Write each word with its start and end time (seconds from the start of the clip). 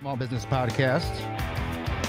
Small 0.00 0.16
Business 0.16 0.46
Podcast. 0.46 1.10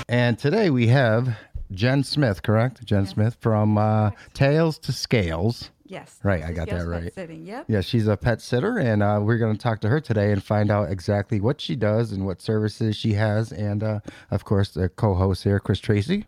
And 0.07 0.39
today 0.39 0.69
we 0.69 0.87
have 0.87 1.35
Jenn 1.71 2.05
Smith, 2.05 2.41
correct? 2.41 2.85
Jenn 2.85 3.05
Smith 3.05 3.35
from 3.41 3.77
uh, 3.77 4.11
Tails 4.33 4.79
to 4.79 4.93
Scales. 4.93 5.71
Yes. 5.83 6.17
Right, 6.23 6.41
I 6.41 6.53
got 6.53 6.69
that 6.69 6.87
right. 6.87 7.13
Sitting. 7.13 7.45
Yep. 7.45 7.65
Yeah, 7.67 7.81
she's 7.81 8.07
a 8.07 8.15
pet 8.15 8.39
sitter, 8.39 8.77
and 8.77 9.03
uh, 9.03 9.19
we're 9.21 9.37
going 9.37 9.57
to 9.57 9.61
talk 9.61 9.81
to 9.81 9.89
her 9.89 9.99
today 9.99 10.31
and 10.31 10.41
find 10.41 10.71
out 10.71 10.89
exactly 10.89 11.41
what 11.41 11.59
she 11.59 11.75
does 11.75 12.13
and 12.13 12.25
what 12.25 12.41
services 12.41 12.95
she 12.95 13.11
has. 13.11 13.51
And 13.51 13.83
uh, 13.83 13.99
of 14.31 14.45
course, 14.45 14.69
the 14.69 14.87
co 14.87 15.13
host 15.13 15.43
here, 15.43 15.59
Chris 15.59 15.81
Tracy. 15.81 16.23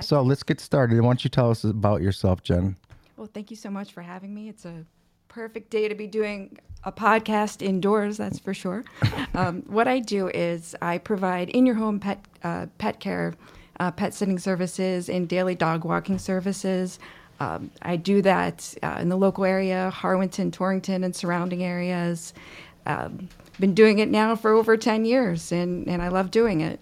So 0.00 0.20
let's 0.20 0.42
get 0.42 0.60
started. 0.60 1.00
Why 1.00 1.10
don't 1.10 1.22
you 1.22 1.30
tell 1.30 1.52
us 1.52 1.62
about 1.62 2.02
yourself, 2.02 2.42
Jenn? 2.42 2.74
Well, 3.16 3.28
thank 3.32 3.52
you 3.52 3.56
so 3.56 3.70
much 3.70 3.92
for 3.92 4.02
having 4.02 4.34
me. 4.34 4.48
It's 4.48 4.64
a 4.64 4.84
perfect 5.30 5.70
day 5.70 5.88
to 5.88 5.94
be 5.94 6.06
doing 6.06 6.58
a 6.84 6.92
podcast 6.92 7.62
indoors. 7.62 8.18
That's 8.18 8.38
for 8.38 8.52
sure. 8.52 8.84
um, 9.34 9.62
what 9.62 9.88
I 9.88 10.00
do 10.00 10.28
is 10.28 10.74
I 10.82 10.98
provide 10.98 11.48
in 11.48 11.64
your 11.64 11.76
home 11.76 12.00
pet 12.00 12.22
uh, 12.44 12.66
pet 12.76 13.00
care, 13.00 13.34
uh, 13.78 13.92
pet 13.92 14.12
sitting 14.12 14.38
services, 14.38 15.08
and 15.08 15.28
daily 15.28 15.54
dog 15.54 15.84
walking 15.84 16.18
services. 16.18 16.98
Um, 17.38 17.70
I 17.80 17.96
do 17.96 18.20
that 18.22 18.74
uh, 18.82 18.98
in 19.00 19.08
the 19.08 19.16
local 19.16 19.44
area, 19.44 19.90
Harwinton, 19.94 20.52
Torrington, 20.52 21.04
and 21.04 21.16
surrounding 21.16 21.64
areas. 21.64 22.34
Um, 22.84 23.28
been 23.58 23.74
doing 23.74 23.98
it 23.98 24.10
now 24.10 24.36
for 24.36 24.52
over 24.52 24.76
10 24.76 25.04
years, 25.04 25.52
and, 25.52 25.88
and 25.88 26.02
I 26.02 26.08
love 26.08 26.30
doing 26.30 26.60
it. 26.60 26.80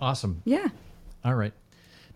Awesome. 0.00 0.42
Yeah. 0.44 0.68
All 1.24 1.34
right. 1.34 1.52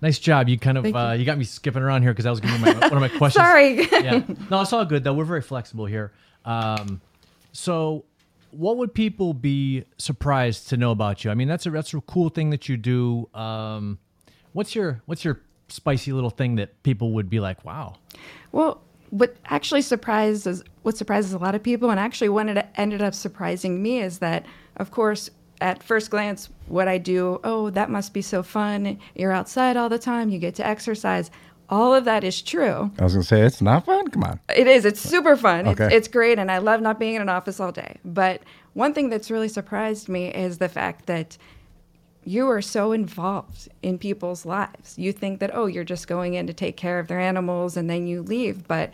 Nice 0.03 0.19
job. 0.19 0.49
You 0.49 0.59
kind 0.59 0.79
of 0.79 0.85
Thank 0.85 0.95
you. 0.95 1.01
uh, 1.01 1.13
you 1.13 1.25
got 1.25 1.37
me 1.39 1.45
skipping 1.45 1.83
around 1.83 2.03
here 2.03 2.13
because 2.13 2.27
I 2.27 2.31
was 2.31 2.41
giving 2.41 2.59
you 2.59 2.65
my, 2.65 2.89
one 2.89 2.93
of 2.93 3.01
my 3.01 3.09
questions. 3.19 3.45
Sorry. 3.45 3.87
yeah. 3.91 4.23
No, 4.51 4.63
it's 4.63 4.73
all 4.73 4.85
good 4.85 5.05
though. 5.05 5.13
We're 5.15 5.25
very 5.25 5.43
flexible 5.43 5.87
here. 5.87 6.13
Um, 6.45 7.01
so, 7.53 8.05
what 8.53 8.79
would 8.79 8.95
people 8.95 9.35
be 9.35 9.85
surprised 9.99 10.69
to 10.71 10.77
know 10.77 10.91
about 10.91 11.25
you? 11.25 11.31
I 11.31 11.35
mean, 11.35 11.49
that's 11.49 11.67
a 11.67 11.71
that's 11.71 11.93
a 11.95 12.01
cool 12.01 12.31
thing 12.31 12.51
that 12.51 12.69
you 12.69 12.77
do. 12.77 13.29
Um, 13.35 13.99
what's 14.53 14.75
your 14.75 15.03
what's 15.07 15.25
your 15.25 15.41
spicy 15.69 16.13
little 16.13 16.31
thing 16.31 16.57
that 16.57 16.83
people 16.83 17.13
would 17.13 17.29
be 17.31 17.39
like, 17.41 17.65
wow? 17.65 17.95
Well, 18.53 18.83
what 19.11 19.37
actually 19.47 19.83
surprises 19.83 20.63
what 20.83 20.97
surprises 20.97 21.33
a 21.33 21.39
lot 21.39 21.55
of 21.55 21.63
people, 21.63 21.91
and 21.91 22.01
actually 22.01 22.29
what 22.31 22.49
it 22.49 22.67
ended 22.77 23.03
up 23.03 23.15
surprising 23.15 23.83
me 23.83 24.01
is 24.01 24.19
that, 24.21 24.47
of 24.77 24.91
course, 24.91 25.31
at 25.61 25.83
first 25.83 26.11
glance, 26.11 26.49
what 26.67 26.89
I 26.89 26.99
do, 26.99 27.41
oh, 27.45 27.71
that 27.71 27.91
must 27.91 28.15
be 28.15 28.23
so 28.23 28.43
fun. 28.43 28.99
You're 29.15 29.33
outside 29.33 29.77
all 29.77 29.89
the 29.89 29.99
time. 29.99 30.31
You 30.31 30.39
get 30.39 30.55
to 30.57 30.67
exercise. 30.67 31.31
All 31.69 31.95
of 31.95 32.05
that 32.07 32.25
is 32.25 32.43
true. 32.43 32.91
I 32.99 33.05
was 33.05 33.13
going 33.13 33.23
to 33.23 33.29
say, 33.29 33.43
it's 33.43 33.63
not 33.63 33.87
fun. 33.87 34.09
Come 34.09 34.25
on. 34.25 34.41
It 34.55 34.67
is. 34.67 34.85
It's 34.85 35.01
super 35.01 35.37
fun. 35.37 35.67
It's, 35.67 35.81
Okay. 35.81 35.95
it's 35.95 36.09
great, 36.09 36.39
and 36.39 36.51
I 36.51 36.59
love 36.59 36.81
not 36.81 36.99
being 36.99 37.15
in 37.15 37.23
an 37.23 37.29
office 37.29 37.61
all 37.61 37.71
day. 37.73 37.97
But 38.05 38.43
one 38.73 38.93
thing 38.95 39.09
that's 39.09 39.31
really 39.31 39.49
surprised 39.49 40.09
me 40.09 40.29
is 40.29 40.59
the 40.59 40.69
fact 40.69 41.07
that 41.07 41.37
you 42.25 42.49
are 42.51 42.61
so 42.63 42.93
involved 42.93 43.69
in 43.83 43.99
people's 43.99 44.45
lives. 44.45 44.99
You 44.99 45.13
think 45.13 45.41
that, 45.41 45.51
oh, 45.55 45.67
you're 45.67 45.85
just 45.85 46.09
going 46.09 46.35
in 46.35 46.47
to 46.49 46.53
take 46.53 46.77
care 46.77 46.99
of 46.99 47.07
their 47.09 47.21
animals 47.21 47.77
and 47.77 47.89
then 47.89 48.07
you 48.07 48.23
leave. 48.23 48.67
But 48.69 48.91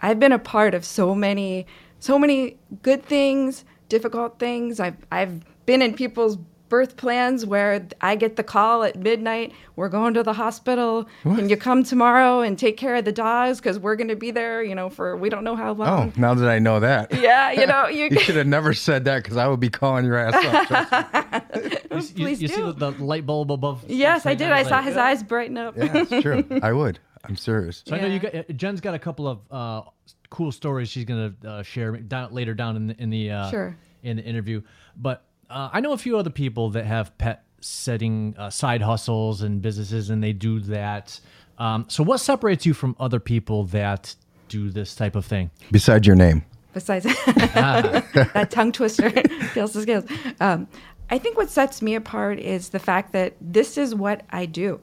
I've 0.00 0.18
been 0.18 0.32
a 0.32 0.38
part 0.38 0.72
of 0.72 0.84
so 0.84 1.14
many, 1.14 1.66
so 1.98 2.18
many 2.18 2.56
good 2.82 3.04
things, 3.04 3.64
difficult 3.90 4.38
things. 4.38 4.80
I've, 4.80 4.96
I've 5.12 5.42
been 5.66 5.82
in 5.82 5.92
people's 5.92 6.38
birth 6.70 6.96
plans 6.96 7.44
where 7.44 7.84
I 8.00 8.14
get 8.14 8.36
the 8.36 8.44
call 8.44 8.84
at 8.84 8.94
midnight, 8.96 9.52
we're 9.74 9.88
going 9.88 10.14
to 10.14 10.22
the 10.22 10.32
hospital. 10.32 11.08
Can 11.24 11.48
you 11.48 11.56
come 11.56 11.82
tomorrow 11.82 12.42
and 12.42 12.56
take 12.56 12.76
care 12.76 12.94
of 12.94 13.04
the 13.04 13.10
dogs? 13.10 13.58
Because 13.58 13.76
we're 13.76 13.96
going 13.96 14.06
to 14.06 14.14
be 14.14 14.30
there, 14.30 14.62
you 14.62 14.76
know, 14.76 14.88
for 14.88 15.16
we 15.16 15.28
don't 15.30 15.42
know 15.42 15.56
how 15.56 15.72
long. 15.72 16.12
Oh, 16.16 16.20
now 16.20 16.32
that 16.34 16.48
I 16.48 16.60
know 16.60 16.78
that. 16.78 17.12
Yeah, 17.20 17.50
you 17.50 17.66
know, 17.66 17.88
you, 17.98 18.04
You 18.12 18.20
should 18.20 18.36
have 18.36 18.46
never 18.46 18.72
said 18.72 19.04
that 19.06 19.24
because 19.24 19.36
I 19.36 19.48
would 19.48 19.58
be 19.58 19.68
calling 19.68 20.04
your 20.04 20.16
ass 20.16 20.34
up. 20.34 20.66
Trust 20.68 20.92
me. 20.92 21.76
You, 21.90 21.96
s- 21.96 22.10
you- 22.14 22.24
Please 22.24 22.40
you 22.42 22.46
see 22.48 22.60
the, 22.62 22.72
the 22.72 22.90
light 23.04 23.26
bulb 23.26 23.50
above? 23.50 23.84
yes, 23.88 24.24
I 24.24 24.34
did. 24.36 24.52
I 24.52 24.60
like, 24.62 24.68
saw 24.68 24.80
his 24.80 24.96
uh, 24.96 25.00
eyes 25.02 25.24
brighten 25.24 25.58
up. 25.58 25.76
yeah, 25.76 25.90
it's 26.08 26.22
true. 26.22 26.44
I 26.62 26.72
would. 26.72 27.00
I'm 27.24 27.36
serious. 27.36 27.82
So 27.86 27.94
I 27.96 28.00
know 28.00 28.06
you 28.06 28.18
got 28.18 28.34
uh, 28.34 28.42
Jenn's 28.56 28.80
got 28.80 28.94
a 28.94 28.98
couple 28.98 29.28
of 29.28 29.38
uh, 29.50 29.82
cool 30.30 30.52
stories 30.52 30.88
she's 30.88 31.04
gonna 31.04 31.34
uh, 31.46 31.62
share 31.62 31.92
down 31.96 32.32
later 32.32 32.54
down 32.54 32.76
in 32.76 32.86
the 32.88 33.02
in 33.02 33.10
the 33.10 33.30
uh, 33.30 33.50
Sure. 33.50 33.76
in 34.02 34.16
the 34.16 34.22
interview. 34.24 34.62
But 34.96 35.24
uh, 35.50 35.68
I 35.72 35.80
know 35.80 35.92
a 35.92 35.98
few 35.98 36.16
other 36.16 36.30
people 36.30 36.70
that 36.70 36.86
have 36.86 37.16
pet 37.18 37.44
setting 37.60 38.34
uh, 38.38 38.48
side 38.50 38.80
hustles 38.82 39.42
and 39.42 39.60
businesses, 39.60 40.08
and 40.10 40.22
they 40.22 40.32
do 40.32 40.60
that. 40.60 41.20
Um, 41.58 41.84
so 41.88 42.02
what 42.02 42.18
separates 42.18 42.64
you 42.64 42.72
from 42.72 42.96
other 42.98 43.20
people 43.20 43.64
that 43.66 44.14
do 44.48 44.70
this 44.70 44.94
type 44.94 45.14
of 45.14 45.26
thing? 45.26 45.50
Besides 45.70 46.06
your 46.06 46.16
name. 46.16 46.42
besides 46.72 47.04
that 47.26 48.48
tongue 48.50 48.72
twister, 48.72 49.10
skills 49.50 49.72
to 49.74 49.82
skills. 49.82 50.04
Um, 50.40 50.68
I 51.10 51.18
think 51.18 51.36
what 51.36 51.50
sets 51.50 51.82
me 51.82 51.94
apart 51.96 52.38
is 52.38 52.70
the 52.70 52.78
fact 52.78 53.12
that 53.12 53.34
this 53.40 53.76
is 53.76 53.94
what 53.94 54.22
I 54.30 54.46
do. 54.46 54.80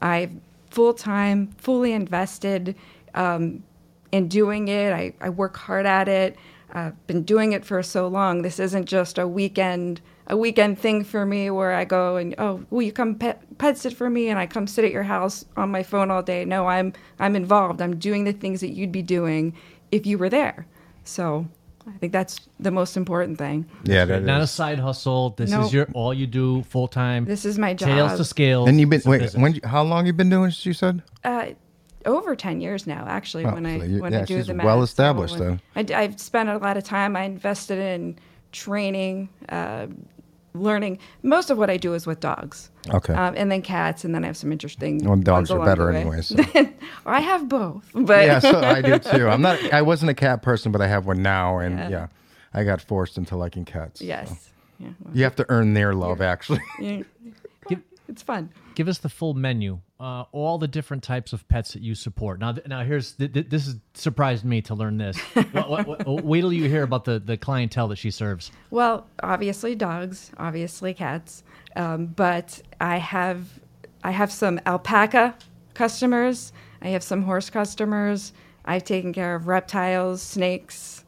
I 0.00 0.30
full 0.70 0.94
time, 0.94 1.48
fully 1.58 1.92
invested 1.92 2.74
um, 3.14 3.62
in 4.12 4.28
doing 4.28 4.68
it. 4.68 4.92
I, 4.92 5.14
I 5.20 5.30
work 5.30 5.56
hard 5.56 5.86
at 5.86 6.08
it. 6.08 6.36
I've 6.72 7.06
been 7.06 7.22
doing 7.22 7.52
it 7.52 7.64
for 7.64 7.82
so 7.82 8.08
long. 8.08 8.42
This 8.42 8.58
isn't 8.58 8.86
just 8.86 9.18
a 9.18 9.26
weekend 9.26 10.00
a 10.30 10.36
weekend 10.36 10.78
thing 10.78 11.04
for 11.04 11.24
me 11.24 11.48
where 11.48 11.72
I 11.72 11.84
go 11.84 12.16
and 12.16 12.34
oh, 12.36 12.62
will 12.68 12.82
you 12.82 12.92
come 12.92 13.14
pet, 13.14 13.42
pet 13.56 13.78
sit 13.78 13.94
for 13.94 14.10
me 14.10 14.28
and 14.28 14.38
I 14.38 14.46
come 14.46 14.66
sit 14.66 14.84
at 14.84 14.92
your 14.92 15.04
house 15.04 15.46
on 15.56 15.70
my 15.70 15.82
phone 15.82 16.10
all 16.10 16.22
day. 16.22 16.44
No, 16.44 16.66
I'm 16.66 16.92
I'm 17.18 17.34
involved. 17.34 17.80
I'm 17.80 17.98
doing 17.98 18.24
the 18.24 18.32
things 18.32 18.60
that 18.60 18.70
you'd 18.70 18.92
be 18.92 19.02
doing 19.02 19.54
if 19.90 20.04
you 20.04 20.18
were 20.18 20.28
there. 20.28 20.66
So 21.04 21.48
I 21.94 21.98
think 21.98 22.12
that's 22.12 22.40
the 22.60 22.70
most 22.70 22.96
important 22.96 23.38
thing. 23.38 23.66
Yeah, 23.84 24.04
that 24.04 24.22
Not 24.22 24.40
a 24.40 24.46
side 24.46 24.78
hustle. 24.78 25.30
This 25.30 25.50
No. 25.50 25.62
is 25.62 25.72
your 25.72 25.86
all 25.94 26.12
you 26.14 26.26
do 26.26 26.62
full 26.64 26.88
time. 26.88 27.24
This 27.24 27.44
is 27.44 27.58
my 27.58 27.74
Tails 27.74 28.10
job. 28.10 28.18
to 28.18 28.24
scales. 28.24 28.68
And 28.68 28.78
you've 28.80 28.90
been 28.90 28.98
It's 28.98 29.06
a 29.06 29.10
wait. 29.10 29.20
business. 29.20 29.42
When? 29.42 29.60
How 29.64 29.82
long 29.82 30.06
you 30.06 30.12
been 30.12 30.30
doing? 30.30 30.46
this, 30.50 30.64
You 30.66 30.72
said. 30.72 31.02
Uh, 31.24 31.46
over 32.06 32.36
10 32.36 32.60
years 32.60 32.86
now, 32.86 33.04
actually, 33.08 33.44
Oh, 33.44 33.52
when 33.54 33.66
I 33.66 33.78
so 33.78 33.84
you- 33.84 34.00
when 34.00 34.12
yeah, 34.12 34.20
I 34.20 34.24
do 34.24 34.36
she's 34.38 34.46
the 34.46 34.54
math. 34.54 34.66
well 34.66 34.82
established 34.82 35.34
So, 35.36 35.44
then. 35.44 35.60
I, 35.76 35.82
d- 35.82 35.94
I've 35.94 36.18
spent 36.20 36.48
a 36.48 36.56
lot 36.58 36.76
of 36.76 36.84
time. 36.84 37.16
I 37.16 37.22
invested 37.24 37.78
in 37.78 38.16
training, 38.52 39.28
uh, 39.48 39.86
learning. 40.60 40.98
Most 41.22 41.50
of 41.50 41.58
what 41.58 41.70
I 41.70 41.76
do 41.76 41.94
is 41.94 42.06
with 42.06 42.20
dogs. 42.20 42.70
Okay. 42.90 43.12
Um, 43.14 43.34
and 43.36 43.50
then 43.50 43.62
cats, 43.62 44.04
and 44.04 44.14
then 44.14 44.24
I 44.24 44.26
have 44.28 44.36
some 44.36 44.52
interesting. 44.52 45.04
Well, 45.04 45.16
dogs 45.16 45.50
ones 45.50 45.50
are 45.50 45.56
along 45.56 45.66
better 45.68 45.86
the 45.86 45.92
way. 45.92 46.00
anyway, 46.00 46.20
so. 46.22 46.36
I 47.06 47.20
have 47.20 47.48
both, 47.48 47.88
but 47.94 48.26
yeah, 48.26 48.38
so 48.38 48.60
I 48.60 48.80
do 48.82 48.98
too. 48.98 49.28
I'm 49.32 49.42
not. 49.42 49.72
I 49.72 49.82
wasn't 49.82 50.10
a 50.10 50.14
cat 50.14 50.42
person, 50.42 50.72
but 50.72 50.80
I 50.80 50.86
have 50.86 51.06
one 51.06 51.22
now, 51.22 51.58
and 51.58 51.78
yeah, 51.78 51.88
Yeah. 51.88 52.06
I 52.54 52.64
got 52.64 52.80
forced 52.80 53.18
into 53.18 53.36
liking 53.36 53.64
cats. 53.64 54.00
so. 54.00 54.06
yes, 54.06 54.50
yeah, 54.78 54.88
well, 55.04 55.16
You 55.16 55.24
have 55.24 55.36
to 55.36 55.46
earn 55.48 55.74
their 55.74 55.94
love, 55.94 56.20
actually. 56.20 56.60
yeah. 56.80 57.02
Give- 57.68 57.82
it's 58.08 58.22
fun. 58.22 58.50
give 58.74 58.88
us 58.88 58.98
the 58.98 59.08
full 59.10 59.34
menu, 59.34 59.80
uh, 60.00 60.24
all 60.30 60.58
the 60.58 60.68
different 60.68 61.02
types 61.02 61.32
of 61.32 61.46
pets 61.48 61.72
that 61.72 61.82
you 61.82 61.94
support. 61.94 62.38
Now, 62.38 62.52
th- 62.52 62.66
now 62.66 62.84
here's 62.84 63.12
th- 63.12 63.32
th- 63.32 63.48
this 63.48 63.66
has 63.66 63.76
surprised 63.94 64.44
me 64.44 64.62
to 64.62 64.74
learn 64.74 64.96
this. 64.96 65.18
what, 65.52 65.68
what, 65.68 66.06
what, 66.06 66.24
wait 66.24 66.40
till 66.40 66.52
you 66.52 66.68
hear 66.68 66.84
about 66.84 67.04
the 67.04 67.18
the 67.18 67.36
clientele 67.36 67.88
that 67.88 67.96
she 67.96 68.10
serves. 68.10 68.52
Well, 68.70 69.06
obviously 69.22 69.74
dogs, 69.74 70.30
obviously 70.38 70.94
cats, 70.94 71.42
um, 71.74 72.06
but 72.06 72.62
I 72.80 72.98
have 72.98 73.48
I 74.04 74.12
have 74.12 74.30
some 74.30 74.60
alpaca 74.66 75.34
customers. 75.74 76.52
I 76.80 76.88
have 76.88 77.02
some 77.02 77.22
horse 77.22 77.50
customers. 77.50 78.32
I've 78.64 78.84
taken 78.84 79.12
care 79.12 79.34
of 79.34 79.48
reptiles, 79.48 80.22
snakes, 80.22 81.04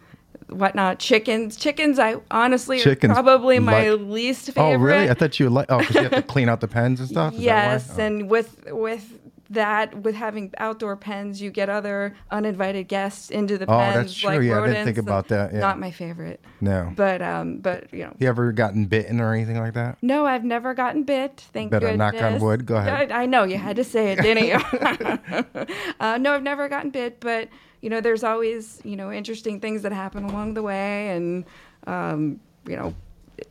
whatnot, 0.50 0.98
chickens. 0.98 1.56
Chickens, 1.56 1.98
I 1.98 2.16
honestly 2.30 2.78
Chickens, 2.80 3.12
probably 3.12 3.58
my 3.58 3.90
like- 3.90 4.00
least 4.08 4.46
favorite. 4.46 4.62
oh, 4.62 4.74
really? 4.76 5.08
I 5.10 5.14
thought 5.14 5.38
you 5.40 5.46
would 5.46 5.52
like. 5.52 5.66
Oh, 5.68 5.78
because 5.78 5.94
you 5.96 6.02
have 6.02 6.12
to 6.12 6.22
clean 6.34 6.48
out 6.48 6.60
the 6.60 6.68
pens 6.68 7.00
and 7.00 7.08
stuff. 7.08 7.34
Is 7.34 7.40
yes, 7.40 7.90
Oh. 7.96 8.02
and 8.02 8.28
with 8.30 8.66
with 8.70 9.16
that, 9.52 10.02
with 10.02 10.14
having 10.14 10.52
outdoor 10.58 10.96
pens, 10.96 11.42
you 11.42 11.50
get 11.50 11.68
other 11.68 12.14
uninvited 12.30 12.86
guests 12.86 13.30
into 13.30 13.58
the 13.58 13.64
Oh, 13.68 13.78
pens. 13.78 13.94
that's 13.96 14.14
true. 14.14 14.30
Like 14.30 14.42
Yeah, 14.42 14.62
I 14.62 14.66
didn't 14.68 14.84
think 14.84 14.98
about 14.98 15.26
that, 15.28 15.52
yeah. 15.52 15.58
Not 15.58 15.80
my 15.80 15.90
favorite. 15.90 16.40
no. 16.60 16.92
But 16.94 17.20
um, 17.20 17.58
but 17.58 17.92
you 17.92 18.04
know, 18.04 18.14
You 18.20 18.28
ever 18.28 18.52
gotten 18.52 18.84
bitten 18.86 19.20
or 19.20 19.34
anything 19.34 19.58
like 19.58 19.74
that? 19.74 19.98
no, 20.02 20.24
I've 20.24 20.44
never 20.44 20.72
gotten 20.72 21.02
bit. 21.02 21.40
Thank 21.52 21.72
Better 21.72 21.88
goodness. 21.88 22.12
knock 22.14 22.22
on 22.22 22.38
wood. 22.40 22.64
Go 22.64 22.76
ahead. 22.76 23.10
I, 23.10 23.22
I 23.22 23.26
know 23.26 23.42
you 23.42 23.56
had 23.58 23.74
to 23.74 23.82
say 23.84 24.12
it, 24.12 24.20
didn't 24.22 24.46
you? 24.46 25.66
uh, 26.00 26.18
no, 26.18 26.32
I've 26.34 26.44
never 26.44 26.68
gotten 26.68 26.90
bit, 26.90 27.18
but 27.18 27.48
you 27.80 27.90
know, 27.90 28.00
there's 28.00 28.24
always 28.24 28.80
you 28.84 28.96
know 28.96 29.10
interesting 29.12 29.60
things 29.60 29.82
that 29.82 29.92
happen 29.92 30.24
along 30.24 30.54
the 30.54 30.62
way, 30.62 31.10
and 31.10 31.44
um, 31.86 32.40
you 32.66 32.76
know, 32.76 32.94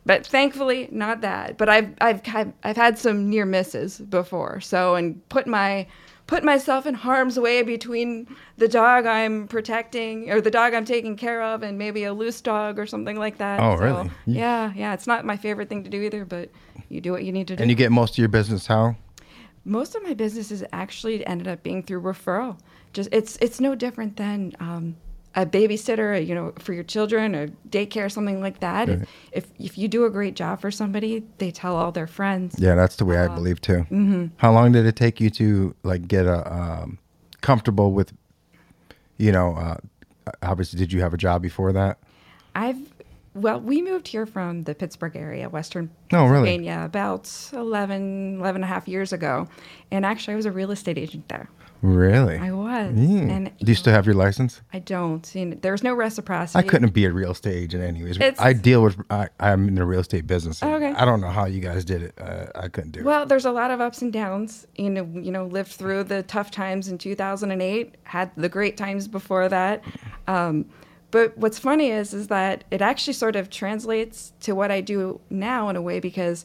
but 0.06 0.26
thankfully 0.26 0.88
not 0.92 1.20
that. 1.22 1.56
But 1.58 1.68
I've 1.68 1.94
I've 2.00 2.24
had- 2.24 2.52
I've 2.62 2.76
had 2.76 2.98
some 2.98 3.28
near 3.28 3.44
misses 3.46 3.98
before. 3.98 4.60
So 4.60 4.94
and 4.94 5.26
put 5.28 5.46
my 5.46 5.86
put 6.28 6.44
myself 6.44 6.86
in 6.86 6.94
harm's 6.94 7.40
way 7.40 7.60
between 7.64 8.24
the 8.56 8.68
dog 8.68 9.04
I'm 9.04 9.48
protecting 9.48 10.30
or 10.30 10.40
the 10.40 10.50
dog 10.50 10.74
I'm 10.74 10.84
taking 10.84 11.16
care 11.16 11.42
of 11.42 11.64
and 11.64 11.76
maybe 11.76 12.04
a 12.04 12.12
loose 12.14 12.40
dog 12.40 12.78
or 12.78 12.86
something 12.86 13.16
like 13.18 13.38
that. 13.38 13.58
Oh, 13.58 13.76
So, 13.76 13.82
really? 13.82 14.10
Yeah, 14.26 14.72
yeah. 14.76 14.94
It's 14.94 15.08
not 15.08 15.24
my 15.24 15.36
favorite 15.36 15.68
thing 15.68 15.82
to 15.82 15.90
do 15.90 16.00
either, 16.02 16.24
but 16.24 16.48
you 16.88 17.00
do 17.00 17.10
what 17.10 17.24
you 17.24 17.32
need 17.32 17.48
to 17.48 17.56
do. 17.56 17.62
And 17.62 17.68
you 17.68 17.74
get 17.76 17.90
most 17.90 18.12
of 18.12 18.18
your 18.18 18.28
business 18.28 18.68
how? 18.68 18.94
Most 19.64 19.96
of 19.96 20.04
my 20.04 20.14
businesses 20.14 20.62
actually 20.72 21.26
ended 21.26 21.48
up 21.48 21.64
being 21.64 21.82
through 21.82 22.02
referral. 22.02 22.60
Just 22.92 23.08
it's 23.12 23.36
it's 23.40 23.60
no 23.60 23.74
different 23.74 24.16
than 24.16 24.52
um, 24.60 24.96
a 25.34 25.46
babysitter, 25.46 26.26
you 26.26 26.34
know, 26.34 26.52
for 26.58 26.72
your 26.72 26.82
children, 26.82 27.34
or 27.36 27.48
daycare, 27.68 28.10
something 28.10 28.40
like 28.40 28.60
that. 28.60 28.88
If, 28.88 29.08
if 29.32 29.46
if 29.58 29.78
you 29.78 29.86
do 29.86 30.04
a 30.04 30.10
great 30.10 30.34
job 30.34 30.60
for 30.60 30.70
somebody, 30.70 31.24
they 31.38 31.50
tell 31.50 31.76
all 31.76 31.92
their 31.92 32.08
friends. 32.08 32.56
Yeah, 32.58 32.74
that's 32.74 32.96
the 32.96 33.04
way 33.04 33.18
I 33.18 33.28
believe 33.28 33.60
too. 33.60 33.86
Mm-hmm. 33.90 34.26
How 34.38 34.52
long 34.52 34.72
did 34.72 34.86
it 34.86 34.96
take 34.96 35.20
you 35.20 35.30
to 35.30 35.74
like 35.84 36.08
get 36.08 36.26
a 36.26 36.52
um, 36.52 36.98
comfortable 37.40 37.92
with, 37.92 38.12
you 39.18 39.30
know, 39.30 39.54
uh, 39.54 39.76
obviously 40.42 40.78
did 40.78 40.92
you 40.92 41.00
have 41.00 41.14
a 41.14 41.16
job 41.16 41.42
before 41.42 41.72
that? 41.72 41.98
I've 42.54 42.89
well, 43.34 43.60
we 43.60 43.80
moved 43.82 44.08
here 44.08 44.26
from 44.26 44.62
the 44.62 44.74
Pittsburgh 44.74 45.14
area, 45.16 45.48
Western 45.48 45.90
Oh, 46.12 46.24
really? 46.26 46.48
Pennsylvania, 46.50 46.82
about 46.84 47.30
11, 47.52 48.38
11 48.40 48.56
and 48.56 48.64
a 48.64 48.66
half 48.66 48.88
years 48.88 49.12
ago. 49.12 49.46
And 49.90 50.04
actually, 50.04 50.34
I 50.34 50.36
was 50.36 50.46
a 50.46 50.52
real 50.52 50.70
estate 50.70 50.98
agent 50.98 51.28
there. 51.28 51.48
Really? 51.82 52.36
I 52.36 52.50
was. 52.52 52.92
Mm. 52.94 53.30
And 53.30 53.50
Do 53.58 53.64
you 53.70 53.74
still 53.74 53.94
have 53.94 54.04
your 54.04 54.14
license? 54.14 54.60
I 54.70 54.80
don't. 54.80 55.34
You 55.34 55.46
know, 55.46 55.56
there's 55.62 55.82
no 55.82 55.94
reciprocity. 55.94 56.58
I 56.66 56.68
couldn't 56.68 56.92
be 56.92 57.06
a 57.06 57.10
real 57.12 57.30
estate 57.30 57.56
agent 57.56 57.82
anyways. 57.82 58.16
It's- 58.16 58.36
I 58.38 58.52
deal 58.52 58.82
with 58.82 58.98
I, 59.08 59.28
I'm 59.38 59.66
in 59.68 59.76
the 59.76 59.86
real 59.86 60.00
estate 60.00 60.26
business. 60.26 60.62
Okay. 60.62 60.92
I 60.92 61.04
don't 61.06 61.22
know 61.22 61.30
how 61.30 61.46
you 61.46 61.60
guys 61.60 61.86
did 61.86 62.02
it. 62.02 62.14
Uh, 62.20 62.46
I 62.54 62.68
couldn't 62.68 62.90
do 62.90 63.00
it. 63.00 63.06
Well, 63.06 63.24
there's 63.24 63.46
a 63.46 63.50
lot 63.52 63.70
of 63.70 63.80
ups 63.80 64.02
and 64.02 64.12
downs. 64.12 64.66
You 64.76 64.90
know, 64.90 65.08
you 65.14 65.30
know, 65.32 65.46
lived 65.46 65.72
through 65.72 66.04
the 66.04 66.22
tough 66.24 66.50
times 66.50 66.88
in 66.88 66.98
2008, 66.98 67.94
had 68.02 68.30
the 68.36 68.50
great 68.50 68.76
times 68.76 69.08
before 69.08 69.48
that. 69.48 69.82
Um, 70.28 70.66
but 71.10 71.36
what's 71.36 71.58
funny 71.58 71.90
is, 71.90 72.14
is 72.14 72.28
that 72.28 72.64
it 72.70 72.80
actually 72.80 73.14
sort 73.14 73.36
of 73.36 73.50
translates 73.50 74.32
to 74.40 74.54
what 74.54 74.70
I 74.70 74.80
do 74.80 75.20
now 75.28 75.68
in 75.68 75.76
a 75.76 75.82
way 75.82 76.00
because, 76.00 76.44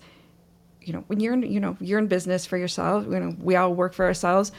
you 0.81 0.93
know, 0.93 1.03
when 1.07 1.19
you're 1.19 1.33
in, 1.33 1.43
you 1.43 1.59
know, 1.59 1.77
you're 1.79 1.99
in 1.99 2.07
business 2.07 2.45
for 2.45 2.57
yourself. 2.57 3.05
You 3.05 3.19
know, 3.19 3.35
we 3.39 3.55
all 3.55 3.73
work 3.73 3.93
for 3.93 4.05
ourselves. 4.05 4.51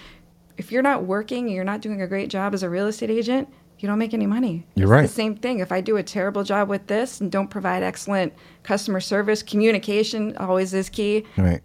If 0.56 0.72
you're 0.72 0.82
not 0.82 1.04
working, 1.04 1.48
you're 1.48 1.64
not 1.64 1.80
doing 1.80 2.02
a 2.02 2.06
great 2.06 2.30
job 2.30 2.54
as 2.54 2.62
a 2.62 2.70
real 2.70 2.86
estate 2.86 3.10
agent. 3.10 3.48
You 3.78 3.88
don't 3.88 3.98
make 3.98 4.14
any 4.14 4.26
money. 4.26 4.66
You're 4.74 4.86
It's 4.86 4.90
right. 4.90 5.02
The 5.02 5.08
same 5.08 5.36
thing. 5.36 5.58
If 5.58 5.70
I 5.70 5.82
do 5.82 5.98
a 5.98 6.02
terrible 6.02 6.44
job 6.44 6.68
with 6.68 6.86
this 6.86 7.20
and 7.20 7.30
don't 7.30 7.48
provide 7.48 7.82
excellent 7.82 8.32
customer 8.62 9.00
service, 9.00 9.42
communication 9.42 10.36
always 10.38 10.72
is 10.72 10.88
key 10.88 11.26
right. 11.36 11.62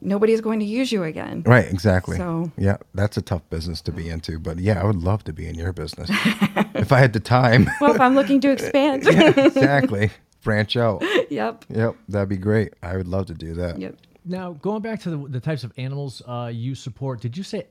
Nobody's 0.00 0.40
going 0.40 0.58
to 0.60 0.64
use 0.66 0.90
you 0.92 1.02
again. 1.04 1.42
Right, 1.46 1.70
exactly. 1.70 2.16
So- 2.16 2.50
yeah, 2.56 2.76
that's 2.94 3.16
a 3.16 3.22
tough 3.22 3.42
business 3.50 3.80
to 3.82 3.92
be 3.92 4.08
into. 4.08 4.38
But 4.38 4.58
yeah, 4.58 4.80
I 4.80 4.84
would 4.84 4.96
love 5.02 5.24
to 5.24 5.32
be 5.32 5.46
in 5.46 5.54
your 5.54 5.72
business 5.72 6.08
if 6.74 6.92
I 6.92 6.98
had 6.98 7.12
the 7.12 7.20
time. 7.20 7.68
Well, 7.80 7.94
if 7.94 8.00
I'm 8.00 8.14
looking 8.14 8.40
to 8.42 8.50
expand. 8.56 9.04
yeah, 9.04 9.32
exactly. 9.38 10.10
Branch 10.42 10.76
out. 10.76 11.02
yep. 11.30 11.64
Yep, 11.68 11.96
that'd 12.08 12.28
be 12.28 12.36
great. 12.36 12.74
I 12.82 12.96
would 12.96 13.08
love 13.08 13.26
to 13.26 13.34
do 13.34 13.54
that. 13.54 13.78
Yep. 13.78 13.96
Now, 14.24 14.52
going 14.52 14.82
back 14.82 15.00
to 15.00 15.10
the, 15.10 15.16
the 15.28 15.40
types 15.40 15.64
of 15.64 15.72
animals 15.78 16.20
uh, 16.26 16.50
you 16.52 16.74
support, 16.74 17.20
did 17.20 17.36
you 17.36 17.42
say 17.42 17.66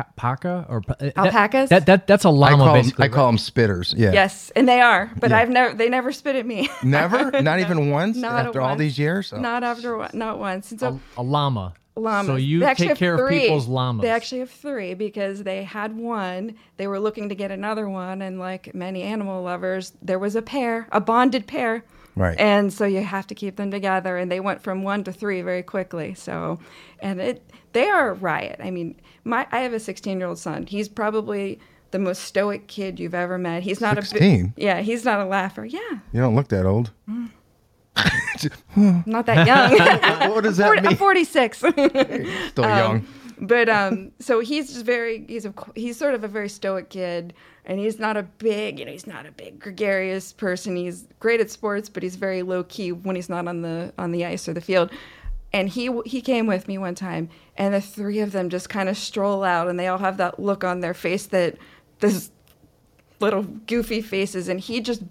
alpaca 0.00 0.66
or 0.68 0.80
pa- 0.80 0.92
uh, 0.94 0.96
that- 1.04 1.16
Alpacas? 1.16 1.70
That, 1.70 1.86
that 1.86 2.06
that's 2.06 2.24
a 2.24 2.30
llama 2.30 2.56
call 2.56 2.68
'em- 2.68 2.74
basically. 2.82 3.04
I 3.04 3.08
call 3.08 3.26
them 3.26 3.36
spitters. 3.36 3.94
Yeah. 3.96 4.12
Yes, 4.12 4.50
and 4.56 4.68
they 4.68 4.80
are, 4.80 5.10
but 5.18 5.30
Yeah. 5.30 5.38
I've 5.38 5.50
never 5.50 5.74
they 5.74 5.88
never 5.88 6.12
spit 6.12 6.36
at 6.36 6.46
me. 6.46 6.68
Never, 6.82 7.42
not 7.42 7.60
even 7.60 7.90
once 7.90 8.16
Not 8.16 8.46
after 8.46 8.60
all 8.60 8.68
once. 8.70 8.78
these 8.78 8.98
years. 8.98 9.32
Oh, 9.32 9.40
Not 9.40 9.62
after 9.64 9.96
one, 9.96 10.10
not 10.14 10.38
once. 10.38 10.70
And 10.70 10.80
so 10.80 11.00
a, 11.16 11.20
a 11.20 11.22
llama. 11.22 11.74
llamas. 11.96 12.26
So 12.26 12.36
you 12.36 12.60
take 12.60 12.88
have 12.88 12.98
care 12.98 13.14
of 13.14 13.30
people's 13.30 13.68
llamas. 13.68 14.02
They 14.02 14.10
actually 14.10 14.40
have 14.40 14.50
three 14.50 14.94
because 14.94 15.42
they 15.44 15.62
had 15.64 15.96
one. 15.96 16.56
They 16.76 16.86
were 16.88 16.98
looking 16.98 17.28
to 17.28 17.34
get 17.34 17.50
another 17.52 17.88
one, 17.88 18.20
and 18.22 18.38
like 18.38 18.74
many 18.74 19.02
animal 19.02 19.42
lovers, 19.42 19.92
there 20.02 20.18
was 20.18 20.34
a 20.36 20.42
pair, 20.42 20.88
a 20.92 21.00
bonded 21.00 21.46
pair. 21.46 21.84
Right. 22.16 22.38
And 22.38 22.72
so 22.72 22.84
you 22.84 23.02
have 23.02 23.26
to 23.28 23.34
keep 23.34 23.56
them 23.56 23.70
together, 23.70 24.16
and 24.16 24.30
they 24.30 24.40
went 24.40 24.62
from 24.62 24.82
one 24.82 25.02
to 25.04 25.12
three 25.12 25.42
very 25.42 25.62
quickly. 25.62 26.14
So, 26.14 26.60
and 27.00 27.20
it 27.20 27.50
they 27.72 27.88
are 27.88 28.10
a 28.10 28.14
riot. 28.14 28.60
I 28.62 28.70
mean, 28.70 29.00
my 29.24 29.46
I 29.50 29.60
have 29.60 29.72
a 29.72 29.80
16 29.80 30.18
year 30.18 30.28
old 30.28 30.38
son. 30.38 30.66
He's 30.66 30.88
probably 30.88 31.58
the 31.90 31.98
most 31.98 32.22
stoic 32.22 32.66
kid 32.68 32.98
you've 33.00 33.14
ever 33.14 33.36
met. 33.38 33.62
He's 33.64 33.80
not 33.80 33.98
a 33.98 34.02
16? 34.02 34.46
bi- 34.46 34.52
yeah. 34.56 34.80
He's 34.80 35.04
not 35.04 35.20
a 35.20 35.24
laugher. 35.24 35.64
Yeah, 35.64 35.78
You 36.12 36.20
don't 36.20 36.34
look 36.36 36.48
that 36.48 36.66
old. 36.66 36.90
not 38.76 39.26
that 39.26 39.46
young. 39.46 40.30
what 40.34 40.42
does 40.44 40.56
that 40.56 40.66
40, 40.66 40.78
I'm 40.80 40.86
mean? 40.86 40.96
46. 40.96 41.58
Still 41.58 41.72
young. 42.58 43.06
but 43.40 43.68
um, 43.68 44.12
so 44.18 44.40
he's 44.40 44.72
just 44.72 44.84
very 44.84 45.24
he's 45.28 45.46
a 45.46 45.54
he's 45.74 45.96
sort 45.96 46.14
of 46.14 46.24
a 46.24 46.28
very 46.28 46.48
stoic 46.48 46.90
kid, 46.90 47.34
and 47.66 47.78
he's 47.78 47.98
not 47.98 48.16
a 48.16 48.22
big 48.22 48.78
you 48.78 48.84
know 48.84 48.92
he's 48.92 49.06
not 49.06 49.26
a 49.26 49.32
big 49.32 49.58
gregarious 49.58 50.32
person. 50.32 50.76
He's 50.76 51.06
great 51.20 51.40
at 51.40 51.50
sports, 51.50 51.88
but 51.88 52.02
he's 52.02 52.16
very 52.16 52.42
low 52.42 52.64
key 52.64 52.92
when 52.92 53.16
he's 53.16 53.28
not 53.28 53.46
on 53.48 53.62
the 53.62 53.92
on 53.98 54.12
the 54.12 54.24
ice 54.24 54.48
or 54.48 54.52
the 54.52 54.60
field. 54.60 54.90
And 55.52 55.68
he 55.68 55.90
he 56.04 56.20
came 56.20 56.46
with 56.46 56.66
me 56.66 56.78
one 56.78 56.94
time, 56.96 57.28
and 57.56 57.72
the 57.74 57.80
three 57.80 58.18
of 58.20 58.32
them 58.32 58.50
just 58.50 58.68
kind 58.68 58.88
of 58.88 58.96
stroll 58.96 59.44
out, 59.44 59.68
and 59.68 59.78
they 59.78 59.86
all 59.86 59.98
have 59.98 60.16
that 60.16 60.40
look 60.40 60.64
on 60.64 60.80
their 60.80 60.94
face 60.94 61.26
that 61.26 61.56
this 62.00 62.30
little 63.20 63.42
goofy 63.44 64.00
faces, 64.00 64.48
and 64.48 64.58
he 64.60 64.80
just 64.80 65.02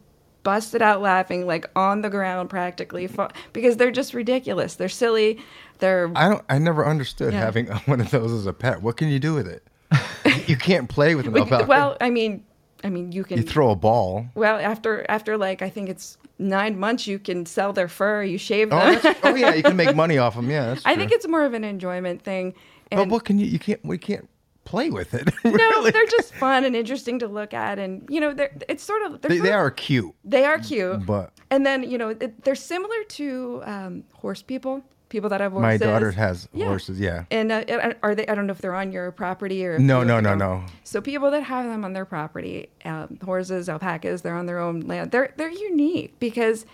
busted 0.43 0.81
out 0.81 1.01
laughing 1.01 1.47
like 1.47 1.65
on 1.73 2.01
the 2.01 2.09
ground 2.09 2.49
practically 2.49 3.09
because 3.53 3.77
they're 3.77 3.91
just 3.91 4.13
ridiculous. 4.13 4.75
They're 4.75 4.89
silly. 4.89 5.39
They're 5.79 6.11
I 6.13 6.27
don't. 6.27 6.43
I 6.49 6.57
never 6.59 6.85
understood 6.85 7.31
Yeah. 7.31 7.39
having 7.39 7.67
one 7.85 8.01
of 8.01 8.11
those 8.11 8.33
as 8.33 8.45
a 8.45 8.51
pet. 8.53 8.81
What 8.81 8.97
can 8.97 9.07
you 9.07 9.19
do 9.19 9.33
with 9.33 9.47
it? 9.47 9.63
You 10.47 10.55
can't 10.57 10.89
play 10.89 11.15
with 11.15 11.27
an 11.27 11.37
alpaca. 11.37 11.65
well, 11.65 11.97
I 12.01 12.09
mean, 12.09 12.43
I 12.83 12.89
mean, 12.89 13.11
you 13.11 13.23
can. 13.23 13.37
you 13.37 13.43
throw 13.43 13.71
a 13.71 13.75
ball. 13.75 14.25
well, 14.35 14.57
after 14.57 15.05
after 15.09 15.37
like 15.37 15.61
I 15.61 15.69
think 15.69 15.89
it's 15.89 16.17
nine 16.39 16.77
months, 16.79 17.07
you 17.07 17.19
can 17.19 17.45
sell 17.45 17.73
their 17.73 17.87
fur. 17.87 18.23
You 18.23 18.37
shave 18.37 18.69
Oh, 18.71 18.77
them. 18.79 18.99
that's, 19.01 19.19
oh 19.23 19.35
yeah, 19.35 19.53
you 19.53 19.63
can 19.63 19.75
make 19.77 19.95
money 20.03 20.17
off 20.17 20.35
them. 20.35 20.49
Yeah, 20.49 20.67
that's 20.67 20.85
I 20.85 20.95
think 20.95 21.11
it's 21.11 21.27
more 21.27 21.45
of 21.45 21.53
an 21.53 21.63
enjoyment 21.63 22.21
thing. 22.21 22.53
But 22.91 23.07
what 23.09 23.25
can 23.25 23.39
you? 23.39 23.45
You 23.45 23.59
can't. 23.59 23.83
We 23.85 23.97
can't 23.97 24.27
play 24.65 24.89
with 24.89 25.13
it. 25.13 25.27
no, 25.43 25.51
really. 25.51 25.91
they're 25.91 26.05
just 26.05 26.33
fun 26.35 26.63
and 26.63 26.75
interesting 26.75 27.19
to 27.19 27.27
look 27.27 27.53
at, 27.53 27.79
and 27.79 28.05
you 28.09 28.19
know, 28.19 28.33
they're 28.33 28.51
it's 28.69 28.83
sort 28.83 29.01
of 29.03 29.21
they're 29.21 29.29
They, 29.29 29.37
sort 29.37 29.43
they 29.47 29.53
of- 29.53 29.59
are 29.59 29.71
cute, 29.71 30.13
they 30.23 30.45
are 30.45 30.59
cute. 30.59 31.05
but 31.05 31.31
and 31.51 31.65
then 31.65 31.89
you 31.89 31.97
know 31.97 32.09
it, 32.09 32.43
they're 32.43 32.55
similar 32.55 33.03
to 33.09 33.61
um, 33.65 34.03
horse 34.13 34.41
people, 34.41 34.83
people 35.13 35.29
that 35.29 35.39
have 35.39 35.53
horses. 35.53 35.63
my 35.63 35.77
daughter 35.77 36.11
has 36.11 36.49
Yeah. 36.53 36.65
horses. 36.65 36.99
Yeah. 36.99 37.23
And 37.31 37.51
uh, 37.51 37.93
are 38.03 38.13
they? 38.15 38.27
I 38.27 38.35
don't 38.35 38.47
know 38.47 38.51
if 38.51 38.57
they're 38.59 38.75
on 38.75 38.91
your 38.91 39.11
property 39.13 39.65
or. 39.65 39.79
No, 39.79 40.03
no, 40.03 40.19
no, 40.19 40.35
no. 40.35 40.63
So 40.83 40.99
people 40.99 41.31
that 41.31 41.43
have 41.43 41.65
them 41.65 41.85
on 41.85 41.93
their 41.93 42.03
property, 42.05 42.67
um, 42.83 43.17
horses, 43.23 43.69
alpacas, 43.69 44.23
they're 44.23 44.35
on 44.35 44.47
their 44.47 44.59
own 44.59 44.81
land. 44.81 45.11
They're 45.11 45.31
they're 45.37 45.49
unique 45.49 46.19
because 46.19 46.65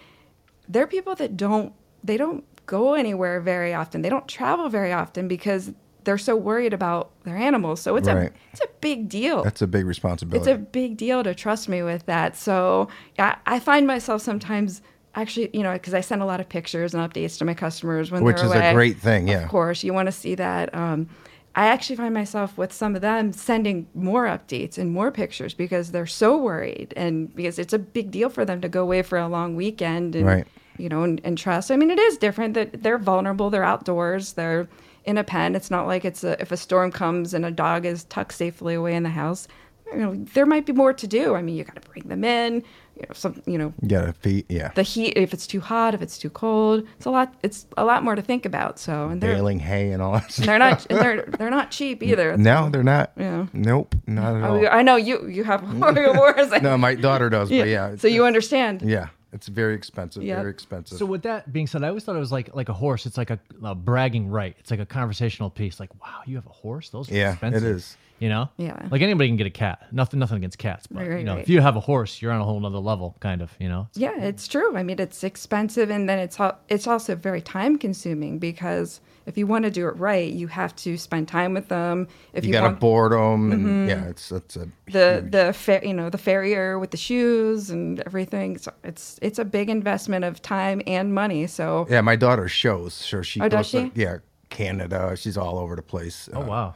they're 0.68 0.88
people 0.88 1.14
that 1.16 1.38
don't 1.38 1.74
they 2.04 2.18
don't 2.18 2.44
go 2.66 2.94
anywhere 2.94 3.40
very 3.42 3.74
often. 3.74 4.02
They 4.02 4.10
don't 4.10 4.28
travel 4.28 4.70
very 4.70 4.94
often 4.94 5.28
because 5.28 5.72
they're 6.06 6.18
so 6.18 6.36
worried 6.36 6.74
about 6.74 7.12
their 7.26 7.36
animals. 7.36 7.82
So 7.82 7.96
it's 7.98 8.08
Right. 8.08 8.32
a 8.32 8.34
it's 8.54 8.62
a 8.62 8.70
big 8.80 9.10
deal. 9.10 9.44
That's 9.44 9.62
a 9.62 9.68
big 9.68 9.86
responsibility. 9.86 10.40
it's 10.40 10.56
a 10.56 10.58
big 10.64 10.96
deal 10.96 11.24
to 11.24 11.36
trust 11.36 11.68
me 11.68 11.84
with 11.84 12.06
that. 12.06 12.38
So 12.38 12.88
I, 13.20 13.36
I 13.46 13.60
find 13.60 13.86
myself 13.86 14.22
sometimes 14.22 14.82
actually, 15.16 15.50
you 15.54 15.64
know, 15.64 15.74
because 15.74 15.94
I 15.94 16.02
send 16.02 16.22
a 16.22 16.26
lot 16.26 16.40
of 16.40 16.50
pictures 16.50 16.94
and 16.94 17.02
updates 17.12 17.38
to 17.40 17.46
my 17.46 17.54
customers 17.54 18.12
when 18.12 18.24
Which 18.24 18.38
they're 18.38 18.46
away. 18.46 18.58
Which 18.58 18.66
is 18.66 18.72
a 18.72 18.74
great 18.74 18.98
thing. 18.98 19.28
Yeah. 19.28 19.44
Of 19.44 19.50
course, 19.50 19.84
you 19.84 19.94
want 19.94 20.08
to 20.08 20.12
see 20.12 20.36
that. 20.36 20.74
Um, 20.74 21.10
I 21.56 21.66
actually 21.66 21.96
find 21.96 22.14
myself 22.14 22.58
with 22.58 22.72
some 22.72 22.96
of 22.96 23.02
them 23.02 23.34
sending 23.34 23.88
more 23.96 24.26
updates 24.26 24.78
and 24.78 24.92
more 24.92 25.12
pictures 25.12 25.54
because 25.54 25.92
they're 25.92 26.06
so 26.06 26.38
worried 26.38 26.94
and 26.96 27.36
because 27.36 27.58
it's 27.58 27.74
a 27.74 27.80
big 27.80 28.12
deal 28.12 28.30
for 28.30 28.46
them 28.46 28.62
to 28.62 28.70
go 28.70 28.84
away 28.84 29.02
for 29.02 29.18
a 29.18 29.28
long 29.28 29.56
weekend 29.56 30.16
and 30.16 30.26
Right. 30.28 30.48
you 30.78 30.88
know 30.88 31.04
and, 31.04 31.20
and 31.24 31.38
trust. 31.38 31.72
I 31.72 31.76
mean, 31.76 31.90
it 31.90 32.00
is 32.00 32.18
different 32.18 32.54
that 32.54 32.84
they're 32.84 33.00
vulnerable. 33.00 33.50
They're 33.50 33.64
outdoors. 33.64 34.34
They're 34.34 34.68
in 35.06 35.18
a 35.18 35.24
pen. 35.24 35.56
It's 35.56 35.72
not 35.72 35.88
like 35.88 36.06
it's 36.06 36.24
a, 36.24 36.40
if 36.40 36.52
a 36.52 36.58
storm 36.58 36.92
comes 36.92 37.34
and 37.34 37.44
a 37.46 37.52
dog 37.52 37.84
is 37.86 38.04
tucked 38.06 38.34
safely 38.34 38.76
away 38.76 38.96
in 38.96 39.04
the 39.04 39.10
house. 39.10 39.48
You 39.92 39.98
know, 39.98 40.16
there 40.36 40.46
might 40.46 40.68
be 40.68 40.72
more 40.74 40.94
to 40.94 41.08
do. 41.08 41.34
I 41.34 41.42
mean, 41.42 41.56
you 41.56 41.64
got 41.64 41.82
to 41.82 41.90
bring 41.90 42.08
them 42.08 42.24
in. 42.24 42.64
You 43.00 43.06
know, 43.08 43.14
some 43.14 43.42
you 43.46 43.58
know 43.58 43.74
You 43.82 43.88
gotta 43.88 44.14
feed. 44.14 44.46
Yeah. 44.50 44.72
the 44.76 44.84
heat 44.84 45.14
if 45.16 45.34
it's 45.34 45.48
too 45.48 45.62
hot, 45.62 45.94
if 45.94 46.02
it's 46.02 46.18
too 46.18 46.30
cold. 46.30 46.86
It's 46.98 47.06
a 47.06 47.10
lot. 47.12 47.34
It's 47.44 47.66
a 47.78 47.86
lot 47.86 48.04
more 48.04 48.16
to 48.16 48.22
think 48.22 48.46
about. 48.46 48.78
So 48.80 49.08
and 49.10 49.22
they're 49.22 49.36
Baling 49.36 49.60
hay 49.60 49.92
and 49.92 50.02
all 50.02 50.14
that. 50.14 50.32
Stuff. 50.32 50.46
they're 50.46 50.60
not 50.60 50.86
they're 50.90 51.22
they're 51.24 51.50
not 51.50 51.72
cheap 51.72 52.04
either. 52.04 52.38
No, 52.50 52.70
they're 52.70 52.84
not. 52.84 53.12
Yeah. 53.18 53.46
Nope, 53.54 53.96
not 54.08 54.36
at 54.36 54.44
Oh, 54.44 54.58
all. 54.58 54.68
I 54.70 54.82
know 54.82 54.96
you 54.96 55.28
you 55.28 55.44
have 55.44 55.62
mm. 55.62 56.16
wars. 56.18 56.52
No, 56.62 56.78
my 56.78 56.96
daughter 56.96 57.30
does, 57.30 57.50
but 57.50 57.68
yeah. 57.68 57.96
So 57.96 58.08
you 58.08 58.26
understand. 58.26 58.82
Yeah, 58.82 59.08
it's 59.32 59.48
very 59.48 59.76
expensive. 59.76 60.24
Yep. 60.24 60.38
Very 60.40 60.50
expensive. 60.52 60.98
So 60.98 61.06
with 61.06 61.22
that 61.24 61.52
being 61.54 61.68
said, 61.68 61.84
I 61.84 61.90
always 61.90 62.04
thought 62.04 62.16
it 62.16 62.20
was 62.20 62.32
like 62.32 62.54
like 62.56 62.70
a 62.70 62.74
horse. 62.74 63.06
It's 63.06 63.18
like 63.18 63.30
a, 63.30 63.40
a 63.64 63.76
bragging 63.76 64.30
right. 64.30 64.56
It's 64.60 64.72
like 64.72 64.80
a 64.80 64.86
conversational 64.86 65.50
piece. 65.50 65.80
Like, 65.80 65.94
wow, 66.04 66.22
you 66.26 66.36
have 66.36 66.46
a 66.48 66.50
horse? 66.50 66.90
Those 66.90 67.10
are 67.12 67.16
yeah, 67.16 67.32
expensive. 67.34 67.64
it 67.64 67.70
is. 67.70 67.98
You 68.20 68.30
know? 68.30 68.50
Yeah. 68.58 68.88
Like 68.92 69.02
anybody 69.02 69.30
can 69.30 69.38
get 69.38 69.48
a 69.48 69.52
cat. 69.52 69.88
Nothing 69.92 70.20
nothing 70.20 70.38
against 70.38 70.58
cats. 70.58 70.88
But 70.88 71.00
Right, 71.00 71.10
right, 71.10 71.20
you 71.20 71.24
know, 71.26 71.36
right. 71.36 71.42
if 71.42 71.50
you 71.50 71.62
have 71.62 71.76
a 71.76 71.80
horse, 71.80 72.22
you're 72.22 72.32
on 72.32 72.42
a 72.42 72.44
whole 72.44 72.60
nother 72.60 72.80
level, 72.80 73.16
kind 73.22 73.42
of, 73.42 73.52
you 73.60 73.70
know? 73.70 73.88
Yeah, 73.96 74.18
it's 74.20 74.48
true. 74.48 74.76
I 74.76 74.84
mean, 74.84 75.00
it's 75.00 75.24
expensive, 75.24 75.90
and 75.90 76.08
then 76.10 76.20
it's 76.20 76.40
al- 76.40 76.60
it's 76.68 76.86
also 76.88 77.16
very 77.16 77.42
time 77.42 77.78
consuming 77.78 78.38
because 78.40 79.00
if 79.26 79.38
you 79.38 79.46
want 79.48 79.64
to 79.66 79.72
do 79.72 79.88
it 79.88 79.96
right, 79.98 80.32
you 80.34 80.48
have 80.48 80.76
to 80.78 80.98
spend 80.98 81.28
time 81.28 81.54
with 81.54 81.68
them. 81.70 82.08
If 82.34 82.44
You, 82.44 82.48
you, 82.50 82.54
gotta 82.54 82.68
want 82.70 82.80
board 82.80 83.12
them, 83.12 83.52
and 83.52 83.88
yeah, 83.88 84.06
it's 84.06 84.32
it's 84.32 84.56
a 84.56 84.68
the 84.92 85.20
huge- 85.22 85.32
the 85.32 85.54
fa- 85.54 85.82
you 85.84 85.94
know 85.94 86.10
the 86.10 86.18
farrier 86.18 86.80
with 86.80 86.92
the 86.92 86.98
shoes 86.98 87.70
and 87.70 88.00
everything, 88.02 88.58
so 88.58 88.74
it's 88.84 89.20
it's 89.22 89.38
a 89.40 89.46
big 89.46 89.70
investment 89.70 90.26
of 90.26 90.42
time 90.42 90.82
and 90.88 91.14
money. 91.14 91.48
So 91.48 91.86
yeah. 91.90 92.02
My 92.02 92.16
daughter 92.16 92.48
shows, 92.50 92.94
so 92.94 93.22
she 93.22 93.40
Oh, 93.40 93.48
does 93.48 93.72
goes 93.72 93.84
to- 93.84 93.92
she? 93.96 94.02
yeah, 94.02 94.18
Canada. 94.50 95.16
She's 95.16 95.38
all 95.38 95.60
over 95.60 95.76
the 95.76 95.82
place. 95.84 96.28
Oh 96.34 96.42
Uh, 96.42 96.46
wow. 96.46 96.76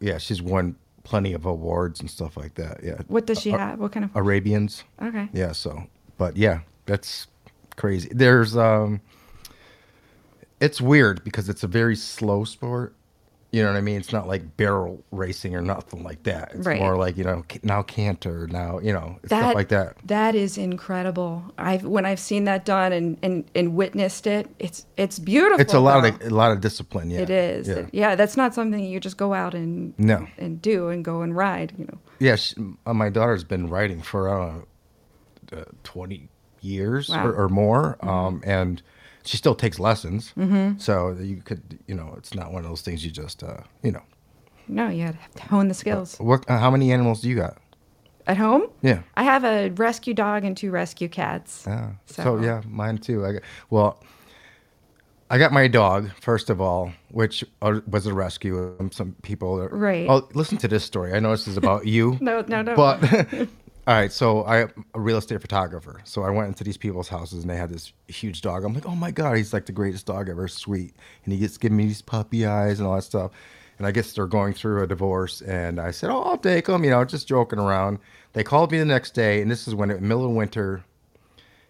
Yeah, 0.00 0.18
she's 0.18 0.42
won 0.42 0.76
plenty 1.04 1.32
of 1.32 1.46
awards 1.46 2.00
and 2.00 2.10
stuff 2.10 2.36
like 2.36 2.54
that. 2.54 2.80
Yeah. 2.82 3.00
What 3.08 3.26
does 3.26 3.40
she 3.40 3.50
have? 3.50 3.78
What 3.78 3.92
kind 3.92 4.04
of? 4.04 4.14
Arabians. 4.14 4.84
Okay. 5.00 5.28
Yeah. 5.32 5.52
So, 5.52 5.84
but 6.18 6.36
yeah, 6.36 6.60
that's 6.86 7.26
crazy. 7.76 8.08
There's 8.12 8.56
um, 8.56 9.00
it's 10.60 10.80
weird 10.80 11.24
because 11.24 11.48
it's 11.48 11.62
a 11.62 11.68
very 11.68 11.96
slow 11.96 12.44
sport. 12.44 12.94
You 13.52 13.62
know 13.62 13.68
what 13.70 13.76
I 13.76 13.82
mean? 13.82 13.98
It's 13.98 14.14
not 14.14 14.26
like 14.26 14.56
barrel 14.56 15.04
racing 15.10 15.54
or 15.54 15.60
nothing 15.60 16.02
like 16.02 16.22
that. 16.22 16.52
It's 16.54 16.66
Right. 16.66 16.80
more 16.80 16.96
like 16.96 17.18
you 17.18 17.24
know 17.24 17.44
now 17.62 17.82
canter 17.82 18.46
now 18.50 18.78
you 18.78 18.94
know 18.94 19.18
That, 19.24 19.40
stuff 19.40 19.54
like 19.54 19.68
that. 19.68 19.96
That 20.06 20.34
is 20.34 20.56
incredible. 20.56 21.44
I've 21.58 21.84
when 21.84 22.06
I've 22.06 22.18
seen 22.18 22.44
that 22.44 22.64
done 22.64 22.94
and, 22.94 23.18
and, 23.22 23.44
and 23.54 23.74
witnessed 23.74 24.26
it, 24.26 24.48
it's 24.58 24.86
it's 24.96 25.18
beautiful. 25.18 25.60
It's 25.60 25.74
a 25.74 25.80
lot 25.80 26.00
though. 26.00 26.08
of 26.08 26.22
a 26.32 26.34
lot 26.34 26.50
of 26.52 26.62
discipline. 26.62 27.10
Yeah. 27.10 27.20
It 27.20 27.30
is. 27.30 27.68
Yeah. 27.68 27.86
Yeah. 27.92 28.14
that's 28.14 28.38
not 28.38 28.54
something 28.54 28.82
you 28.82 28.98
just 28.98 29.18
go 29.18 29.34
out 29.34 29.54
and 29.54 29.92
No. 29.98 30.26
and 30.38 30.60
do 30.62 30.88
and 30.88 31.04
go 31.04 31.20
and 31.20 31.36
ride. 31.36 31.74
You 31.76 31.84
know. 31.84 31.98
Yeah, 32.20 32.36
she, 32.36 32.56
uh, 32.86 32.94
my 32.94 33.10
daughter's 33.10 33.44
been 33.44 33.68
writing 33.68 34.00
for 34.00 34.30
uh, 34.30 34.60
uh, 35.54 35.64
20 35.84 36.28
years 36.62 37.10
Wow. 37.10 37.26
or, 37.26 37.32
or 37.34 37.48
more, 37.50 37.96
um, 38.00 38.40
and 38.46 38.80
she 39.24 39.36
still 39.36 39.54
takes 39.54 39.78
lessons. 39.78 40.32
Mm-hmm. 40.38 40.78
So 40.78 41.16
you 41.20 41.42
could, 41.44 41.78
you 41.86 41.94
know, 41.94 42.14
it's 42.16 42.34
not 42.34 42.52
one 42.52 42.64
of 42.64 42.70
those 42.70 42.82
things 42.82 43.04
you 43.04 43.10
just, 43.10 43.42
uh, 43.42 43.58
you 43.82 43.92
know. 43.92 44.02
No, 44.68 44.88
you 44.88 45.04
had 45.04 45.18
to 45.36 45.42
hone 45.44 45.68
the 45.68 45.74
skills. 45.74 46.16
What? 46.18 46.48
Uh, 46.48 46.58
how 46.58 46.70
many 46.70 46.92
animals 46.92 47.20
do 47.22 47.28
you 47.28 47.36
got? 47.36 47.58
At 48.26 48.36
home, 48.36 48.68
Yeah. 48.82 49.02
I 49.16 49.24
have 49.24 49.42
a 49.44 49.70
rescue 49.70 50.14
dog 50.14 50.44
and 50.44 50.56
two 50.56 50.70
rescue 50.70 51.08
cats. 51.08 51.64
Ah, 51.66 51.90
so, 52.06 52.22
So- 52.22 52.36
yeah, 52.40 52.62
mine 52.68 52.98
too. 52.98 53.26
I 53.26 53.32
got, 53.32 53.42
well, 53.70 53.98
I 55.28 55.38
got 55.38 55.50
my 55.52 55.66
dog 55.66 56.10
first 56.20 56.48
of 56.50 56.60
all, 56.60 56.92
which 57.10 57.42
uh, 57.62 57.80
was 57.88 58.06
a 58.06 58.14
rescue. 58.14 58.76
Some 58.92 59.16
people, 59.22 59.58
are, 59.60 59.68
Right. 59.68 60.06
Oh, 60.08 60.28
listen 60.34 60.56
to 60.58 60.68
this 60.68 60.84
story. 60.84 61.12
I 61.14 61.18
know 61.20 61.30
this 61.32 61.48
is 61.48 61.56
about 61.56 61.86
you. 61.86 62.16
No, 62.20 62.44
no, 62.46 62.62
no. 62.62 62.76
But 62.76 63.48
all 63.86 63.94
right, 63.94 64.12
so 64.12 64.44
I'm 64.44 64.84
a 64.94 65.00
real 65.00 65.16
estate 65.16 65.40
photographer. 65.40 66.00
So 66.04 66.22
I 66.22 66.30
went 66.30 66.48
into 66.48 66.62
these 66.62 66.76
people's 66.76 67.08
houses 67.08 67.42
and 67.42 67.50
they 67.50 67.56
had 67.56 67.70
this 67.70 67.92
huge 68.06 68.40
dog. 68.40 68.64
I'm 68.64 68.74
like, 68.74 68.86
oh 68.86 68.94
my 68.94 69.10
god, 69.10 69.36
he's 69.36 69.52
like 69.52 69.66
the 69.66 69.72
greatest 69.72 70.06
dog 70.06 70.28
ever, 70.28 70.46
sweet. 70.46 70.94
And 71.24 71.32
he 71.32 71.40
gets 71.40 71.58
giving 71.58 71.76
me 71.76 71.86
these 71.86 72.02
puppy 72.02 72.46
eyes 72.46 72.78
and 72.78 72.86
all 72.86 72.94
that 72.94 73.02
stuff. 73.02 73.32
And 73.78 73.86
I 73.86 73.90
guess 73.90 74.12
they're 74.12 74.28
going 74.28 74.52
through 74.54 74.84
a 74.84 74.86
divorce. 74.86 75.40
And 75.40 75.80
I 75.80 75.90
said, 75.90 76.10
oh, 76.10 76.22
I'll 76.22 76.38
take 76.38 76.68
him. 76.68 76.84
You 76.84 76.90
know, 76.90 77.04
just 77.04 77.26
joking 77.26 77.58
around. 77.58 77.98
They 78.34 78.44
called 78.44 78.70
me 78.70 78.78
the 78.78 78.84
next 78.84 79.12
day, 79.12 79.42
and 79.42 79.50
this 79.50 79.66
is 79.66 79.74
when 79.74 79.90
it 79.90 80.00
middle 80.00 80.24
of 80.24 80.30
winter, 80.30 80.84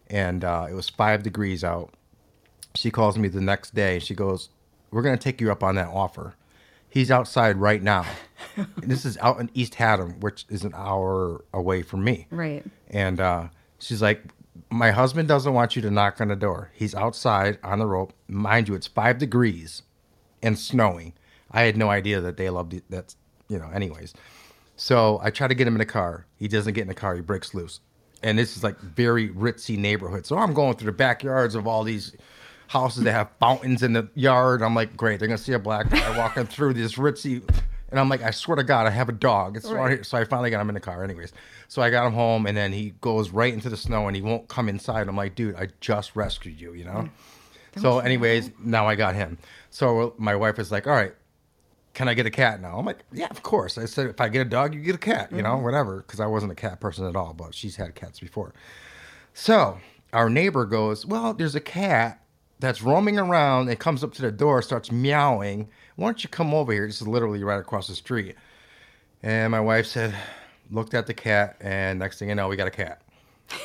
and 0.08 0.44
uh, 0.44 0.66
it 0.70 0.74
was 0.74 0.88
five 0.88 1.22
degrees 1.22 1.64
out. 1.64 1.94
She 2.74 2.90
calls 2.90 3.18
me 3.18 3.28
the 3.28 3.40
next 3.40 3.74
day. 3.74 3.98
She 3.98 4.14
goes, 4.14 4.50
"We're 4.90 5.02
gonna 5.02 5.16
take 5.16 5.40
you 5.40 5.50
up 5.50 5.62
on 5.62 5.74
that 5.74 5.88
offer." 5.88 6.34
He's 6.92 7.10
outside 7.10 7.56
right 7.56 7.82
now. 7.82 8.04
and 8.56 8.68
this 8.82 9.06
is 9.06 9.16
out 9.18 9.40
in 9.40 9.50
East 9.54 9.76
Haddam, 9.76 10.20
which 10.20 10.44
is 10.50 10.62
an 10.62 10.72
hour 10.74 11.42
away 11.54 11.80
from 11.80 12.04
me. 12.04 12.26
Right. 12.30 12.62
And 12.90 13.18
uh, 13.18 13.48
she's 13.78 14.02
like, 14.02 14.22
My 14.68 14.90
husband 14.90 15.26
doesn't 15.26 15.54
want 15.54 15.74
you 15.74 15.80
to 15.82 15.90
knock 15.90 16.20
on 16.20 16.28
the 16.28 16.36
door. 16.36 16.70
He's 16.74 16.94
outside 16.94 17.58
on 17.64 17.78
the 17.78 17.86
rope. 17.86 18.12
Mind 18.28 18.68
you, 18.68 18.74
it's 18.74 18.86
five 18.86 19.16
degrees 19.16 19.82
and 20.42 20.58
snowing. 20.58 21.14
I 21.50 21.62
had 21.62 21.78
no 21.78 21.88
idea 21.88 22.20
that 22.20 22.36
they 22.36 22.50
loved 22.50 22.74
it. 22.74 22.84
That's, 22.90 23.16
you 23.48 23.58
know, 23.58 23.70
anyways. 23.70 24.12
So 24.76 25.18
I 25.22 25.30
try 25.30 25.48
to 25.48 25.54
get 25.54 25.66
him 25.66 25.74
in 25.74 25.78
the 25.78 25.86
car. 25.86 26.26
He 26.36 26.46
doesn't 26.46 26.74
get 26.74 26.82
in 26.82 26.88
the 26.88 26.94
car. 26.94 27.14
He 27.14 27.22
breaks 27.22 27.54
loose. 27.54 27.80
And 28.22 28.38
this 28.38 28.54
is 28.54 28.62
like 28.62 28.78
very 28.78 29.30
ritzy 29.30 29.78
neighborhood. 29.78 30.26
So 30.26 30.36
I'm 30.36 30.52
going 30.52 30.76
through 30.76 30.86
the 30.86 30.96
backyards 30.96 31.54
of 31.54 31.66
all 31.66 31.84
these 31.84 32.14
houses 32.72 33.04
that 33.04 33.12
have 33.12 33.28
fountains 33.38 33.82
in 33.82 33.92
the 33.92 34.08
yard. 34.14 34.62
I'm 34.62 34.74
like, 34.74 34.96
great. 34.96 35.20
They're 35.20 35.28
to 35.28 35.36
see 35.36 35.52
a 35.52 35.58
black 35.58 35.90
guy 35.90 36.16
walking 36.16 36.46
through 36.54 36.72
this 36.72 36.94
ritzy. 36.94 37.42
And 37.90 38.00
I'm 38.00 38.08
like, 38.08 38.22
I 38.22 38.30
swear 38.30 38.56
to 38.56 38.64
God, 38.64 38.86
I 38.86 38.90
have 38.90 39.10
a 39.10 39.12
dog. 39.12 39.58
It's 39.58 39.66
right. 39.66 39.74
Right. 39.74 39.90
here. 39.90 40.04
So 40.04 40.16
I 40.16 40.24
finally 40.24 40.48
got 40.48 40.62
him 40.62 40.70
in 40.70 40.74
the 40.74 40.80
car, 40.80 41.04
anyways. 41.04 41.34
So 41.68 41.82
I 41.82 41.90
got 41.90 42.06
him 42.06 42.14
home, 42.14 42.46
and 42.46 42.56
then 42.56 42.72
he 42.72 42.94
goes 43.02 43.28
right 43.28 43.52
into 43.52 43.68
the 43.68 43.76
snow, 43.76 44.06
and 44.06 44.16
he 44.16 44.22
won't 44.22 44.48
come 44.48 44.70
inside. 44.70 45.06
I'm 45.06 45.16
like, 45.16 45.34
dude, 45.34 45.54
I 45.56 45.68
just 45.80 46.16
rescued 46.16 46.58
you, 46.58 46.72
you 46.72 46.84
know. 46.86 47.10
So, 47.76 47.98
anyways, 48.00 48.50
now 48.62 48.86
I 48.86 48.94
got 48.94 49.14
him. 49.14 49.36
So 49.70 50.14
my 50.16 50.34
wife 50.34 50.58
is 50.58 50.72
like, 50.72 50.86
all 50.86 50.94
right, 50.94 51.12
can 51.92 52.08
I 52.08 52.14
get 52.14 52.24
a 52.24 52.30
cat 52.30 52.60
now? 52.62 52.78
I'm 52.78 52.86
like, 52.86 53.00
yeah, 53.12 53.28
of 53.30 53.42
course. 53.42 53.76
I 53.76 53.84
said, 53.84 54.06
if 54.06 54.20
I 54.20 54.28
get 54.30 54.40
a 54.40 54.48
dog, 54.48 54.74
you 54.74 54.80
get 54.80 54.94
a 54.94 54.98
cat, 54.98 55.30
you 55.30 55.42
know, 55.42 55.58
whatever, 55.58 55.98
because 55.98 56.20
I 56.20 56.26
wasn't 56.26 56.52
a 56.52 56.54
cat 56.54 56.80
person 56.80 57.06
at 57.06 57.16
all, 57.16 57.34
but 57.34 57.54
she's 57.54 57.76
had 57.76 57.94
cats 57.94 58.20
before. 58.20 58.54
So 59.34 59.78
our 60.12 60.30
neighbor 60.30 60.64
goes, 60.64 61.04
well, 61.04 61.34
there's 61.34 61.54
a 61.54 61.60
cat 61.60 62.21
that's 62.62 62.82
roaming 62.82 63.18
around 63.18 63.68
and 63.68 63.78
comes 63.78 64.02
up 64.02 64.12
to 64.14 64.22
the 64.22 64.32
door, 64.32 64.62
starts 64.62 64.90
meowing. 64.90 65.68
Why 65.96 66.06
don't 66.06 66.22
you 66.24 66.30
come 66.30 66.54
over 66.54 66.72
here? 66.72 66.86
This 66.86 67.02
is 67.02 67.08
literally 67.08 67.44
right 67.44 67.60
across 67.60 67.88
the 67.88 67.94
street. 67.94 68.36
And 69.22 69.50
my 69.50 69.60
wife 69.60 69.86
said, 69.86 70.14
looked 70.70 70.94
at 70.94 71.06
the 71.06 71.14
cat, 71.14 71.56
and 71.60 71.98
next 71.98 72.18
thing 72.18 72.28
you 72.30 72.34
know, 72.34 72.48
we 72.48 72.56
got 72.56 72.66
a 72.66 72.70
cat. 72.70 73.02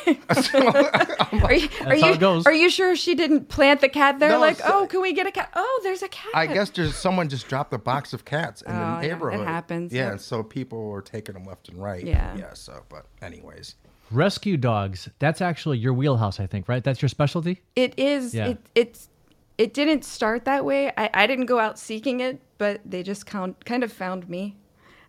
Are 0.08 1.54
you, 1.54 1.70
are 1.82 1.86
That's 1.86 2.02
how 2.02 2.08
you, 2.08 2.14
it 2.14 2.20
goes. 2.20 2.46
Are 2.46 2.54
you 2.54 2.70
sure 2.70 2.96
she 2.96 3.16
didn't 3.16 3.48
plant 3.48 3.82
the 3.82 3.90
cat 3.90 4.20
there? 4.20 4.30
No, 4.30 4.40
like, 4.40 4.58
so- 4.58 4.66
oh, 4.68 4.88
can 4.88 5.02
we 5.02 5.14
get 5.14 5.28
a 5.28 5.32
cat? 5.32 5.50
Oh, 5.56 5.80
there's 5.84 6.02
a 6.04 6.10
cat. 6.10 6.32
I 6.34 6.48
guess 6.48 6.70
there's 6.70 6.96
someone 6.96 7.30
just 7.30 7.48
dropped 7.48 7.74
a 7.74 7.78
box 7.78 8.14
of 8.14 8.26
cats 8.26 8.62
in 8.64 8.72
Oh, 8.72 9.00
yeah, 9.02 9.16
the 9.16 9.28
it 9.28 9.46
happens, 9.46 9.94
Yeah, 9.94 10.04
yep. 10.04 10.12
and 10.14 10.22
so 10.22 10.44
people 10.44 10.88
were 10.90 11.02
taking 11.02 11.34
them 11.36 11.46
left 11.46 11.70
and 11.70 11.82
right. 11.82 12.04
Yeah. 12.04 12.36
Yeah. 12.36 12.54
So, 12.54 12.84
but 12.90 13.06
anyways, 13.22 13.76
Rescue 14.12 14.58
dogs. 14.58 15.10
That's 15.20 15.42
actually 15.42 15.78
your 15.80 15.94
wheelhouse, 15.94 16.40
I 16.40 16.48
think, 16.48 16.68
right? 16.70 16.84
That's 16.84 17.02
your 17.02 17.10
specialty. 17.10 17.62
It 17.76 17.98
is. 17.98 18.34
Yeah. 18.34 18.48
It, 18.50 18.58
it's. 18.76 19.10
It 19.58 19.74
didn't 19.74 20.06
start 20.06 20.46
that 20.46 20.66
way. 20.66 20.92
I, 20.96 21.10
I 21.16 21.26
didn't 21.28 21.48
go 21.48 21.58
out 21.58 21.80
seeking 21.80 22.20
it, 22.20 22.40
but 22.60 22.80
they 22.86 23.02
just 23.02 23.26
count, 23.26 23.66
kind 23.66 23.84
of 23.84 23.92
found 23.92 24.30
me. 24.30 24.56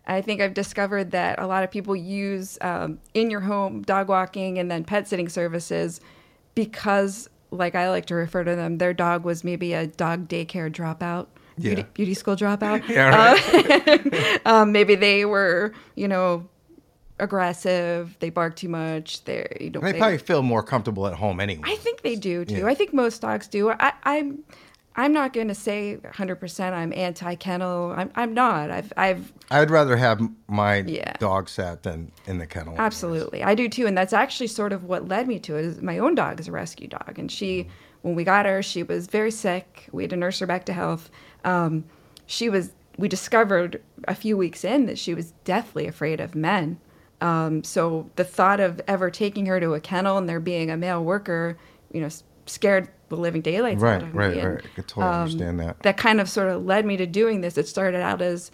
I 0.07 0.21
think 0.21 0.41
I've 0.41 0.55
discovered 0.55 1.11
that 1.11 1.37
a 1.39 1.45
lot 1.45 1.63
of 1.63 1.69
people 1.69 1.95
use 1.95 2.57
um, 2.61 2.97
in 3.13 3.29
your 3.29 3.41
home 3.41 3.83
dog 3.83 4.07
walking 4.07 4.57
and 4.57 4.71
then 4.71 4.83
pet 4.83 5.07
sitting 5.07 5.29
services 5.29 6.01
because, 6.55 7.29
like 7.51 7.75
I 7.75 7.91
like 7.91 8.07
to 8.07 8.15
refer 8.15 8.43
to 8.43 8.55
them, 8.55 8.79
their 8.79 8.91
dog 8.93 9.23
was 9.23 9.43
maybe 9.43 9.73
a 9.73 9.85
dog 9.85 10.27
daycare 10.27 10.71
dropout, 10.73 11.27
beauty, 11.59 11.81
Yeah. 11.81 11.87
beauty 11.93 12.13
school 12.15 12.35
dropout. 12.35 12.87
yeah, 12.89 13.35
right. 13.37 14.41
um, 14.47 14.71
maybe 14.71 14.95
they 14.95 15.25
were, 15.25 15.73
you 15.93 16.07
know, 16.07 16.49
aggressive. 17.19 18.15
They 18.19 18.29
bark 18.29 18.55
too 18.55 18.69
much. 18.69 19.23
They, 19.25 19.47
you 19.59 19.69
know, 19.69 19.79
they 19.81 19.93
probably 19.93 20.17
feel 20.17 20.41
more 20.41 20.63
comfortable 20.63 21.07
at 21.07 21.13
home 21.13 21.39
anyway. 21.39 21.63
I 21.65 21.75
think 21.75 22.01
they 22.01 22.15
do 22.15 22.45
too. 22.45 22.57
Yeah. 22.59 22.67
I 22.67 22.73
think 22.75 22.93
most 22.93 23.21
dogs 23.21 23.47
do. 23.47 23.71
I, 23.71 23.93
I'm, 24.03 24.39
I'm 24.95 25.13
not 25.13 25.33
going 25.33 25.47
to 25.47 25.55
say 25.55 25.97
100% 26.03 26.73
I'm 26.73 26.91
anti 26.93 27.35
kennel. 27.35 27.93
I'm, 27.95 28.11
I'm 28.15 28.33
not. 28.33 28.71
I've, 28.71 28.91
I've 28.97 29.31
I'd 29.51 29.69
rather 29.71 29.95
have 29.95 30.21
my 30.47 30.77
Yeah. 30.77 31.13
dog 31.19 31.47
sat 31.49 31.83
than 31.83 32.11
in 32.27 32.37
the 32.37 32.45
kennel. 32.47 32.75
absolutely, 32.77 33.43
I 33.43 33.55
do 33.55 33.69
too, 33.69 33.87
and 33.87 33.97
that's 33.97 34.13
actually 34.13 34.47
sort 34.47 34.73
of 34.73 34.83
what 34.83 35.07
led 35.07 35.27
me 35.27 35.39
to 35.39 35.55
it. 35.55 35.65
Is 35.65 35.81
my 35.81 35.99
own 35.99 36.15
dog 36.15 36.39
is 36.39 36.47
a 36.47 36.51
rescue 36.51 36.87
dog, 36.87 37.17
and 37.17 37.31
she, 37.31 37.67
when 38.01 38.13
we 38.15 38.23
got 38.23 38.45
her, 38.45 38.61
she 38.61 38.83
was 38.83 39.07
very 39.07 39.31
sick. 39.31 39.87
We 39.91 40.03
had 40.03 40.09
to 40.11 40.15
nurse 40.17 40.39
her 40.39 40.45
back 40.47 40.65
to 40.65 40.73
health. 40.73 41.09
Um, 41.45 41.85
she 42.25 42.49
was. 42.49 42.71
We 42.97 43.07
discovered 43.07 43.81
a 44.09 44.13
few 44.15 44.35
weeks 44.35 44.65
in 44.65 44.85
that 44.87 44.97
she 44.99 45.13
was 45.13 45.31
deathly 45.45 45.87
afraid 45.87 46.19
of 46.19 46.35
men. 46.35 46.79
Um, 47.21 47.63
so 47.63 48.09
the 48.15 48.23
thought 48.23 48.59
of 48.59 48.79
ever 48.87 49.09
taking 49.11 49.45
her 49.47 49.59
to 49.59 49.73
a 49.73 49.79
kennel 49.79 50.17
and 50.17 50.27
there 50.29 50.39
being 50.39 50.69
a 50.71 50.77
male 50.77 51.03
worker, 51.03 51.57
you 51.91 52.01
know, 52.01 52.09
scared 52.45 52.89
the 53.09 53.15
living 53.17 53.41
daylights 53.41 53.81
Right, 53.81 53.95
out 53.95 54.03
of 54.03 54.15
right, 54.15 54.33
me. 54.33 54.39
And, 54.39 54.55
right. 54.55 54.65
I 54.65 54.67
could 54.75 54.87
totally 54.87 55.07
um, 55.13 55.21
understand 55.21 55.59
that. 55.59 55.79
that 55.81 55.97
kind 55.97 56.21
of 56.21 56.29
sort 56.29 56.49
of 56.49 56.63
led 56.65 56.85
me 56.85 56.97
to 56.97 57.05
doing 57.05 57.41
this. 57.41 57.57
It 57.57 57.67
started 57.67 58.01
out 58.01 58.21
as 58.21 58.51